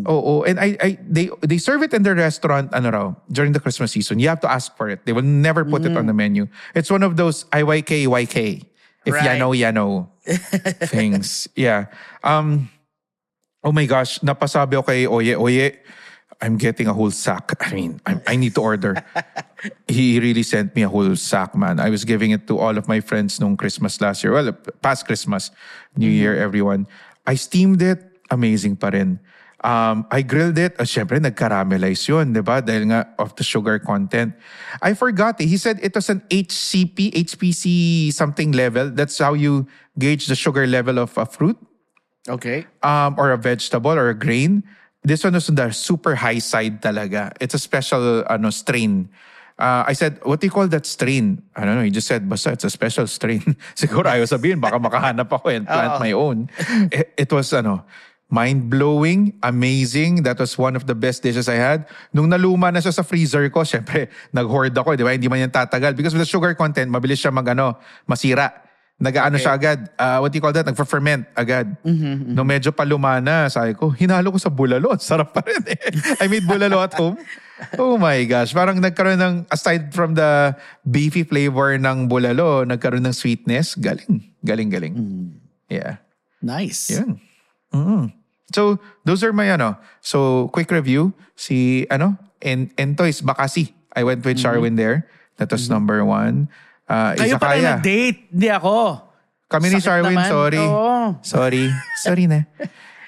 Oo, 0.07 0.43
and 0.43 0.59
I, 0.59 0.77
I, 0.81 0.97
they, 1.01 1.29
they 1.41 1.57
serve 1.57 1.83
it 1.83 1.93
in 1.93 2.03
their 2.03 2.15
restaurant, 2.15 2.73
ano 2.73 2.89
raw, 2.91 3.15
during 3.31 3.51
the 3.51 3.59
Christmas 3.59 3.91
season. 3.91 4.19
You 4.19 4.29
have 4.29 4.41
to 4.41 4.51
ask 4.51 4.75
for 4.77 4.89
it. 4.89 5.05
They 5.05 5.13
will 5.13 5.25
never 5.25 5.63
put 5.65 5.85
it 5.85 5.95
on 5.97 6.05
the 6.05 6.13
menu. 6.13 6.47
It's 6.73 6.91
one 6.91 7.03
of 7.03 7.17
those 7.17 7.45
IYK, 7.45 8.07
YK. 8.07 8.65
If 9.05 9.13
Right. 9.13 9.37
know, 9.37 9.53
ya 9.53 9.69
know 9.69 10.09
things. 10.89 11.47
Yeah. 11.55 11.93
Um, 12.23 12.69
oh 13.63 13.71
my 13.71 13.85
gosh, 13.85 14.19
napasabi 14.19 14.81
ako 14.81 14.83
kay 14.89 15.05
Oye, 15.05 15.35
Oye, 15.37 15.77
I'm 16.41 16.57
getting 16.57 16.87
a 16.87 16.93
whole 16.93 17.11
sack. 17.11 17.53
I 17.61 17.73
mean, 17.73 18.01
I, 18.05 18.19
I 18.27 18.35
need 18.35 18.55
to 18.55 18.61
order. 18.61 18.97
he 19.87 20.19
really 20.19 20.43
sent 20.43 20.75
me 20.75 20.81
a 20.83 20.89
whole 20.89 21.15
sack, 21.15 21.55
man. 21.55 21.79
I 21.79 21.89
was 21.89 22.03
giving 22.03 22.31
it 22.31 22.47
to 22.47 22.57
all 22.57 22.77
of 22.77 22.87
my 22.87 22.99
friends 22.99 23.39
nung 23.39 23.57
Christmas 23.57 24.01
last 24.01 24.23
year. 24.23 24.33
Well, 24.33 24.51
past 24.81 25.05
Christmas, 25.05 25.51
New 25.95 26.09
Year, 26.09 26.35
everyone. 26.35 26.87
I 27.25 27.35
steamed 27.35 27.81
it. 27.81 28.01
Amazing 28.29 28.75
pa 28.77 28.89
rin. 28.89 29.19
Um, 29.65 30.05
I 30.11 30.21
grilled 30.21 30.57
it. 30.61 30.77
Uh, 30.77 30.85
Siyempre, 30.85 31.17
nag-caramelize 31.17 32.05
yun, 32.05 32.33
di 32.33 32.41
ba? 32.41 32.61
Dahil 32.61 32.85
nga 32.91 33.09
of 33.17 33.33
the 33.33 33.43
sugar 33.43 33.79
content. 33.79 34.33
I 34.81 34.93
forgot 34.93 35.41
it. 35.41 35.47
He 35.49 35.57
said 35.57 35.79
it 35.81 35.95
was 35.95 36.09
an 36.09 36.21
HCP, 36.29 37.13
HPC 37.25 37.65
something 38.13 38.51
level. 38.51 38.91
That's 38.93 39.17
how 39.17 39.33
you 39.33 39.65
gauge 39.97 40.27
the 40.27 40.35
sugar 40.35 40.67
level 40.67 40.99
of 40.99 41.17
a 41.17 41.25
fruit 41.25 41.57
Okay. 42.29 42.65
um, 42.83 43.15
or 43.17 43.31
a 43.31 43.38
vegetable 43.38 43.91
or 43.93 44.09
a 44.09 44.17
grain. 44.17 44.61
This 45.05 45.23
one 45.23 45.33
was 45.33 45.49
on 45.49 45.55
the 45.55 45.71
super 45.71 46.13
high 46.15 46.39
side 46.41 46.81
talaga. 46.81 47.31
It's 47.39 47.53
a 47.53 47.59
special 47.61 48.25
ano, 48.29 48.49
strain. 48.49 49.09
Uh, 49.57 49.85
I 49.88 49.93
said, 49.93 50.19
what 50.25 50.41
do 50.41 50.47
you 50.47 50.51
call 50.51 50.67
that 50.67 50.85
strain? 50.85 51.41
I 51.55 51.63
don't 51.63 51.77
know. 51.77 51.83
He 51.85 51.89
just 51.91 52.07
said, 52.07 52.27
basta 52.27 52.51
it's 52.51 52.65
a 52.65 52.69
special 52.69 53.07
strain. 53.07 53.41
Siguro 53.77 54.09
ayaw 54.09 54.27
sabihin, 54.27 54.59
baka 54.59 54.77
makahanap 54.77 55.31
ako 55.31 55.49
and 55.49 55.65
plant 55.65 55.97
my 56.01 56.11
own. 56.11 56.49
it, 56.91 57.13
it 57.17 57.29
was 57.31 57.53
ano, 57.53 57.85
mind-blowing, 58.29 59.38
amazing. 59.45 60.25
That 60.25 60.41
was 60.41 60.57
one 60.57 60.75
of 60.75 60.89
the 60.89 60.97
best 60.97 61.21
dishes 61.21 61.45
I 61.47 61.61
had. 61.61 61.85
Nung 62.09 62.29
naluma 62.29 62.73
na 62.73 62.81
siya 62.81 62.93
sa 62.93 63.05
freezer 63.05 63.45
ko, 63.53 63.61
syempre, 63.67 64.09
nag-hoard 64.33 64.73
ako, 64.73 64.97
di 64.97 65.05
ba? 65.05 65.13
Hindi 65.13 65.29
man 65.29 65.45
yan 65.45 65.53
tatagal. 65.53 65.93
Because 65.93 66.13
with 66.17 66.25
the 66.25 66.29
sugar 66.29 66.53
content, 66.57 66.89
mabilis 66.89 67.21
siya 67.21 67.29
mag, 67.29 67.45
ano, 67.45 67.77
masira. 68.09 68.65
Nag-ano 68.95 69.35
siya 69.35 69.59
agad. 69.59 69.91
Uh, 69.99 70.23
what 70.23 70.31
do 70.31 70.39
you 70.39 70.43
call 70.43 70.55
that? 70.55 70.65
Nag-ferment 70.65 71.27
agad. 71.35 71.75
Nung 72.31 72.47
medyo 72.47 72.71
paluma 72.71 73.19
na, 73.19 73.51
sabi 73.51 73.75
ko, 73.75 73.91
hinalo 73.91 74.31
ko 74.31 74.39
sa 74.39 74.47
bulalo. 74.47 74.95
Sarap 75.03 75.35
pa 75.35 75.43
rin 75.43 75.61
eh. 75.67 75.79
I 76.23 76.31
made 76.31 76.47
bulalo 76.47 76.79
at 76.81 76.95
home. 76.95 77.19
Oh 77.79 77.95
my 77.95 78.19
gosh. 78.27 78.51
Parang 78.51 78.83
nagkaroon 78.83 79.15
ng, 79.15 79.35
aside 79.47 79.95
from 79.95 80.11
the 80.11 80.51
beefy 80.83 81.23
flavor 81.23 81.79
ng 81.79 82.11
bulalo, 82.11 82.67
nagkaroon 82.67 83.07
ng 83.07 83.15
sweetness. 83.15 83.79
Galing. 83.79 84.27
Galing, 84.43 84.67
galing. 84.67 84.95
Yeah. 85.71 86.03
Nice. 86.43 86.91
Yun. 86.91 87.15
Mm. 87.75 88.05
So, 88.55 88.79
those 89.03 89.19
are 89.23 89.33
my 89.35 89.51
ano. 89.51 89.75
So, 89.99 90.47
quick 90.55 90.71
review. 90.71 91.11
Si, 91.35 91.83
ano, 91.91 92.15
en 92.39 92.71
Entoy's 92.79 93.19
Bakasi. 93.19 93.73
I 93.95 94.03
went 94.03 94.23
with 94.23 94.39
Charwin 94.39 94.75
there. 94.79 95.07
That 95.38 95.51
was 95.51 95.67
number 95.67 96.03
one. 96.07 96.47
Uh, 96.88 97.15
Kayo 97.17 97.35
pala 97.39 97.59
Izakaya. 97.59 97.63
nag-date, 97.75 98.19
hindi 98.31 98.47
ako. 98.51 99.01
Kami 99.49 99.67
ni 99.71 99.79
Sakit 99.79 99.85
Charwin, 99.88 100.15
naman. 100.15 100.29
sorry. 100.31 100.61
Oo. 100.63 101.03
Sorry. 101.21 101.65
Sorry 101.99 102.25
na. 102.27 102.47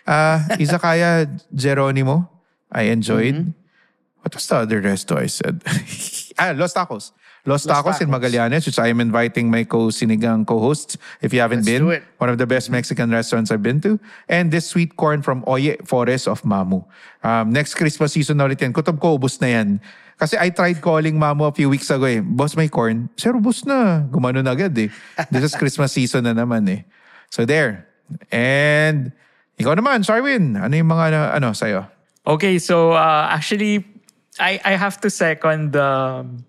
Uh, 0.07 0.37
Izakaya 0.59 1.27
Geronimo. 1.53 2.27
I 2.71 2.91
enjoyed. 2.91 3.35
Mm-hmm. 3.35 4.23
What 4.23 4.35
was 4.35 4.47
the 4.47 4.55
other 4.67 4.81
resto 4.83 5.15
I 5.15 5.27
said? 5.31 5.63
ah, 6.39 6.51
Los 6.51 6.73
Tacos. 6.75 7.15
Los, 7.47 7.63
Tacos, 7.63 8.03
in 8.03 8.11
Tacos. 8.11 8.19
Magallanes, 8.19 8.67
which 8.67 8.75
I 8.75 8.91
am 8.91 8.99
inviting 8.99 9.47
my 9.47 9.63
co-sinigang 9.63 10.43
co-hosts 10.43 10.99
if 11.23 11.31
you 11.31 11.39
haven't 11.39 11.63
Let's 11.63 11.71
been. 11.71 11.87
do 11.87 11.95
it. 11.95 12.03
One 12.19 12.27
of 12.27 12.35
the 12.35 12.43
best 12.43 12.67
Mexican 12.67 13.07
restaurants 13.07 13.55
I've 13.55 13.63
been 13.63 13.79
to. 13.87 13.95
And 14.27 14.51
this 14.51 14.67
sweet 14.67 14.99
corn 14.99 15.23
from 15.23 15.47
Oye 15.47 15.79
Forest 15.87 16.27
of 16.27 16.43
Mamou. 16.43 16.83
Um, 17.23 17.55
next 17.55 17.79
Christmas 17.79 18.11
season 18.11 18.43
na 18.43 18.51
ulit 18.51 18.59
yan. 18.59 18.75
Kutob 18.75 18.99
ko, 18.99 19.15
ubus 19.15 19.39
na 19.39 19.47
yan. 19.47 19.79
Kasi 20.19 20.35
I 20.35 20.51
tried 20.51 20.83
calling 20.83 21.15
Mamou 21.15 21.47
a 21.47 21.55
few 21.55 21.71
weeks 21.71 21.87
ago 21.87 22.03
eh. 22.03 22.19
Boss, 22.19 22.59
may 22.59 22.67
corn. 22.67 23.07
Sir, 23.15 23.31
ubus 23.31 23.63
na. 23.63 24.03
Gumano 24.11 24.43
na 24.43 24.51
agad 24.51 24.75
eh. 24.75 24.91
This 25.31 25.47
is 25.47 25.55
Christmas 25.55 25.95
season 25.95 26.27
na 26.27 26.35
naman 26.35 26.67
eh. 26.67 26.83
So 27.31 27.47
there. 27.47 27.87
And 28.27 29.15
ikaw 29.55 29.79
naman, 29.79 30.03
Sharwin. 30.03 30.59
Ano 30.59 30.73
yung 30.75 30.91
mga 30.91 31.31
ano 31.31 31.55
sa'yo? 31.55 31.87
Okay, 32.27 32.59
so 32.59 32.91
uh, 32.91 33.31
actually, 33.31 33.87
I 34.35 34.59
I 34.67 34.73
have 34.75 34.99
to 34.99 35.07
second 35.07 35.79
um, 35.79 36.43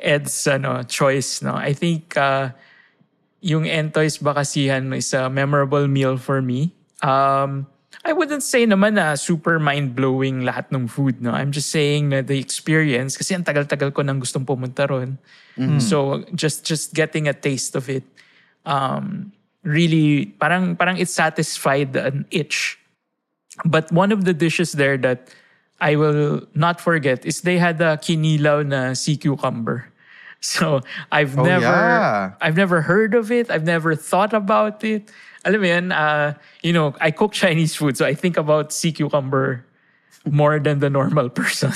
Ed's 0.00 0.46
ano 0.46 0.82
choice. 0.82 1.42
No, 1.42 1.54
I 1.54 1.72
think 1.72 2.16
uh, 2.16 2.50
yung 3.40 3.64
Entoy's 3.64 4.18
Bakasihan 4.18 4.92
is 4.96 5.12
a 5.12 5.28
memorable 5.28 5.86
meal 5.88 6.16
for 6.16 6.42
me. 6.42 6.72
Um, 7.00 7.66
I 8.04 8.12
wouldn't 8.16 8.42
say 8.42 8.64
naman 8.64 8.96
na 8.96 9.14
super 9.14 9.60
mind-blowing 9.60 10.40
lahat 10.40 10.72
ng 10.72 10.88
food. 10.88 11.20
No, 11.20 11.36
I'm 11.36 11.52
just 11.52 11.68
saying 11.68 12.08
na 12.08 12.24
the 12.24 12.40
experience 12.40 13.16
kasi 13.16 13.36
ang 13.36 13.44
tagal-tagal 13.44 13.92
ko 13.92 14.00
nang 14.00 14.20
gustong 14.24 14.48
pumunta 14.48 14.88
ron. 14.88 15.20
So 15.76 16.24
just 16.32 16.64
just 16.64 16.96
getting 16.96 17.28
a 17.28 17.36
taste 17.36 17.76
of 17.76 17.92
it, 17.92 18.08
um, 18.64 19.32
really 19.62 20.32
parang 20.40 20.76
parang 20.76 20.96
it 20.96 21.08
satisfied 21.08 21.92
an 21.96 22.24
itch 22.32 22.80
but 23.64 23.90
one 23.92 24.12
of 24.12 24.24
the 24.24 24.32
dishes 24.32 24.72
there 24.72 24.96
that 24.96 25.28
I 25.80 25.96
will 25.96 26.42
not 26.54 26.80
forget 26.80 27.24
is 27.24 27.42
they 27.42 27.58
had 27.58 27.80
a 27.80 27.96
kinilaw 27.96 28.66
na 28.66 28.92
sea 28.94 29.16
cucumber. 29.16 29.86
So 30.42 30.80
I've 31.12 31.36
Oh, 31.36 31.44
never 31.44 31.68
yeah. 31.68 32.32
I've 32.40 32.56
never 32.56 32.80
heard 32.80 33.12
of 33.12 33.30
it. 33.30 33.50
I've 33.50 33.64
never 33.68 33.94
thought 33.94 34.32
about 34.32 34.80
it. 34.82 35.12
Alam 35.44 35.60
mo 35.60 35.94
uh, 35.94 36.32
you 36.64 36.72
know, 36.72 36.96
I 37.00 37.10
cook 37.12 37.32
Chinese 37.36 37.76
food, 37.76 37.96
so 38.00 38.06
I 38.08 38.14
think 38.16 38.38
about 38.40 38.72
sea 38.72 38.88
cucumber 38.92 39.64
more 40.28 40.60
than 40.60 40.80
the 40.80 40.90
normal 40.90 41.30
person. 41.32 41.72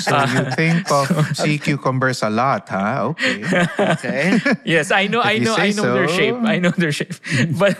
So 0.00 0.16
you 0.24 0.48
think 0.56 0.88
of 0.90 1.12
sea 1.36 1.58
cucumbers 1.58 2.22
a 2.22 2.30
lot, 2.30 2.68
huh? 2.68 3.12
Okay. 3.12 3.44
Okay. 3.78 4.40
yes, 4.64 4.90
I 4.90 5.06
know, 5.06 5.20
I 5.20 5.36
know, 5.38 5.52
I 5.54 5.68
know 5.76 5.92
their 5.92 6.08
shape. 6.08 6.34
I 6.48 6.58
know 6.58 6.72
their 6.72 6.92
shape. 6.92 7.12
But 7.60 7.76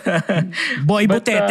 Boy 0.85 1.07
But, 1.09 1.25
uh, 1.29 1.49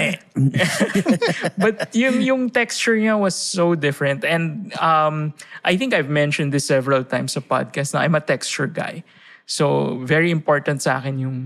but 1.59 1.95
yung 1.95 2.23
yung 2.23 2.51
texture 2.51 2.95
niya 2.95 3.19
was 3.19 3.35
so 3.35 3.75
different 3.75 4.25
and 4.25 4.71
um 4.79 5.35
I 5.65 5.77
think 5.77 5.95
I've 5.95 6.09
mentioned 6.11 6.53
this 6.53 6.67
several 6.67 7.03
times 7.05 7.33
sa 7.35 7.41
podcast 7.41 7.95
na 7.95 8.01
I'm 8.07 8.15
a 8.15 8.21
texture 8.23 8.67
guy. 8.71 9.03
So 9.47 9.99
very 10.07 10.31
important 10.31 10.83
sa 10.83 10.99
akin 11.03 11.19
yung 11.19 11.39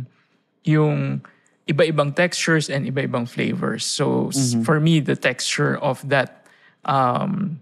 yung 0.65 1.23
iba-ibang 1.69 2.17
textures 2.17 2.69
and 2.73 2.87
iba-ibang 2.89 3.29
flavors. 3.29 3.85
So 3.85 4.29
s- 4.33 4.57
for 4.65 4.81
me 4.81 5.01
the 5.01 5.17
texture 5.17 5.77
of 5.81 6.01
that 6.09 6.38
um 6.89 7.61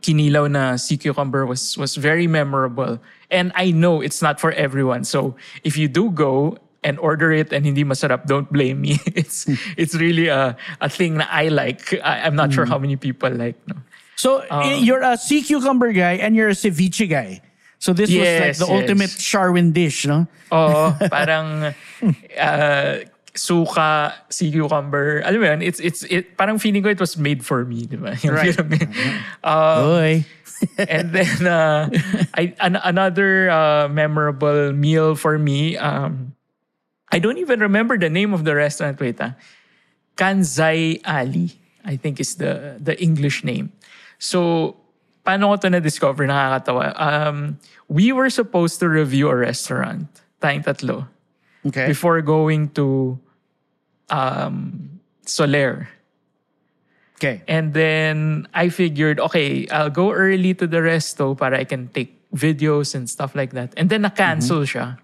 kinilaw 0.00 0.50
na 0.50 0.76
sea 0.76 0.96
cucumber 0.96 1.46
was 1.46 1.76
was 1.76 1.94
very 1.94 2.26
memorable. 2.26 2.98
And 3.30 3.52
I 3.54 3.70
know 3.70 4.00
it's 4.00 4.22
not 4.22 4.40
for 4.40 4.52
everyone. 4.52 5.04
So 5.04 5.36
if 5.62 5.76
you 5.76 5.86
do 5.86 6.10
go 6.10 6.56
and 6.82 6.98
order 6.98 7.32
it 7.32 7.52
and 7.52 7.66
hindi 7.66 7.84
masarap, 7.84 8.24
don't 8.26 8.50
blame 8.50 8.80
me. 8.80 8.98
It's 9.14 9.44
hmm. 9.44 9.60
it's 9.76 9.94
really 9.94 10.32
a 10.32 10.56
a 10.80 10.88
thing 10.88 11.20
that 11.20 11.28
I 11.30 11.52
like. 11.52 11.92
I, 12.00 12.24
I'm 12.26 12.34
not 12.34 12.52
sure 12.52 12.64
hmm. 12.64 12.72
how 12.72 12.78
many 12.78 12.96
people 12.96 13.30
like. 13.30 13.60
No. 13.68 13.76
So 14.16 14.42
y- 14.50 14.80
you're 14.82 15.04
a 15.04 15.20
sea 15.20 15.42
cucumber 15.42 15.92
guy 15.92 16.18
and 16.18 16.34
you're 16.34 16.50
a 16.50 16.58
ceviche 16.58 17.06
guy. 17.06 17.42
So 17.78 17.94
this 17.94 18.10
was 18.10 18.18
like 18.18 18.58
the 18.58 18.66
yes. 18.66 18.74
ultimate 18.74 19.14
Sharwin 19.14 19.70
dish, 19.70 20.02
no? 20.02 20.26
Oo, 20.50 20.98
parang 21.14 21.70
hmm. 22.02 22.10
uh, 22.34 23.06
suka, 23.36 24.14
sea 24.30 24.50
cucumber. 24.52 25.20
Alam 25.24 25.40
mo 25.40 25.46
yun, 25.46 25.62
it's, 25.62 25.80
it's, 25.80 26.02
it, 26.04 26.36
parang 26.36 26.58
feeling 26.58 26.82
ko 26.82 26.88
it 26.88 27.00
was 27.00 27.16
made 27.16 27.44
for 27.44 27.64
me, 27.64 27.86
di 27.86 27.96
ba? 27.96 28.16
Yung 28.22 28.34
Right. 28.34 28.54
feeling- 28.54 28.92
Uh, 29.44 29.84
Oy. 29.84 30.24
and 30.78 31.12
then 31.14 31.46
uh, 31.46 31.86
I, 32.34 32.54
an, 32.58 32.76
another 32.82 33.48
uh, 33.50 33.86
memorable 33.88 34.72
meal 34.72 35.14
for 35.14 35.38
me. 35.38 35.76
Um, 35.76 36.34
I 37.12 37.20
don't 37.20 37.38
even 37.38 37.60
remember 37.60 37.96
the 37.96 38.10
name 38.10 38.34
of 38.34 38.42
the 38.44 38.54
restaurant. 38.56 38.98
Wait, 39.00 39.20
ah. 39.20 39.34
Kanzai 40.16 41.00
Ali, 41.06 41.54
I 41.84 41.94
think 41.96 42.18
is 42.18 42.34
the 42.36 42.74
the 42.82 42.98
English 43.00 43.44
name. 43.44 43.70
So, 44.18 44.74
paano 45.24 45.54
ko 45.54 45.62
to 45.62 45.70
na-discover? 45.70 46.26
Nakakatawa. 46.26 46.90
Um, 46.98 47.58
we 47.86 48.10
were 48.10 48.28
supposed 48.28 48.80
to 48.82 48.88
review 48.90 49.30
a 49.30 49.36
restaurant, 49.38 50.10
tayong 50.42 50.66
tatlo, 50.66 51.06
Okay. 51.66 51.86
before 51.86 52.20
going 52.22 52.70
to 52.78 53.18
um, 54.10 55.00
Solaire. 55.26 55.88
Okay. 57.18 57.42
And 57.48 57.74
then 57.74 58.46
I 58.54 58.68
figured, 58.68 59.18
okay, 59.18 59.66
I'll 59.68 59.90
go 59.90 60.12
early 60.12 60.54
to 60.54 60.66
the 60.66 60.78
resto 60.78 61.36
para 61.36 61.58
I 61.58 61.64
can 61.64 61.88
take 61.88 62.14
videos 62.34 62.94
and 62.94 63.10
stuff 63.10 63.34
like 63.34 63.52
that. 63.52 63.74
And 63.76 63.90
then 63.90 64.02
na-cancel 64.02 64.62
siya. 64.62 64.98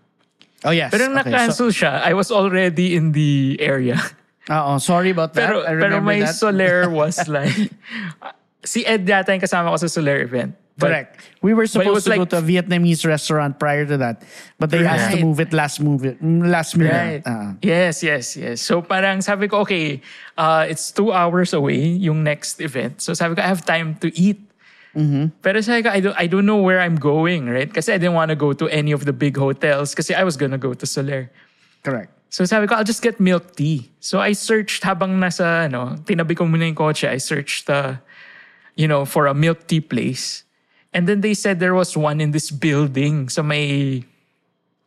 Oh 0.64 0.70
yes. 0.70 0.94
Pero 0.94 1.10
okay. 1.10 1.14
na-cancel 1.14 1.74
siya, 1.74 2.00
I 2.06 2.14
was 2.14 2.30
already 2.30 2.94
in 2.94 3.12
the 3.12 3.58
area. 3.60 3.98
So, 4.46 4.54
uh, 4.54 4.78
sorry 4.78 5.10
about 5.10 5.34
that. 5.34 5.48
Pero, 5.48 5.62
I 5.62 5.74
pero 5.74 5.76
remember 5.76 6.00
my 6.00 6.20
that. 6.20 6.34
Solaire 6.36 6.86
was 6.86 7.16
like, 7.28 7.72
si 8.64 8.84
Ed 8.84 9.06
yata 9.06 9.30
yung 9.30 9.40
kasama 9.40 9.70
ko 9.70 9.76
sa 9.76 9.86
Soler 9.86 10.20
event. 10.24 10.56
But 10.74 10.90
Correct. 10.90 11.12
We 11.38 11.54
were 11.54 11.70
supposed 11.70 12.02
to 12.10 12.18
go 12.18 12.26
like- 12.26 12.34
to 12.34 12.38
a 12.38 12.42
Vietnamese 12.42 13.06
restaurant 13.06 13.62
prior 13.62 13.86
to 13.86 13.94
that, 14.02 14.26
but 14.58 14.74
they 14.74 14.82
asked 14.82 15.14
to 15.14 15.22
Right. 15.22 15.22
move 15.22 15.38
it 15.38 15.54
last 15.54 15.78
move 15.78 16.02
it 16.02 16.18
last 16.18 16.74
minute. 16.74 16.90
Right. 16.90 17.22
Uh, 17.22 17.54
Yes, 17.62 18.02
yes, 18.02 18.34
yes. 18.34 18.58
So 18.58 18.82
parang 18.82 19.22
sabi 19.22 19.46
ko, 19.46 19.62
okay, 19.62 20.02
uh, 20.34 20.66
it's 20.66 20.90
two 20.90 21.14
hours 21.14 21.54
away 21.54 21.78
yung 21.78 22.26
next 22.26 22.58
event. 22.58 22.98
So 23.06 23.14
sabi 23.14 23.38
ko, 23.38 23.46
I 23.46 23.48
have 23.54 23.62
time 23.62 23.94
to 24.02 24.10
eat. 24.18 24.42
Pero 25.42 25.58
sabi 25.62 25.82
ko, 25.86 25.90
I 25.94 26.00
don't, 26.02 26.16
I 26.18 26.26
don't 26.26 26.46
know 26.46 26.58
where 26.58 26.78
I'm 26.82 26.98
going, 26.98 27.46
right? 27.50 27.70
Kasi 27.70 27.94
I 27.94 27.98
didn't 27.98 28.14
want 28.18 28.30
to 28.30 28.38
go 28.38 28.50
to 28.54 28.66
any 28.70 28.90
of 28.90 29.06
the 29.06 29.14
big 29.14 29.38
hotels 29.38 29.94
kasi 29.94 30.10
I 30.14 30.22
was 30.26 30.34
gonna 30.34 30.58
go 30.58 30.74
to 30.74 30.86
Soler. 30.86 31.30
correct. 31.86 32.10
So 32.34 32.42
sabi 32.50 32.66
ko, 32.66 32.74
I'll 32.74 32.88
just 32.88 33.02
get 33.02 33.22
milk 33.22 33.54
tea. 33.54 33.94
So 34.02 34.18
I 34.18 34.34
searched 34.34 34.82
habang 34.82 35.22
nasa, 35.22 35.70
ano, 35.70 35.94
tinabi 36.02 36.34
ko 36.34 36.42
muna 36.50 36.66
yung 36.66 36.74
kotse, 36.74 37.06
I 37.06 37.18
searched, 37.22 37.70
uh, 37.70 38.02
you 38.74 38.88
know, 38.88 39.04
for 39.04 39.26
a 39.26 39.34
milk 39.34 39.66
tea 39.66 39.80
place. 39.80 40.44
And 40.94 41.08
then 41.08 41.20
they 41.20 41.34
said 41.34 41.58
there 41.58 41.74
was 41.74 41.96
one 41.96 42.20
in 42.20 42.30
this 42.30 42.50
building. 42.50 43.28
So 43.28 43.42
may, 43.42 44.04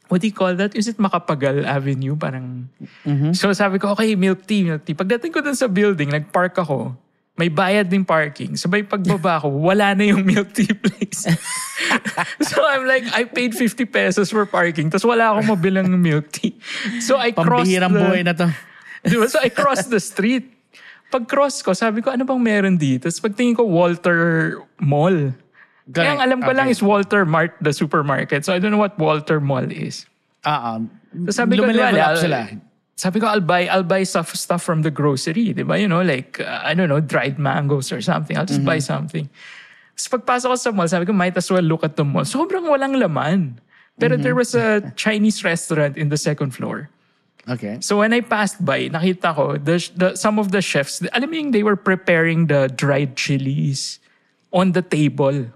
what 0.08 0.22
do 0.22 0.28
you 0.28 0.34
call 0.34 0.56
that? 0.56 0.76
Is 0.76 0.88
it 0.88 0.98
Makapagal 0.98 1.66
Avenue? 1.68 2.16
Parang, 2.16 2.70
so 3.36 3.52
sabi 3.52 3.80
ko, 3.80 3.92
okay, 3.92 4.16
milk 4.16 4.48
tea, 4.48 4.64
milk 4.64 4.86
tea. 4.86 4.96
Pagdating 4.96 5.34
ko 5.34 5.42
dun 5.44 5.56
sa 5.56 5.68
building, 5.68 6.10
nag-park 6.10 6.56
ako, 6.56 6.96
may 7.38 7.54
bayad 7.54 7.86
din 7.86 8.02
parking. 8.02 8.58
Sabay 8.58 8.82
pagbaba 8.82 9.38
ko, 9.46 9.54
wala 9.70 9.94
na 9.94 10.10
yung 10.10 10.26
milk 10.26 10.58
tea 10.58 10.74
place. 10.74 11.30
so 12.50 12.66
I'm 12.66 12.90
like, 12.90 13.06
I 13.14 13.30
paid 13.30 13.54
50 13.54 13.86
pesos 13.86 14.34
for 14.34 14.50
parking, 14.50 14.90
tapos 14.90 15.06
wala 15.06 15.38
akong 15.38 15.54
mabilang 15.54 15.86
milk 16.02 16.34
tea. 16.34 16.58
So 16.98 17.22
I 17.22 17.32
crossed 17.32 17.70
Pambihirang 17.70 17.94
the, 17.94 18.02
buhay 18.02 18.22
na 18.26 18.34
to. 18.34 18.50
Di 19.06 19.16
ba? 19.22 19.30
So 19.30 19.38
I 19.38 19.54
crossed 19.54 19.94
the 19.94 20.02
street. 20.02 20.57
Pag 21.08 21.24
cross 21.28 21.64
ko, 21.64 21.72
sabi 21.72 22.04
ko, 22.04 22.12
ano 22.12 22.28
bang 22.28 22.42
meron 22.44 22.76
dito? 22.76 23.08
Tapos 23.08 23.24
pagtingin 23.24 23.56
ko, 23.56 23.64
Walter 23.64 24.20
Mall. 24.80 25.32
Kaya 25.88 26.20
ang 26.20 26.22
alam 26.22 26.40
ko 26.44 26.52
lang 26.52 26.68
Okay. 26.68 26.76
is 26.76 26.84
Walter 26.84 27.24
Mart, 27.24 27.56
the 27.64 27.72
supermarket. 27.72 28.44
So 28.44 28.52
I 28.52 28.60
don't 28.60 28.76
know 28.76 28.82
what 28.82 29.00
Walter 29.00 29.40
Mall 29.40 29.64
is. 29.72 30.04
Ah, 30.44 30.76
um, 30.76 30.92
So 31.32 31.32
sabi 31.44 31.56
ko, 31.56 31.64
"Wala, 31.64 31.96
up 31.96 31.96
I'll- 31.96 32.20
sila. 32.20 32.40
Sabi 32.98 33.22
ko, 33.22 33.30
I'll 33.30 33.46
buy, 33.46 33.70
I'll 33.70 33.86
buy 33.86 34.02
stuff, 34.04 34.34
stuff 34.36 34.66
from 34.66 34.82
the 34.82 34.90
grocery. 34.90 35.54
Di 35.54 35.62
ba? 35.62 35.78
You 35.78 35.86
know, 35.88 36.02
like, 36.02 36.42
uh, 36.42 36.66
I 36.66 36.74
don't 36.74 36.90
know, 36.90 36.98
dried 37.00 37.38
mangoes 37.38 37.94
or 37.94 38.02
something. 38.02 38.34
I'll 38.36 38.50
just 38.50 38.66
buy 38.66 38.82
something. 38.82 39.30
Tapos 39.94 40.10
pagpasok 40.18 40.48
ko 40.50 40.58
sa 40.58 40.72
mall, 40.74 40.90
sabi 40.90 41.06
ko, 41.06 41.14
might 41.14 41.38
as 41.38 41.46
well 41.54 41.62
look 41.62 41.86
at 41.86 41.94
the 41.96 42.04
mall. 42.04 42.26
Sobrang 42.26 42.66
walang 42.66 42.98
laman. 42.98 43.62
Pero 44.02 44.18
there 44.18 44.34
was 44.34 44.54
a 44.54 44.82
Chinese 44.98 45.46
restaurant 45.46 45.94
in 45.98 46.10
the 46.10 46.18
second 46.18 46.54
floor. 46.58 46.90
Okay. 47.48 47.80
So 47.80 48.04
when 48.04 48.12
I 48.12 48.20
passed 48.20 48.60
by, 48.64 48.92
nakita 48.92 49.32
ko, 49.32 49.56
the, 49.56 49.80
the, 49.96 50.16
some 50.20 50.38
of 50.38 50.52
the 50.52 50.62
chefs, 50.62 51.00
alam 51.16 51.32
mo 51.32 51.36
yung 51.36 51.52
they 51.52 51.64
were 51.64 51.80
preparing 51.80 52.48
the 52.48 52.68
dried 52.68 53.16
chilies 53.16 54.00
on 54.52 54.76
the 54.76 54.84
table. 54.84 55.48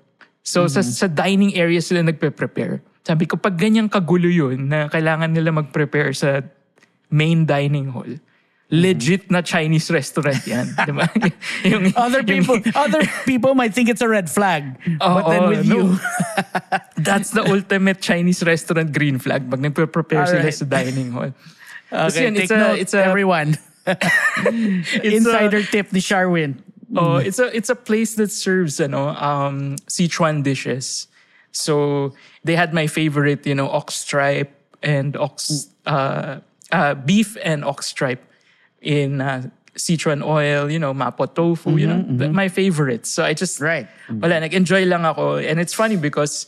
So 0.44 0.68
sa, 0.68 0.82
sa 0.82 1.08
dining 1.12 1.54
area 1.56 1.84
sila 1.84 2.00
nagpe-prepare. 2.02 2.82
Sabi 3.04 3.28
ko, 3.28 3.36
pag 3.36 3.60
ganyang 3.60 3.92
kagulo 3.92 4.32
yun 4.32 4.72
na 4.72 4.88
kailangan 4.88 5.36
nila 5.36 5.52
mag-prepare 5.52 6.16
sa 6.16 6.40
main 7.12 7.44
dining 7.44 7.92
hall, 7.92 8.08
legit 8.72 9.28
na 9.28 9.44
Chinese 9.44 9.92
restaurant 9.92 10.40
yan. 10.48 10.72
di 10.88 10.94
ba? 10.96 11.12
yung, 11.68 11.92
Other 11.92 12.24
yung- 12.24 12.32
people, 12.40 12.58
other 12.88 13.04
people 13.28 13.52
might 13.54 13.76
think 13.76 13.92
it's 13.92 14.02
a 14.02 14.08
red 14.08 14.32
flag, 14.32 14.80
but 14.96 15.28
then 15.28 15.44
Oo, 15.44 15.52
with 15.52 15.68
no. 15.68 15.76
you, 15.76 15.84
That's 16.96 17.36
the 17.36 17.44
ultimate 17.44 18.00
Chinese 18.00 18.40
restaurant 18.48 18.96
green 18.96 19.20
flag 19.20 19.50
pag 19.52 19.60
nagpe-prepare 19.60 20.26
sila 20.32 20.48
Alright. 20.48 20.56
sa 20.56 20.66
dining 20.66 21.12
hall. 21.12 21.36
Okay, 21.92 22.24
yun, 22.24 22.34
take 22.36 22.44
it's 22.44 22.52
a, 22.52 22.58
note, 22.58 22.80
it's 22.80 22.94
a, 22.94 23.04
everyone. 23.04 23.58
it's 23.88 24.96
a- 24.96 25.16
Insider 25.16 25.64
tip 25.64 25.92
ni 25.94 26.00
Sharwin. 26.00 26.60
Oh, 26.96 27.16
it's 27.18 27.40
a 27.40 27.48
it's 27.56 27.70
a 27.70 27.76
place 27.76 28.16
that 28.16 28.32
serves 28.32 28.80
ano 28.82 29.16
um 29.16 29.78
Sichuan 29.88 30.44
dishes. 30.44 31.08
So 31.52 32.14
they 32.44 32.56
had 32.56 32.74
my 32.74 32.88
favorite, 32.88 33.48
you 33.48 33.56
know, 33.56 33.68
ox 33.70 34.04
tripe 34.04 34.52
and 34.84 35.16
ox 35.16 35.68
uh, 35.86 36.40
uh, 36.72 36.94
beef 36.96 37.38
and 37.44 37.64
ox 37.64 37.92
tripe 37.94 38.24
in 38.82 39.20
uh, 39.22 39.48
Sichuan 39.76 40.24
oil, 40.24 40.70
you 40.72 40.80
know, 40.80 40.94
mapo 40.94 41.28
tofu, 41.34 41.76
you 41.80 41.88
know, 41.88 42.04
th- 42.04 42.32
my 42.32 42.48
favorites. 42.48 43.10
So 43.10 43.24
I 43.24 43.34
just 43.34 43.60
Right. 43.60 43.88
wala, 44.12 44.40
nag-enjoy 44.44 44.84
lang 44.86 45.06
ako. 45.06 45.38
And 45.40 45.60
it's 45.60 45.74
funny 45.74 45.96
because 45.96 46.48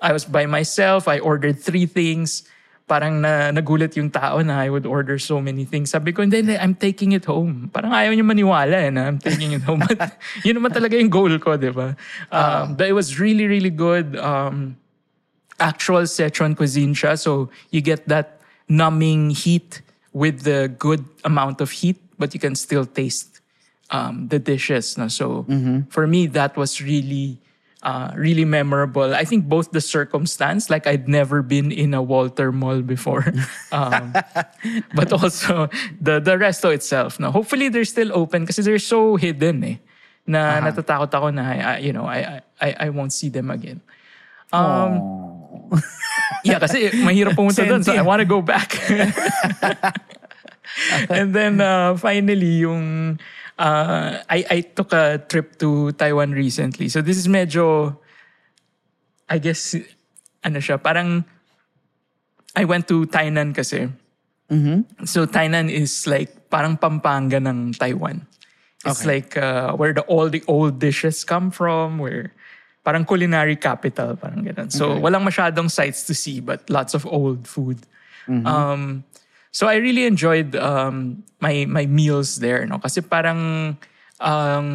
I 0.00 0.12
was 0.12 0.24
by 0.24 0.46
myself. 0.46 1.06
I 1.06 1.18
ordered 1.18 1.58
three 1.58 1.86
things. 1.86 2.42
Parang 2.86 3.22
na, 3.22 3.52
nagulat 3.52 3.96
yung 3.96 4.10
tao 4.10 4.42
na 4.42 4.60
I 4.60 4.68
would 4.68 4.86
order 4.86 5.18
so 5.18 5.40
many 5.40 5.64
things. 5.64 5.90
Sabi 5.90 6.12
ko, 6.12 6.22
hindi, 6.22 6.42
hindi, 6.42 6.58
I'm 6.58 6.74
taking 6.74 7.12
it 7.12 7.24
home. 7.24 7.70
Parang 7.72 7.94
ayaw 7.94 8.12
niya 8.12 8.26
maniwala 8.26 8.76
eh, 8.86 8.90
na 8.90 9.06
I'm 9.08 9.18
taking 9.18 9.52
it 9.52 9.62
home. 9.62 9.80
But 9.86 10.18
yun 10.46 10.58
naman 10.60 10.74
talaga 10.74 10.98
yung 10.98 11.08
goal 11.08 11.32
ko, 11.38 11.56
di 11.56 11.70
ba? 11.70 11.96
Um, 12.30 12.74
but 12.74 12.90
it 12.90 12.92
was 12.92 13.18
really, 13.18 13.46
really 13.46 13.70
good. 13.70 14.18
Um, 14.18 14.76
actual 15.62 16.02
Sichuan 16.02 16.56
cuisine 16.56 16.94
siya. 16.94 17.18
So 17.18 17.50
you 17.70 17.80
get 17.80 18.08
that 18.08 18.40
numbing 18.68 19.30
heat 19.30 19.82
with 20.12 20.42
the 20.42 20.68
good 20.78 21.04
amount 21.24 21.60
of 21.60 21.70
heat, 21.70 21.96
but 22.18 22.34
you 22.34 22.40
can 22.40 22.54
still 22.54 22.84
taste 22.84 23.40
um, 23.90 24.28
the 24.28 24.38
dishes. 24.38 24.98
No? 24.98 25.08
So 25.08 25.46
for 25.88 26.06
me, 26.06 26.26
that 26.28 26.56
was 26.56 26.82
really, 26.82 27.40
uh, 27.82 28.12
really 28.14 28.44
memorable. 28.44 29.14
I 29.14 29.24
think 29.24 29.48
both 29.48 29.72
the 29.72 29.80
circumstance, 29.80 30.70
like 30.70 30.86
I'd 30.86 31.08
never 31.08 31.42
been 31.42 31.72
in 31.72 31.94
a 31.94 32.02
Walter 32.02 32.52
Mall 32.52 32.82
before, 32.82 33.32
um, 33.72 34.12
but 34.94 35.12
also 35.12 35.68
the 36.00 36.20
the 36.20 36.38
resto 36.38 36.72
itself. 36.72 37.18
No? 37.18 37.30
Hopefully 37.30 37.68
they're 37.68 37.88
still 37.88 38.12
open 38.14 38.42
because 38.42 38.64
they're 38.64 38.78
so 38.78 39.16
hidden 39.16 39.64
eh. 39.64 39.76
Na 40.26 40.62
natatakot 40.62 41.10
ako 41.10 41.34
na, 41.34 41.50
I, 41.50 41.78
you 41.82 41.92
know, 41.92 42.06
I, 42.06 42.42
I, 42.60 42.86
I 42.86 42.88
won't 42.94 43.12
see 43.12 43.28
them 43.28 43.50
again. 43.50 43.82
Um, 44.54 45.02
yeah, 46.46 46.62
kasi 46.62 46.94
mahirap 47.02 47.34
pumunta 47.34 47.66
doon. 47.66 47.82
So 47.82 47.90
I 47.90 48.06
want 48.06 48.20
to 48.20 48.28
go 48.28 48.38
back. 48.38 48.78
and 51.10 51.34
then 51.34 51.58
uh, 51.58 51.98
finally, 51.98 52.62
yung 52.62 53.18
uh, 53.58 54.22
I, 54.28 54.44
I 54.50 54.60
took 54.60 54.92
a 54.92 55.18
trip 55.28 55.58
to 55.58 55.92
Taiwan 55.92 56.32
recently. 56.32 56.88
So 56.88 57.02
this 57.02 57.16
is 57.16 57.28
medyo, 57.28 57.96
I 59.28 59.38
guess, 59.38 59.74
ano 60.44 60.58
siya, 60.58 60.82
parang 60.82 61.24
I 62.54 62.64
went 62.64 62.88
to 62.88 63.06
Tainan 63.06 63.54
kasi. 63.54 63.88
So 65.04 65.24
Tainan 65.24 65.70
is 65.72 66.06
like 66.06 66.50
parang 66.50 66.76
Pampanga 66.76 67.40
ng 67.40 67.72
Taiwan. 67.72 68.26
It's 68.84 69.06
like 69.06 69.36
uh, 69.38 69.72
where 69.78 69.94
the 69.94 70.02
all 70.10 70.28
the 70.28 70.42
old 70.50 70.82
dishes 70.82 71.24
come 71.24 71.50
from, 71.54 72.02
where 72.02 72.34
parang 72.84 73.06
culinary 73.06 73.54
capital, 73.56 74.18
parang 74.18 74.42
ganun. 74.44 74.68
So 74.74 74.98
walang 74.98 75.22
masyadong 75.22 75.70
sights 75.70 76.02
to 76.10 76.14
see, 76.18 76.42
but 76.42 76.68
lots 76.68 76.92
of 76.92 77.06
old 77.06 77.46
food. 77.46 77.78
Um, 78.44 79.04
so 79.52 79.68
I 79.68 79.76
really 79.76 80.08
enjoyed 80.08 80.56
um, 80.56 81.22
my 81.38 81.68
my 81.68 81.84
meals 81.84 82.40
there, 82.40 82.64
no? 82.64 82.80
Kasi 82.80 83.04
parang 83.04 83.76
um, 84.18 84.68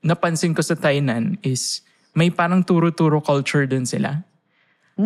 napansin 0.00 0.56
ko 0.56 0.64
sa 0.64 0.74
Tainan 0.74 1.36
is 1.44 1.84
may 2.16 2.32
parang 2.32 2.64
turo-turo 2.64 3.20
culture 3.20 3.68
din 3.68 3.84
sila. 3.84 4.24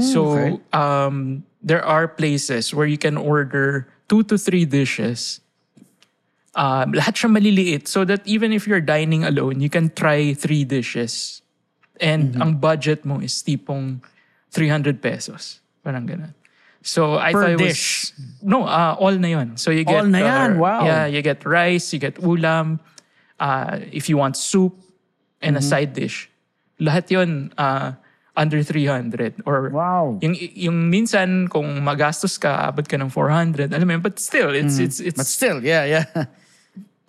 so 0.00 0.32
okay. 0.32 0.56
um, 0.72 1.44
there 1.60 1.84
are 1.84 2.08
places 2.08 2.72
where 2.72 2.88
you 2.88 2.96
can 2.96 3.18
order 3.18 3.90
two 4.08 4.22
to 4.24 4.38
three 4.38 4.64
dishes. 4.64 5.42
Um, 6.52 6.92
lahat 6.92 7.16
siya 7.16 7.28
maliliit 7.32 7.88
so 7.88 8.04
that 8.04 8.20
even 8.24 8.52
if 8.52 8.68
you're 8.68 8.84
dining 8.84 9.24
alone, 9.24 9.60
you 9.60 9.68
can 9.68 9.88
try 9.92 10.32
three 10.32 10.64
dishes. 10.64 11.40
And 12.00 12.36
ang 12.36 12.60
budget 12.60 13.04
mo 13.04 13.20
is 13.20 13.40
tipong 13.40 14.04
300 14.52 15.00
pesos. 15.00 15.60
Parang 15.80 16.04
ganun. 16.04 16.36
So 16.82 17.16
I 17.16 17.32
Per 17.32 17.40
thought 17.40 17.50
it 17.50 17.60
was... 17.62 17.72
dish? 17.72 18.12
No, 18.42 18.66
uh, 18.66 18.96
all 18.98 19.14
na 19.14 19.28
yun. 19.28 19.56
So 19.56 19.70
you 19.70 19.84
get... 19.84 20.02
All 20.02 20.06
na 20.06 20.18
yan, 20.18 20.56
uh, 20.56 20.58
wow. 20.58 20.84
Yeah, 20.84 21.06
you 21.06 21.22
get 21.22 21.44
rice, 21.46 21.92
you 21.92 21.98
get 21.98 22.16
ulam. 22.16 22.80
Uh, 23.38 23.78
if 23.90 24.08
you 24.08 24.16
want 24.18 24.36
soup 24.36 24.74
and 25.40 25.56
Mm-hmm. 25.56 25.66
a 25.66 25.70
side 25.70 25.92
dish. 25.94 26.30
Lahat 26.78 27.10
yun 27.10 27.52
uh, 27.58 27.92
under 28.36 28.62
300. 28.62 29.42
Or 29.46 29.70
Wow. 29.70 30.18
yung, 30.22 30.34
yung 30.38 30.90
minsan, 30.90 31.48
kung 31.48 31.82
magastos 31.82 32.38
ka, 32.38 32.70
abot 32.70 32.86
ka 32.86 32.98
ng 32.98 33.10
400. 33.10 33.70
Alam 33.74 33.86
mo 33.86 33.92
yun, 33.98 34.02
but 34.02 34.18
still, 34.18 34.50
it's, 34.54 34.78
it's, 34.78 34.98
it's 34.98 35.14
Mm. 35.14 35.22
But 35.22 35.26
still, 35.26 35.58
yeah, 35.62 35.84
yeah. 35.84 36.06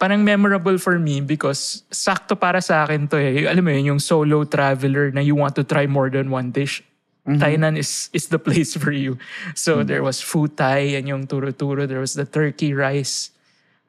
parang 0.04 0.26
memorable 0.26 0.76
for 0.78 1.00
me 1.00 1.22
because 1.22 1.88
sakto 1.88 2.36
para 2.36 2.60
sa 2.60 2.84
akin 2.84 3.08
to 3.08 3.16
eh. 3.16 3.48
Alam 3.48 3.64
mo 3.64 3.72
yun, 3.72 3.96
yung 3.96 4.02
solo 4.04 4.44
traveler 4.44 5.16
na 5.16 5.22
you 5.22 5.34
want 5.34 5.56
to 5.56 5.64
try 5.64 5.88
more 5.88 6.10
than 6.10 6.28
one 6.30 6.52
dish. 6.52 6.84
Tainan 7.24 7.80
is 7.80 8.10
is 8.12 8.28
the 8.28 8.40
place 8.48 8.76
for 8.76 8.92
you. 8.92 9.18
So 9.56 9.84
there 9.84 10.04
was 10.04 10.20
food 10.20 10.58
Thai 10.60 11.00
and 11.00 11.08
yung 11.08 11.24
turo-turo. 11.28 11.88
There 11.88 12.04
was 12.04 12.14
the 12.20 12.28
turkey 12.28 12.76
rice 12.76 13.32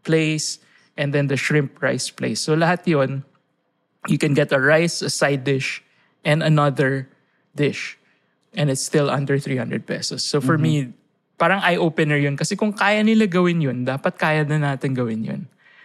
place 0.07 0.62
and 0.94 1.11
then 1.11 1.27
the 1.27 1.37
shrimp 1.37 1.83
rice 1.83 2.11
place. 2.11 2.40
So 2.40 2.55
lahat 2.55 2.87
yon 2.87 3.27
you 4.07 4.18
can 4.18 4.35
get 4.35 4.53
a 4.53 4.61
rice, 4.61 5.03
a 5.03 5.11
side 5.11 5.42
dish, 5.42 5.83
and 6.25 6.42
another 6.42 7.09
dish. 7.57 7.99
And 8.55 8.70
it's 8.70 8.85
still 8.85 9.11
under 9.11 9.38
300 9.38 9.87
pesos. 9.87 10.23
So 10.23 10.40
for 10.40 10.59
me, 10.59 10.92
parang 11.38 11.59
eye-opener 11.64 12.16
yun. 12.16 12.37
Kasi 12.37 12.55
kung 12.55 12.70
kaya 12.70 13.03
nila 13.03 13.27
gawin 13.27 13.61
yun, 13.61 13.83
dapat 13.83 14.14
kaya 14.14 14.44
na 14.47 14.61
natin 14.61 14.94
gawin 14.94 15.25
yun. 15.25 15.42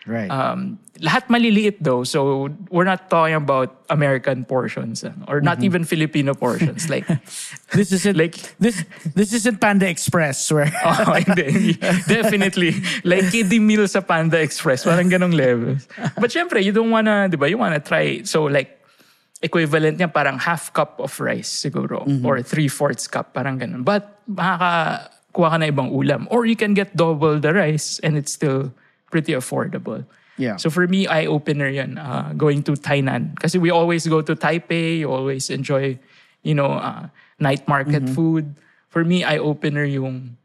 Right. 0.08 0.32
Um, 0.32 0.80
lahat 1.00 1.28
maliliit 1.28 1.80
though. 1.82 2.04
So 2.04 2.50
we're 2.72 2.88
not 2.88 3.10
talking 3.10 3.36
about 3.36 3.86
American 3.90 4.46
portions 4.46 5.04
uh, 5.04 5.12
or 5.28 5.42
not 5.42 5.64
even 5.64 5.84
Filipino 5.84 6.34
portions. 6.34 6.90
Like, 6.90 7.08
this 7.76 7.92
isn't 7.92 8.16
like 8.16 8.40
this 8.60 8.84
this 9.16 9.34
isn't 9.34 9.60
Panda 9.60 9.88
Express 9.88 10.52
where 10.52 10.72
oh, 10.86 11.14
hindi. 11.14 11.74
definitely 12.08 12.80
like 13.04 13.32
kiddie 13.32 13.60
meal 13.60 13.88
sa 13.88 14.02
Panda 14.02 14.40
Express, 14.40 14.84
parang 14.84 15.10
ganong 15.12 15.36
levels. 15.36 15.88
But 16.16 16.32
syempre, 16.32 16.64
you 16.64 16.72
don't 16.72 16.92
wanna, 16.92 17.28
di 17.28 17.38
ba? 17.38 17.50
You 17.50 17.58
wanna 17.58 17.80
try. 17.80 18.24
So 18.24 18.48
like 18.48 18.80
equivalent 19.40 20.00
niya 20.00 20.12
parang 20.12 20.40
half 20.40 20.74
cup 20.74 21.00
of 21.00 21.16
rice 21.20 21.48
siguro 21.48 22.04
or 22.24 22.44
three-fourths 22.44 23.08
cup, 23.08 23.34
parang 23.34 23.60
ganun. 23.60 23.84
But 23.84 24.20
makakakuha 24.28 25.48
ka 25.54 25.58
na 25.60 25.68
ibang 25.72 25.92
ulam. 25.92 26.28
Or 26.32 26.46
you 26.46 26.56
can 26.56 26.74
get 26.74 26.96
double 26.96 27.40
the 27.40 27.54
rice 27.54 28.00
and 28.00 28.18
it's 28.18 28.32
still 28.34 28.72
pretty 29.12 29.34
affordable. 29.34 30.06
Yeah. 30.38 30.56
So 30.56 30.69
for 30.69 30.88
me, 30.88 31.06
eye-opener 31.06 31.67
yun, 31.67 31.98
uh, 31.98 32.34
going 32.38 32.63
to 32.63 32.72
Tainan. 32.74 33.36
Because 33.36 33.58
we 33.58 33.69
always 33.69 34.08
go 34.08 34.22
to 34.22 34.36
Taipei, 34.36 35.00
you 35.00 35.12
always 35.12 35.50
enjoy, 35.50 36.00
you 36.43 36.56
know, 36.56 36.80
uh, 36.80 37.10
night 37.39 37.67
market 37.67 38.08
food. 38.10 38.56
For 38.88 39.04
me, 39.04 39.24
eye-opener 39.24 39.84
yung 39.84 40.38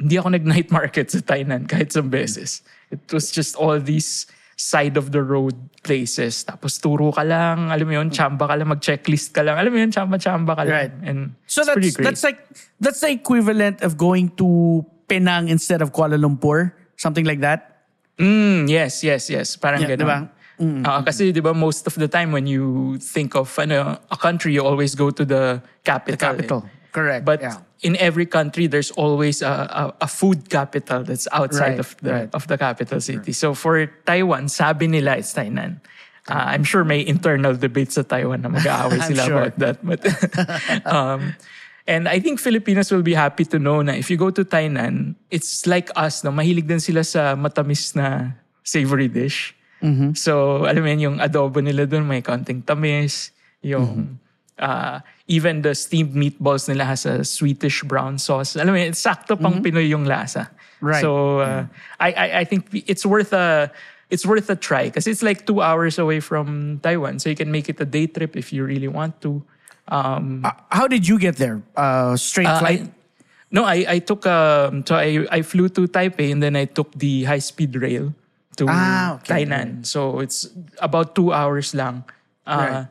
hindi 0.00 0.16
ako 0.18 0.28
nag-night 0.34 0.72
market 0.78 1.12
sa 1.12 1.20
Tainan 1.22 1.68
kahit 1.68 1.92
sa 1.92 2.02
beses. 2.02 2.66
It 2.90 3.00
was 3.12 3.30
just 3.30 3.54
all 3.54 3.78
these 3.78 4.26
side 4.60 4.96
of 5.00 5.12
the 5.12 5.22
road 5.22 5.56
places. 5.80 6.44
Tapos 6.44 6.76
turo 6.76 7.14
ka 7.14 7.24
lang, 7.24 7.72
alam 7.72 7.86
mo 7.86 7.94
yun, 7.96 8.10
chamba 8.12 8.44
ka 8.44 8.54
lang, 8.58 8.68
mag-checklist 8.68 9.32
ka 9.32 9.40
lang. 9.40 9.56
Alam 9.56 9.72
mo 9.72 9.78
yun, 9.80 9.88
chamba-chamba 9.88 10.52
ka 10.52 10.62
lang. 10.66 10.74
Right. 10.74 10.94
And 11.06 11.32
So 11.46 11.64
that's 11.64 11.96
that's 11.96 12.22
like 12.26 12.42
that's 12.82 13.00
the 13.00 13.08
equivalent 13.14 13.80
of 13.80 13.96
going 13.96 14.34
to 14.36 14.82
Penang 15.08 15.48
instead 15.48 15.80
of 15.80 15.90
Kuala 15.90 16.20
Lumpur, 16.20 16.76
something 17.00 17.24
like 17.24 17.40
that. 17.40 17.88
Mm, 18.20 18.68
yes, 18.68 19.00
yes, 19.00 19.32
yes. 19.32 19.56
Parang 19.56 19.80
Yeah, 19.80 19.96
ganun. 19.96 20.04
diba? 20.04 20.18
Ah, 20.84 21.00
kasi 21.00 21.32
di 21.32 21.40
ba 21.40 21.56
most 21.56 21.88
of 21.88 21.96
the 21.96 22.04
time 22.04 22.36
when 22.36 22.44
you 22.44 23.00
think 23.00 23.32
of 23.32 23.48
ano, 23.56 23.96
a 24.12 24.18
country, 24.20 24.52
you 24.52 24.60
always 24.60 24.92
go 24.92 25.08
to 25.08 25.24
the 25.24 25.64
capital. 25.88 26.20
eh. 26.20 26.20
Capital. 26.20 26.60
Correct. 26.92 27.24
But 27.24 27.40
yeah. 27.40 27.64
in 27.80 27.96
every 27.96 28.28
country, 28.28 28.68
there's 28.68 28.92
always 28.92 29.40
a, 29.40 29.48
a, 29.48 30.04
a 30.04 30.08
food 30.10 30.52
capital 30.52 31.00
that's 31.00 31.24
outside 31.32 31.80
Right, 31.80 31.80
of 31.80 31.96
the 32.04 32.12
right. 32.12 32.30
of 32.36 32.44
the 32.44 32.60
capital 32.60 33.00
city. 33.00 33.32
So 33.32 33.56
for 33.56 33.88
Taiwan, 34.04 34.52
sabi 34.52 34.84
nila 34.92 35.16
it's 35.16 35.32
Tainan. 35.32 35.80
Uh, 36.28 36.52
I'm 36.52 36.62
sure 36.68 36.84
may 36.84 37.00
internal 37.00 37.56
debates 37.56 37.96
sa 37.96 38.04
Taiwan 38.04 38.44
na 38.44 38.52
mag-aaway 38.52 39.00
sila 39.16 39.24
sure. 39.24 39.38
about 39.48 39.56
that. 39.64 39.76
But 39.80 40.04
um, 40.84 41.32
and 41.90 42.06
I 42.06 42.22
think 42.22 42.38
Filipinos 42.38 42.94
will 42.94 43.02
be 43.02 43.18
happy 43.18 43.42
to 43.50 43.58
know 43.58 43.82
na 43.82 43.98
if 43.98 44.06
you 44.06 44.16
go 44.16 44.30
to 44.30 44.46
Tainan, 44.46 45.18
it's 45.26 45.66
like 45.66 45.90
us, 45.98 46.22
no? 46.22 46.30
mahilig 46.30 46.70
din 46.70 46.78
sila 46.78 47.02
sa 47.02 47.34
matamis 47.34 47.98
na 47.98 48.30
savory 48.62 49.10
dish. 49.10 49.58
Mm-hmm. 49.82 50.14
So, 50.14 50.62
alam 50.70 50.86
mo 50.86 50.88
yun, 50.94 51.00
yung 51.00 51.18
adobo 51.18 51.58
nila 51.58 51.90
dun 51.90 52.06
may 52.06 52.22
konting 52.22 52.62
tamis. 52.62 53.34
Yung, 53.66 53.82
Mm-hmm. 53.90 54.62
uh, 54.62 55.00
even 55.26 55.66
the 55.66 55.74
steamed 55.74 56.14
meatballs 56.14 56.70
nila 56.70 56.86
has 56.86 57.02
a 57.04 57.26
sweetish 57.26 57.82
brown 57.90 58.22
sauce. 58.22 58.54
Alam 58.54 58.76
mo 58.76 58.78
yun, 58.78 58.94
sakto 58.94 59.34
pang 59.34 59.58
Pinoy 59.58 59.90
yung 59.90 60.06
lasa. 60.06 60.46
Mm-hmm. 60.46 60.86
Right. 60.86 61.02
So, 61.02 61.40
uh, 61.42 61.66
I, 61.98 62.12
I, 62.12 62.26
I 62.40 62.44
think 62.44 62.70
it's 62.86 63.04
worth 63.04 63.34
a, 63.34 63.72
it's 64.10 64.26
worth 64.26 64.50
a 64.50 64.56
try 64.56 64.86
because 64.86 65.06
it's 65.06 65.22
like 65.22 65.46
two 65.46 65.60
hours 65.62 65.98
away 65.98 66.20
from 66.20 66.80
Taiwan. 66.82 67.18
So 67.18 67.30
you 67.30 67.36
can 67.36 67.50
make 67.50 67.68
it 67.68 67.80
a 67.80 67.84
day 67.84 68.06
trip 68.06 68.36
if 68.36 68.52
you 68.52 68.64
really 68.64 68.88
want 68.88 69.20
to. 69.22 69.42
Um, 69.90 70.44
Uh, 70.44 70.52
how 70.70 70.86
did 70.86 71.06
you 71.06 71.18
get 71.18 71.36
there? 71.36 71.62
Uh, 71.76 72.16
straight 72.16 72.46
uh, 72.46 72.58
flight. 72.58 72.82
I, 72.82 72.90
no, 73.50 73.64
I, 73.64 73.84
I 73.88 73.98
took, 73.98 74.26
um, 74.26 74.86
so 74.86 74.94
I, 74.94 75.26
I 75.30 75.42
flew 75.42 75.68
to 75.70 75.86
Taipei 75.88 76.30
and 76.32 76.42
then 76.42 76.54
I 76.56 76.64
took 76.64 76.92
the 76.94 77.24
high 77.24 77.40
speed 77.42 77.74
rail 77.74 78.14
to 78.56 78.66
Ah, 78.68 79.14
okay. 79.16 79.44
Tainan. 79.44 79.84
So 79.84 80.20
it's 80.20 80.46
about 80.78 81.14
two 81.14 81.32
hours 81.32 81.74
long. 81.74 82.04
Uh, 82.46 82.56
Right. 82.56 82.86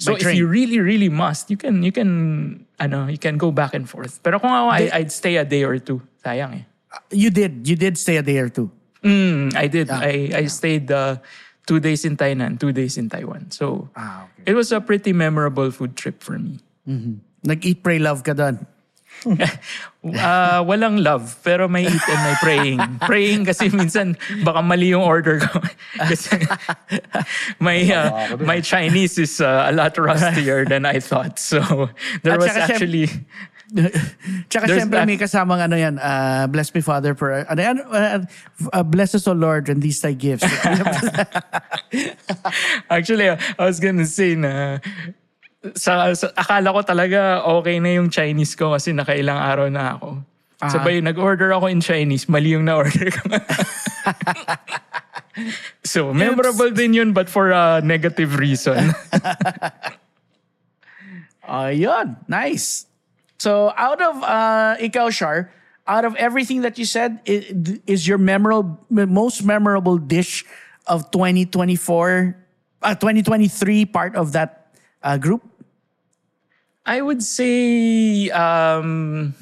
So 0.00 0.16
if 0.16 0.32
you 0.32 0.46
really, 0.48 0.80
really 0.80 1.10
must, 1.10 1.50
you 1.50 1.58
can, 1.58 1.82
you 1.82 1.92
can, 1.92 2.64
ano, 2.80 3.06
you 3.06 3.18
can 3.18 3.36
go 3.36 3.52
back 3.52 3.74
and 3.74 3.84
forth. 3.84 4.18
Pero 4.24 4.40
kung 4.40 4.48
ako, 4.48 4.72
I, 4.72 4.88
I'd 4.96 5.12
stay 5.12 5.36
a 5.36 5.44
day 5.44 5.62
or 5.62 5.78
two. 5.78 6.00
Sayang 6.24 6.54
eh. 6.56 6.64
You 7.12 7.28
did. 7.28 7.68
You 7.68 7.76
did 7.76 7.98
stay 7.98 8.16
a 8.16 8.22
day 8.24 8.38
or 8.38 8.48
two. 8.48 8.72
Mm, 9.04 9.54
I 9.54 9.66
did. 9.68 9.90
I, 9.92 10.32
I 10.40 10.44
stayed 10.46 10.90
uh, 10.90 11.16
two 11.70 11.78
days 11.78 12.02
in 12.02 12.18
Tainan, 12.18 12.58
two 12.58 12.74
days 12.74 12.98
in 12.98 13.06
Taiwan. 13.06 13.54
So 13.54 13.86
Ah, 13.94 14.26
okay. 14.26 14.50
it 14.50 14.54
was 14.58 14.74
a 14.74 14.82
pretty 14.82 15.14
memorable 15.14 15.70
food 15.70 15.94
trip 15.94 16.18
for 16.18 16.34
me. 16.34 16.58
Nag-eat, 17.46 17.86
pray, 17.86 18.02
love 18.02 18.26
ka 18.26 18.34
doon. 18.34 18.66
Uh, 19.22 20.64
walang 20.68 21.04
love, 21.04 21.38
pero 21.44 21.68
may 21.68 21.86
eat 21.86 22.04
and 22.08 22.20
may 22.26 22.36
praying. 22.42 22.80
praying 23.10 23.44
kasi 23.44 23.70
minsan 23.70 24.18
baka 24.42 24.64
mali 24.64 24.90
yung 24.90 25.04
order 25.04 25.38
ko. 25.38 25.60
kasi 26.10 26.42
my, 27.62 27.78
uh, 27.86 28.34
my 28.42 28.58
Chinese 28.58 29.14
is 29.20 29.38
uh, 29.38 29.68
a 29.68 29.72
lot 29.72 29.94
rustier 29.94 30.64
than 30.64 30.82
I 30.82 30.98
thought. 30.98 31.38
So 31.38 31.90
there 32.26 32.34
At 32.34 32.42
was 32.42 32.50
actually... 32.50 33.06
Tsaka 34.50 34.66
There's 34.66 34.82
syempre 34.82 34.98
that- 34.98 35.06
may 35.06 35.18
kasamang 35.18 35.62
ano 35.62 35.76
yan, 35.78 35.98
uh, 35.98 36.46
bless 36.50 36.74
me 36.74 36.80
Father 36.80 37.14
for, 37.14 37.46
ano 37.46 37.60
yan, 37.60 37.76
uh, 37.86 38.20
uh, 38.72 38.82
bless 38.82 39.14
us 39.14 39.26
O 39.30 39.32
Lord 39.32 39.68
and 39.68 39.82
these 39.82 40.00
thy 40.00 40.12
gifts. 40.12 40.42
Actually, 42.90 43.30
uh, 43.30 43.38
I 43.58 43.64
was 43.64 43.78
gonna 43.78 44.06
say 44.06 44.34
na 44.34 44.82
sa, 45.76 46.10
sa 46.16 46.32
akala 46.34 46.72
ko 46.72 46.80
talaga 46.82 47.44
okay 47.60 47.78
na 47.78 48.00
yung 48.00 48.10
Chinese 48.10 48.56
ko 48.56 48.74
kasi 48.74 48.90
nakailang 48.90 49.38
araw 49.38 49.68
na 49.70 49.96
ako. 49.96 50.08
Sabay, 50.60 51.00
nag-order 51.00 51.56
ako 51.56 51.72
in 51.72 51.80
Chinese, 51.80 52.28
mali 52.28 52.52
yung 52.52 52.68
na-order 52.68 53.08
ko. 53.08 53.24
so, 55.92 56.12
memorable 56.12 56.68
din 56.68 56.92
yun 56.92 57.10
but 57.16 57.32
for 57.32 57.48
a 57.48 57.80
negative 57.80 58.36
reason. 58.36 58.92
Ayun, 61.48 62.20
nice. 62.28 62.89
So 63.40 63.72
out 63.72 64.04
of 64.04 64.20
uh, 64.20 64.76
ikaw, 64.76 65.08
Shar, 65.08 65.48
out 65.88 66.04
of 66.04 66.12
everything 66.20 66.60
that 66.60 66.76
you 66.76 66.84
said, 66.84 67.24
is 67.24 68.04
your 68.04 68.20
memorable, 68.20 68.76
most 68.92 69.48
memorable 69.48 69.96
dish 69.96 70.44
of 70.86 71.10
2024, 71.10 72.36
uh, 72.82 72.94
2023 73.00 73.86
part 73.86 74.12
of 74.14 74.36
that 74.36 74.76
uh, 75.02 75.16
group? 75.16 75.40
I 76.84 77.00
would 77.00 77.22
say, 77.22 78.28
um, 78.28 79.32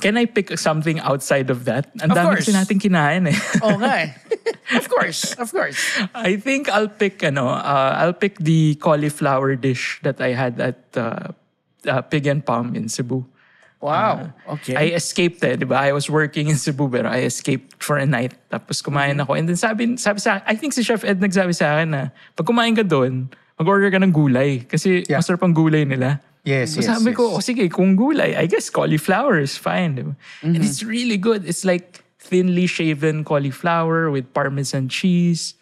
can 0.00 0.16
I 0.16 0.24
pick 0.24 0.56
something 0.56 1.00
outside 1.00 1.50
of 1.50 1.66
that? 1.66 1.92
Ang 2.00 2.08
Of 2.08 2.16
dami 2.16 2.40
course. 2.40 2.48
natin 2.48 2.80
kinain 2.80 3.28
eh. 3.28 3.36
Nga 3.60 3.92
eh. 4.00 4.08
of 4.80 4.88
course, 4.88 5.36
of 5.36 5.52
course. 5.52 5.76
I 6.16 6.40
think 6.40 6.72
I'll 6.72 6.88
pick 6.88 7.20
ano, 7.20 7.52
uh, 7.52 8.00
I'll 8.00 8.16
pick 8.16 8.40
the 8.40 8.76
cauliflower 8.80 9.56
dish 9.56 10.00
that 10.08 10.24
I 10.24 10.32
had 10.32 10.56
at 10.56 10.80
uh, 10.96 11.36
uh, 11.86 12.02
Pig 12.02 12.26
and 12.26 12.44
Palm 12.44 12.74
in 12.74 12.88
Cebu. 12.88 13.24
Wow. 13.84 14.32
okay. 14.48 14.72
I 14.76 14.96
escaped 14.96 15.44
eh, 15.44 15.60
di 15.60 15.68
ba? 15.68 15.76
I 15.84 15.92
was 15.92 16.08
working 16.08 16.48
in 16.48 16.56
Cebu 16.56 16.88
pero 16.88 17.04
I 17.04 17.28
escaped 17.28 17.84
for 17.84 18.00
a 18.00 18.08
night. 18.08 18.32
Tapos 18.48 18.80
kumain 18.80 19.20
ako. 19.20 19.36
And 19.36 19.44
then 19.44 19.60
sabi, 19.60 20.00
sabi 20.00 20.24
sa 20.24 20.40
I 20.48 20.56
think 20.56 20.72
si 20.72 20.80
Chef 20.80 21.04
Ed 21.04 21.20
nagsabi 21.20 21.52
sa 21.52 21.76
akin 21.76 21.88
na 21.92 22.02
pag 22.32 22.48
kumain 22.48 22.72
ka 22.72 22.80
doon, 22.80 23.28
mag-order 23.60 23.92
ka 23.92 24.00
ng 24.00 24.08
gulay. 24.08 24.64
Kasi 24.64 25.04
Yeah. 25.04 25.20
masarap 25.20 25.44
ang 25.44 25.52
gulay 25.52 25.84
nila. 25.84 26.16
Yes, 26.48 26.76
So 26.76 26.80
yes, 26.80 26.96
sabi 26.96 27.12
yes. 27.12 27.16
ko, 27.16 27.24
oh, 27.36 27.44
sige, 27.44 27.68
kung 27.68 27.92
gulay, 27.96 28.36
I 28.36 28.44
guess 28.48 28.68
cauliflower 28.72 29.36
is 29.40 29.56
fine. 29.56 29.96
Di 29.96 30.02
ba? 30.04 30.12
And 30.44 30.60
it's 30.64 30.80
really 30.84 31.16
good. 31.20 31.44
It's 31.44 31.64
like 31.64 32.04
thinly 32.20 32.64
shaven 32.64 33.20
cauliflower 33.24 34.08
with 34.08 34.32
parmesan 34.32 34.88
cheese, 34.88 35.56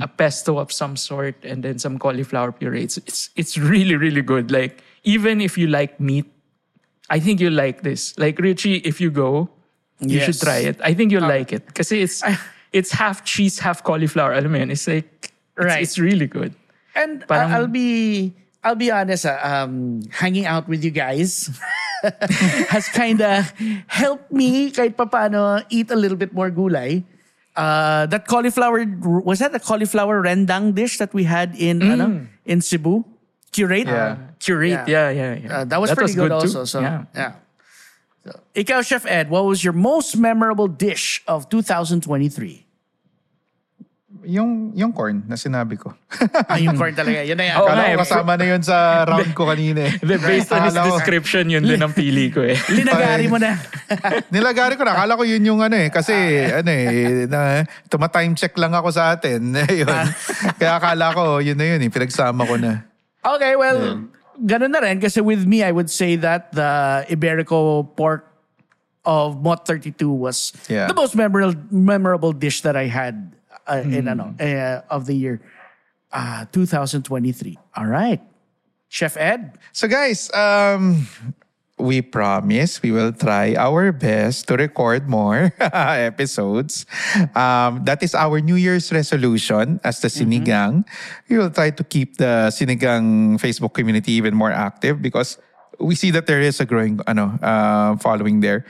a 0.00 0.08
pesto 0.08 0.56
of 0.56 0.72
some 0.72 0.96
sort, 0.96 1.36
and 1.44 1.60
then 1.60 1.76
some 1.76 2.00
cauliflower 2.00 2.52
puree. 2.52 2.80
It's, 2.84 2.96
it's, 3.04 3.28
it's 3.36 3.56
really, 3.60 3.96
really 3.96 4.24
good. 4.24 4.48
Like, 4.52 4.80
even 5.04 5.40
if 5.40 5.56
you 5.58 5.66
like 5.66 5.98
meat, 6.00 6.26
I 7.10 7.20
think 7.20 7.40
you'll 7.40 7.54
like 7.56 7.82
this. 7.82 8.16
Like, 8.18 8.38
Richie, 8.38 8.76
if 8.84 9.00
you 9.00 9.10
go, 9.10 9.48
you 10.00 10.20
should 10.20 10.38
try 10.40 10.58
it. 10.58 10.78
I 10.82 10.94
think 10.94 11.10
you'll 11.12 11.26
like 11.28 11.52
it. 11.52 11.66
because 11.66 11.90
it's, 11.92 12.22
it's 12.72 12.92
half 12.92 13.24
cheese, 13.24 13.58
half 13.58 13.82
cauliflower. 13.82 14.32
Alam 14.32 14.52
mo 14.52 14.58
yun? 14.58 14.70
It's 14.70 14.86
like, 14.86 15.32
it's, 15.56 15.64
Right. 15.64 15.82
it's 15.82 15.98
really 15.98 16.26
good. 16.26 16.54
And 16.94 17.26
Parang- 17.26 17.52
I'll 17.52 17.66
be 17.66 18.34
I'll 18.64 18.74
be 18.74 18.90
honest, 18.90 19.24
uh, 19.24 19.38
um, 19.42 20.02
hanging 20.10 20.44
out 20.44 20.66
with 20.68 20.82
you 20.84 20.90
guys 20.90 21.48
has 22.68 22.88
kind 22.88 23.22
of 23.22 23.52
helped 23.86 24.32
me 24.32 24.70
kahit 24.70 24.94
papano 24.98 25.62
eat 25.70 25.90
a 25.90 25.96
little 25.96 26.18
bit 26.18 26.34
more 26.34 26.50
gulay. 26.50 27.04
Uh, 27.56 28.06
that 28.06 28.26
cauliflower 28.26 28.84
was 29.22 29.38
that 29.38 29.52
the 29.52 29.58
cauliflower 29.62 30.22
rendang 30.22 30.74
dish 30.74 30.98
that 30.98 31.14
we 31.14 31.24
had 31.24 31.54
in 31.56 31.82
ano, 31.82 32.26
in 32.46 32.60
Cebu? 32.60 33.02
Curate. 33.58 33.90
Yeah. 33.90 34.16
Curate, 34.38 34.86
yeah, 34.86 35.10
yeah, 35.10 35.32
yeah. 35.34 35.50
Uh, 35.50 35.64
that 35.66 35.80
was 35.82 35.90
pretty 35.90 36.14
good, 36.14 36.30
too. 36.30 36.46
also. 36.46 36.62
So 36.62 36.78
yeah. 36.78 37.10
yeah. 37.10 37.32
So, 38.22 38.30
ikaw, 38.54 38.86
Chef 38.86 39.02
Ed, 39.06 39.30
what 39.30 39.42
was 39.42 39.66
your 39.66 39.74
most 39.74 40.14
memorable 40.14 40.70
dish 40.70 41.26
of 41.26 41.50
2023? 41.50 42.68
Yung, 44.28 44.76
yung 44.76 44.92
corn 44.92 45.24
na 45.24 45.34
sinabi 45.34 45.78
ko. 45.78 45.94
ah, 46.50 46.58
yung 46.60 46.76
corn 46.76 46.92
talaga. 46.92 47.24
Yun 47.24 47.38
na 47.38 47.44
yan. 47.48 47.56
Oh, 47.60 47.66
Kala 47.66 47.80
ko 47.80 47.92
eh. 47.96 48.00
kasama 48.02 48.32
na 48.36 48.44
yun 48.44 48.62
sa 48.62 49.06
round 49.08 49.32
ko 49.32 49.48
kanina 49.48 49.88
eh. 49.88 49.92
The, 50.08 50.16
based 50.20 50.52
on 50.52 50.68
his 50.68 50.76
description, 50.76 51.48
yun 51.48 51.64
din 51.64 51.80
ang 51.80 51.96
pili 51.96 52.28
ko 52.28 52.44
eh. 52.44 52.54
Linagari 52.68 53.26
mo 53.26 53.40
na. 53.40 53.56
Nilagari 54.34 54.76
ko 54.76 54.84
na. 54.84 54.94
Akala 55.00 55.16
ko 55.16 55.24
yun 55.24 55.42
yung 55.42 55.60
ano 55.64 55.76
eh. 55.80 55.88
Kasi 55.88 56.12
ano 56.50 56.70
eh, 56.70 57.24
na, 57.24 57.64
tuma-time 57.88 58.36
check 58.36 58.52
lang 58.60 58.76
ako 58.76 58.92
sa 58.92 59.16
atin. 59.16 59.40
yun. 59.82 60.04
Kaya 60.60 60.72
akala 60.76 61.10
ko, 61.16 61.40
yun 61.40 61.56
na 61.56 61.64
yun 61.74 61.80
eh. 61.80 61.88
Pinagsama 61.88 62.44
ko 62.44 62.60
na. 62.60 62.84
Okay, 63.24 63.56
well, 63.56 64.06
ganun 64.40 64.70
na 64.70 64.78
rin. 64.80 65.00
Kasi 65.00 65.20
with 65.20 65.46
me, 65.46 65.62
I 65.64 65.72
would 65.72 65.90
say 65.90 66.16
that 66.16 66.52
the 66.52 67.04
Iberico 67.10 67.84
pork 67.96 68.24
of 69.04 69.40
Mott 69.42 69.66
32 69.66 70.10
was 70.10 70.52
Yeah. 70.68 70.86
the 70.86 70.94
most 70.94 71.16
memorable 71.16 71.56
memorable 71.70 72.32
dish 72.32 72.60
that 72.62 72.76
I 72.76 72.86
had 72.86 73.34
uh, 73.66 73.82
in 73.84 74.08
ano 74.08 74.34
uh, 74.38 74.82
of 74.92 75.06
the 75.06 75.14
year 75.14 75.40
uh, 76.12 76.44
2023. 76.52 77.58
All 77.76 77.86
right. 77.86 78.20
Chef 78.88 79.16
Ed, 79.20 79.58
So 79.72 79.84
guys, 79.88 80.32
um, 80.32 81.04
we 81.78 82.02
promise 82.02 82.82
we 82.82 82.90
will 82.90 83.12
try 83.12 83.54
our 83.54 83.92
best 83.92 84.46
to 84.48 84.56
record 84.56 85.08
more 85.08 85.54
episodes. 85.60 86.86
Um, 87.34 87.84
that 87.84 88.02
is 88.02 88.14
our 88.14 88.40
New 88.40 88.56
Year's 88.56 88.92
resolution 88.92 89.80
as 89.84 90.00
the 90.00 90.08
Sinigang. 90.08 90.84
We 91.28 91.38
will 91.38 91.50
try 91.50 91.70
to 91.70 91.84
keep 91.84 92.18
the 92.18 92.50
Sinigang 92.50 93.38
Facebook 93.38 93.74
community 93.74 94.12
even 94.12 94.34
more 94.34 94.52
active 94.52 95.00
because 95.00 95.38
we 95.78 95.94
see 95.94 96.10
that 96.10 96.26
there 96.26 96.40
is 96.40 96.60
a 96.60 96.66
growing 96.66 97.00
ano, 97.06 97.38
uh, 97.42 97.96
following 97.96 98.40
there. 98.40 98.66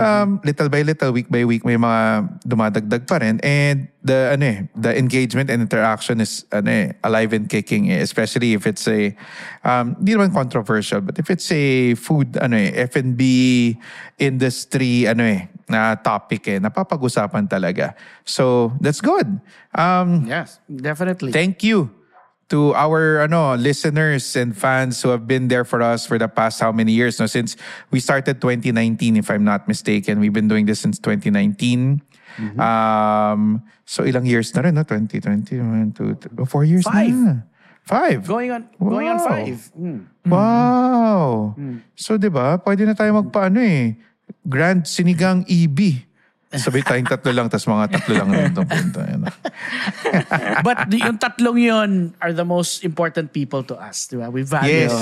Um, 0.00 0.40
little 0.44 0.68
by 0.68 0.82
little, 0.82 1.12
week 1.12 1.28
by 1.28 1.44
week, 1.44 1.64
may 1.64 1.76
mga 1.76 2.30
dumadagdag 2.46 3.06
pa 3.06 3.18
rin. 3.18 3.40
And 3.42 3.88
the, 4.02 4.38
ano 4.38 4.44
eh, 4.46 4.58
the 4.76 4.96
engagement 4.96 5.50
and 5.50 5.62
interaction 5.62 6.20
is 6.20 6.46
ano 6.52 6.70
eh, 6.70 6.92
alive 7.02 7.32
and 7.34 7.50
kicking 7.50 7.90
eh, 7.90 8.00
especially 8.00 8.54
if 8.54 8.66
it's 8.66 8.86
a, 8.86 9.12
um, 9.64 9.98
di 9.98 10.14
naman 10.14 10.32
controversial, 10.32 11.02
but 11.02 11.18
if 11.18 11.28
it's 11.28 11.50
a 11.50 11.94
food, 11.98 12.38
ano 12.38 12.56
eh, 12.56 12.86
F&B 12.86 13.22
industry, 14.18 15.10
ano 15.10 15.26
eh, 15.26 15.50
na 15.68 15.98
topic 15.98 16.46
eh, 16.48 16.58
napapag-usapan 16.62 17.50
talaga. 17.50 17.92
So, 18.24 18.72
that's 18.80 19.02
good. 19.02 19.26
Um, 19.74 20.24
yes, 20.24 20.62
definitely. 20.70 21.34
Thank 21.34 21.66
you 21.66 21.97
to 22.48 22.72
our 22.74 23.20
ano 23.20 23.54
listeners 23.56 24.24
and 24.36 24.56
fans 24.56 25.00
who 25.04 25.12
have 25.12 25.28
been 25.28 25.48
there 25.48 25.64
for 25.64 25.84
us 25.84 26.08
for 26.08 26.16
the 26.16 26.28
past 26.28 26.60
how 26.60 26.72
many 26.72 26.92
years. 26.92 27.20
No 27.20 27.26
since 27.28 27.56
we 27.92 28.00
started 28.00 28.40
2019 28.40 29.16
if 29.20 29.28
I'm 29.30 29.44
not 29.44 29.68
mistaken. 29.68 30.20
We've 30.20 30.32
been 30.32 30.48
doing 30.48 30.64
this 30.64 30.80
since 30.80 30.96
2019 30.98 32.00
um 32.62 33.60
so 33.82 34.06
ilang 34.06 34.22
years 34.22 34.54
na 34.54 34.62
rin 34.62 34.78
no? 34.78 34.86
2020 34.86 35.58
one, 35.58 35.90
two, 35.90 36.14
three, 36.14 36.30
oh, 36.38 36.46
four 36.46 36.62
years 36.62 36.86
Five. 36.86 37.10
na. 37.12 37.34
Five. 37.88 38.28
Going 38.28 38.52
on, 38.52 38.68
going 38.78 39.08
on 39.08 39.16
Wow. 39.16 39.28
five. 39.32 39.58
Mm. 39.72 40.00
wow. 40.28 41.32
So 41.96 42.20
'di 42.20 42.28
ba? 42.28 42.60
Pwede 42.60 42.84
na 42.84 42.92
tayo 42.92 43.16
magpaano 43.16 43.58
eh. 43.64 43.96
Grand 44.44 44.84
Sinigang 44.84 45.44
EB 45.48 46.07
Sabi 46.48 46.80
tayong 46.80 47.04
tatlo 47.04 47.28
lang, 47.28 47.52
tas 47.52 47.68
mga 47.68 47.92
tatlo 47.92 48.12
lang 48.24 48.28
na 48.32 48.48
itong 48.48 48.64
punta. 48.64 49.04
Ano. 49.04 49.28
But 50.66 50.88
the, 50.88 50.96
yung 51.04 51.20
tatlong 51.20 51.60
yun 51.60 51.90
are 52.24 52.32
the 52.32 52.44
most 52.48 52.80
important 52.88 53.36
people 53.36 53.60
to 53.68 53.76
us. 53.76 54.08
Di 54.08 54.16
ba? 54.16 54.32
We 54.32 54.48
value. 54.48 54.88
Yes. 54.88 54.96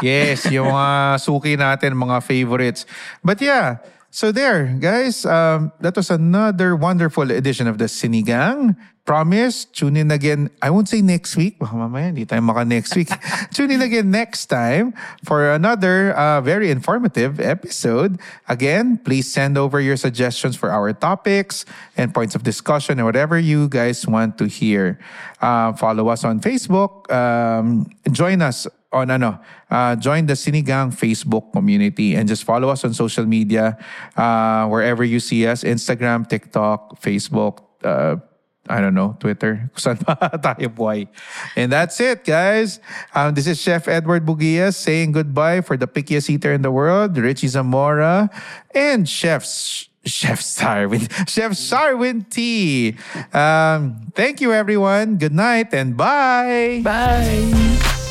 yes, 0.00 0.38
yung 0.48 0.72
mga 0.72 1.20
suki 1.20 1.60
natin, 1.60 1.92
mga 1.92 2.24
favorites. 2.24 2.88
But 3.20 3.44
yeah, 3.44 3.84
So 4.10 4.32
there, 4.32 4.66
guys, 4.80 5.26
um, 5.26 5.72
that 5.80 5.96
was 5.96 6.10
another 6.10 6.74
wonderful 6.74 7.30
edition 7.30 7.66
of 7.66 7.78
the 7.78 7.84
Sinigang. 7.84 8.76
Promise, 9.04 9.66
tune 9.66 9.96
in 9.96 10.10
again. 10.10 10.50
I 10.60 10.70
won't 10.70 10.88
say 10.88 11.00
next 11.00 11.36
week. 11.36 11.60
Baka 11.60 11.78
mamaya, 11.78 12.10
hindi 12.10 12.26
tayo 12.26 12.42
maka 12.42 12.64
next 12.64 12.96
week. 12.96 13.06
tune 13.54 13.70
in 13.70 13.82
again 13.82 14.10
next 14.10 14.46
time 14.46 14.94
for 15.22 15.46
another 15.54 16.10
uh, 16.18 16.40
very 16.40 16.74
informative 16.74 17.38
episode. 17.38 18.18
Again, 18.48 18.98
please 18.98 19.30
send 19.30 19.54
over 19.58 19.78
your 19.78 19.94
suggestions 19.94 20.56
for 20.56 20.74
our 20.74 20.92
topics 20.92 21.64
and 21.94 22.10
points 22.10 22.34
of 22.34 22.42
discussion 22.42 22.98
and 22.98 23.06
whatever 23.06 23.38
you 23.38 23.68
guys 23.68 24.02
want 24.08 24.38
to 24.38 24.50
hear. 24.50 24.98
Uh, 25.40 25.72
follow 25.74 26.08
us 26.08 26.24
on 26.24 26.40
Facebook. 26.40 27.06
Um, 27.06 27.86
join 28.10 28.42
us 28.42 28.66
on 28.96 29.10
ano, 29.10 29.38
uh, 29.70 29.96
join 29.96 30.26
the 30.26 30.32
Sinigang 30.32 30.92
Facebook 30.96 31.52
community 31.52 32.14
and 32.16 32.28
just 32.28 32.44
follow 32.44 32.68
us 32.68 32.84
on 32.84 32.94
social 32.94 33.26
media 33.26 33.76
uh, 34.16 34.66
wherever 34.66 35.04
you 35.04 35.20
see 35.20 35.46
us 35.46 35.62
Instagram, 35.62 36.28
TikTok, 36.28 37.00
Facebook, 37.00 37.60
uh, 37.84 38.16
I 38.68 38.80
don't 38.80 38.94
know, 38.94 39.16
Twitter. 39.20 39.70
Buhay. 39.76 41.08
And 41.54 41.70
that's 41.70 42.00
it, 42.00 42.24
guys. 42.24 42.80
Um, 43.14 43.34
this 43.34 43.46
is 43.46 43.60
Chef 43.60 43.86
Edward 43.86 44.26
Bugias 44.26 44.74
saying 44.74 45.12
goodbye 45.12 45.60
for 45.60 45.76
the 45.76 45.86
pickiest 45.86 46.28
eater 46.30 46.52
in 46.52 46.62
the 46.62 46.70
world, 46.70 47.16
Richie 47.16 47.48
Zamora, 47.48 48.30
and 48.74 49.08
Chef 49.08 49.44
Chef 50.06 50.40
Sharwin, 50.40 51.10
Chef 51.28 51.52
Sharwin 51.52 52.30
Tee. 52.30 52.96
Um, 53.32 54.12
thank 54.14 54.40
you, 54.40 54.52
everyone. 54.52 55.18
Good 55.18 55.34
night 55.34 55.74
and 55.74 55.96
bye. 55.96 56.80
Bye. 56.84 58.02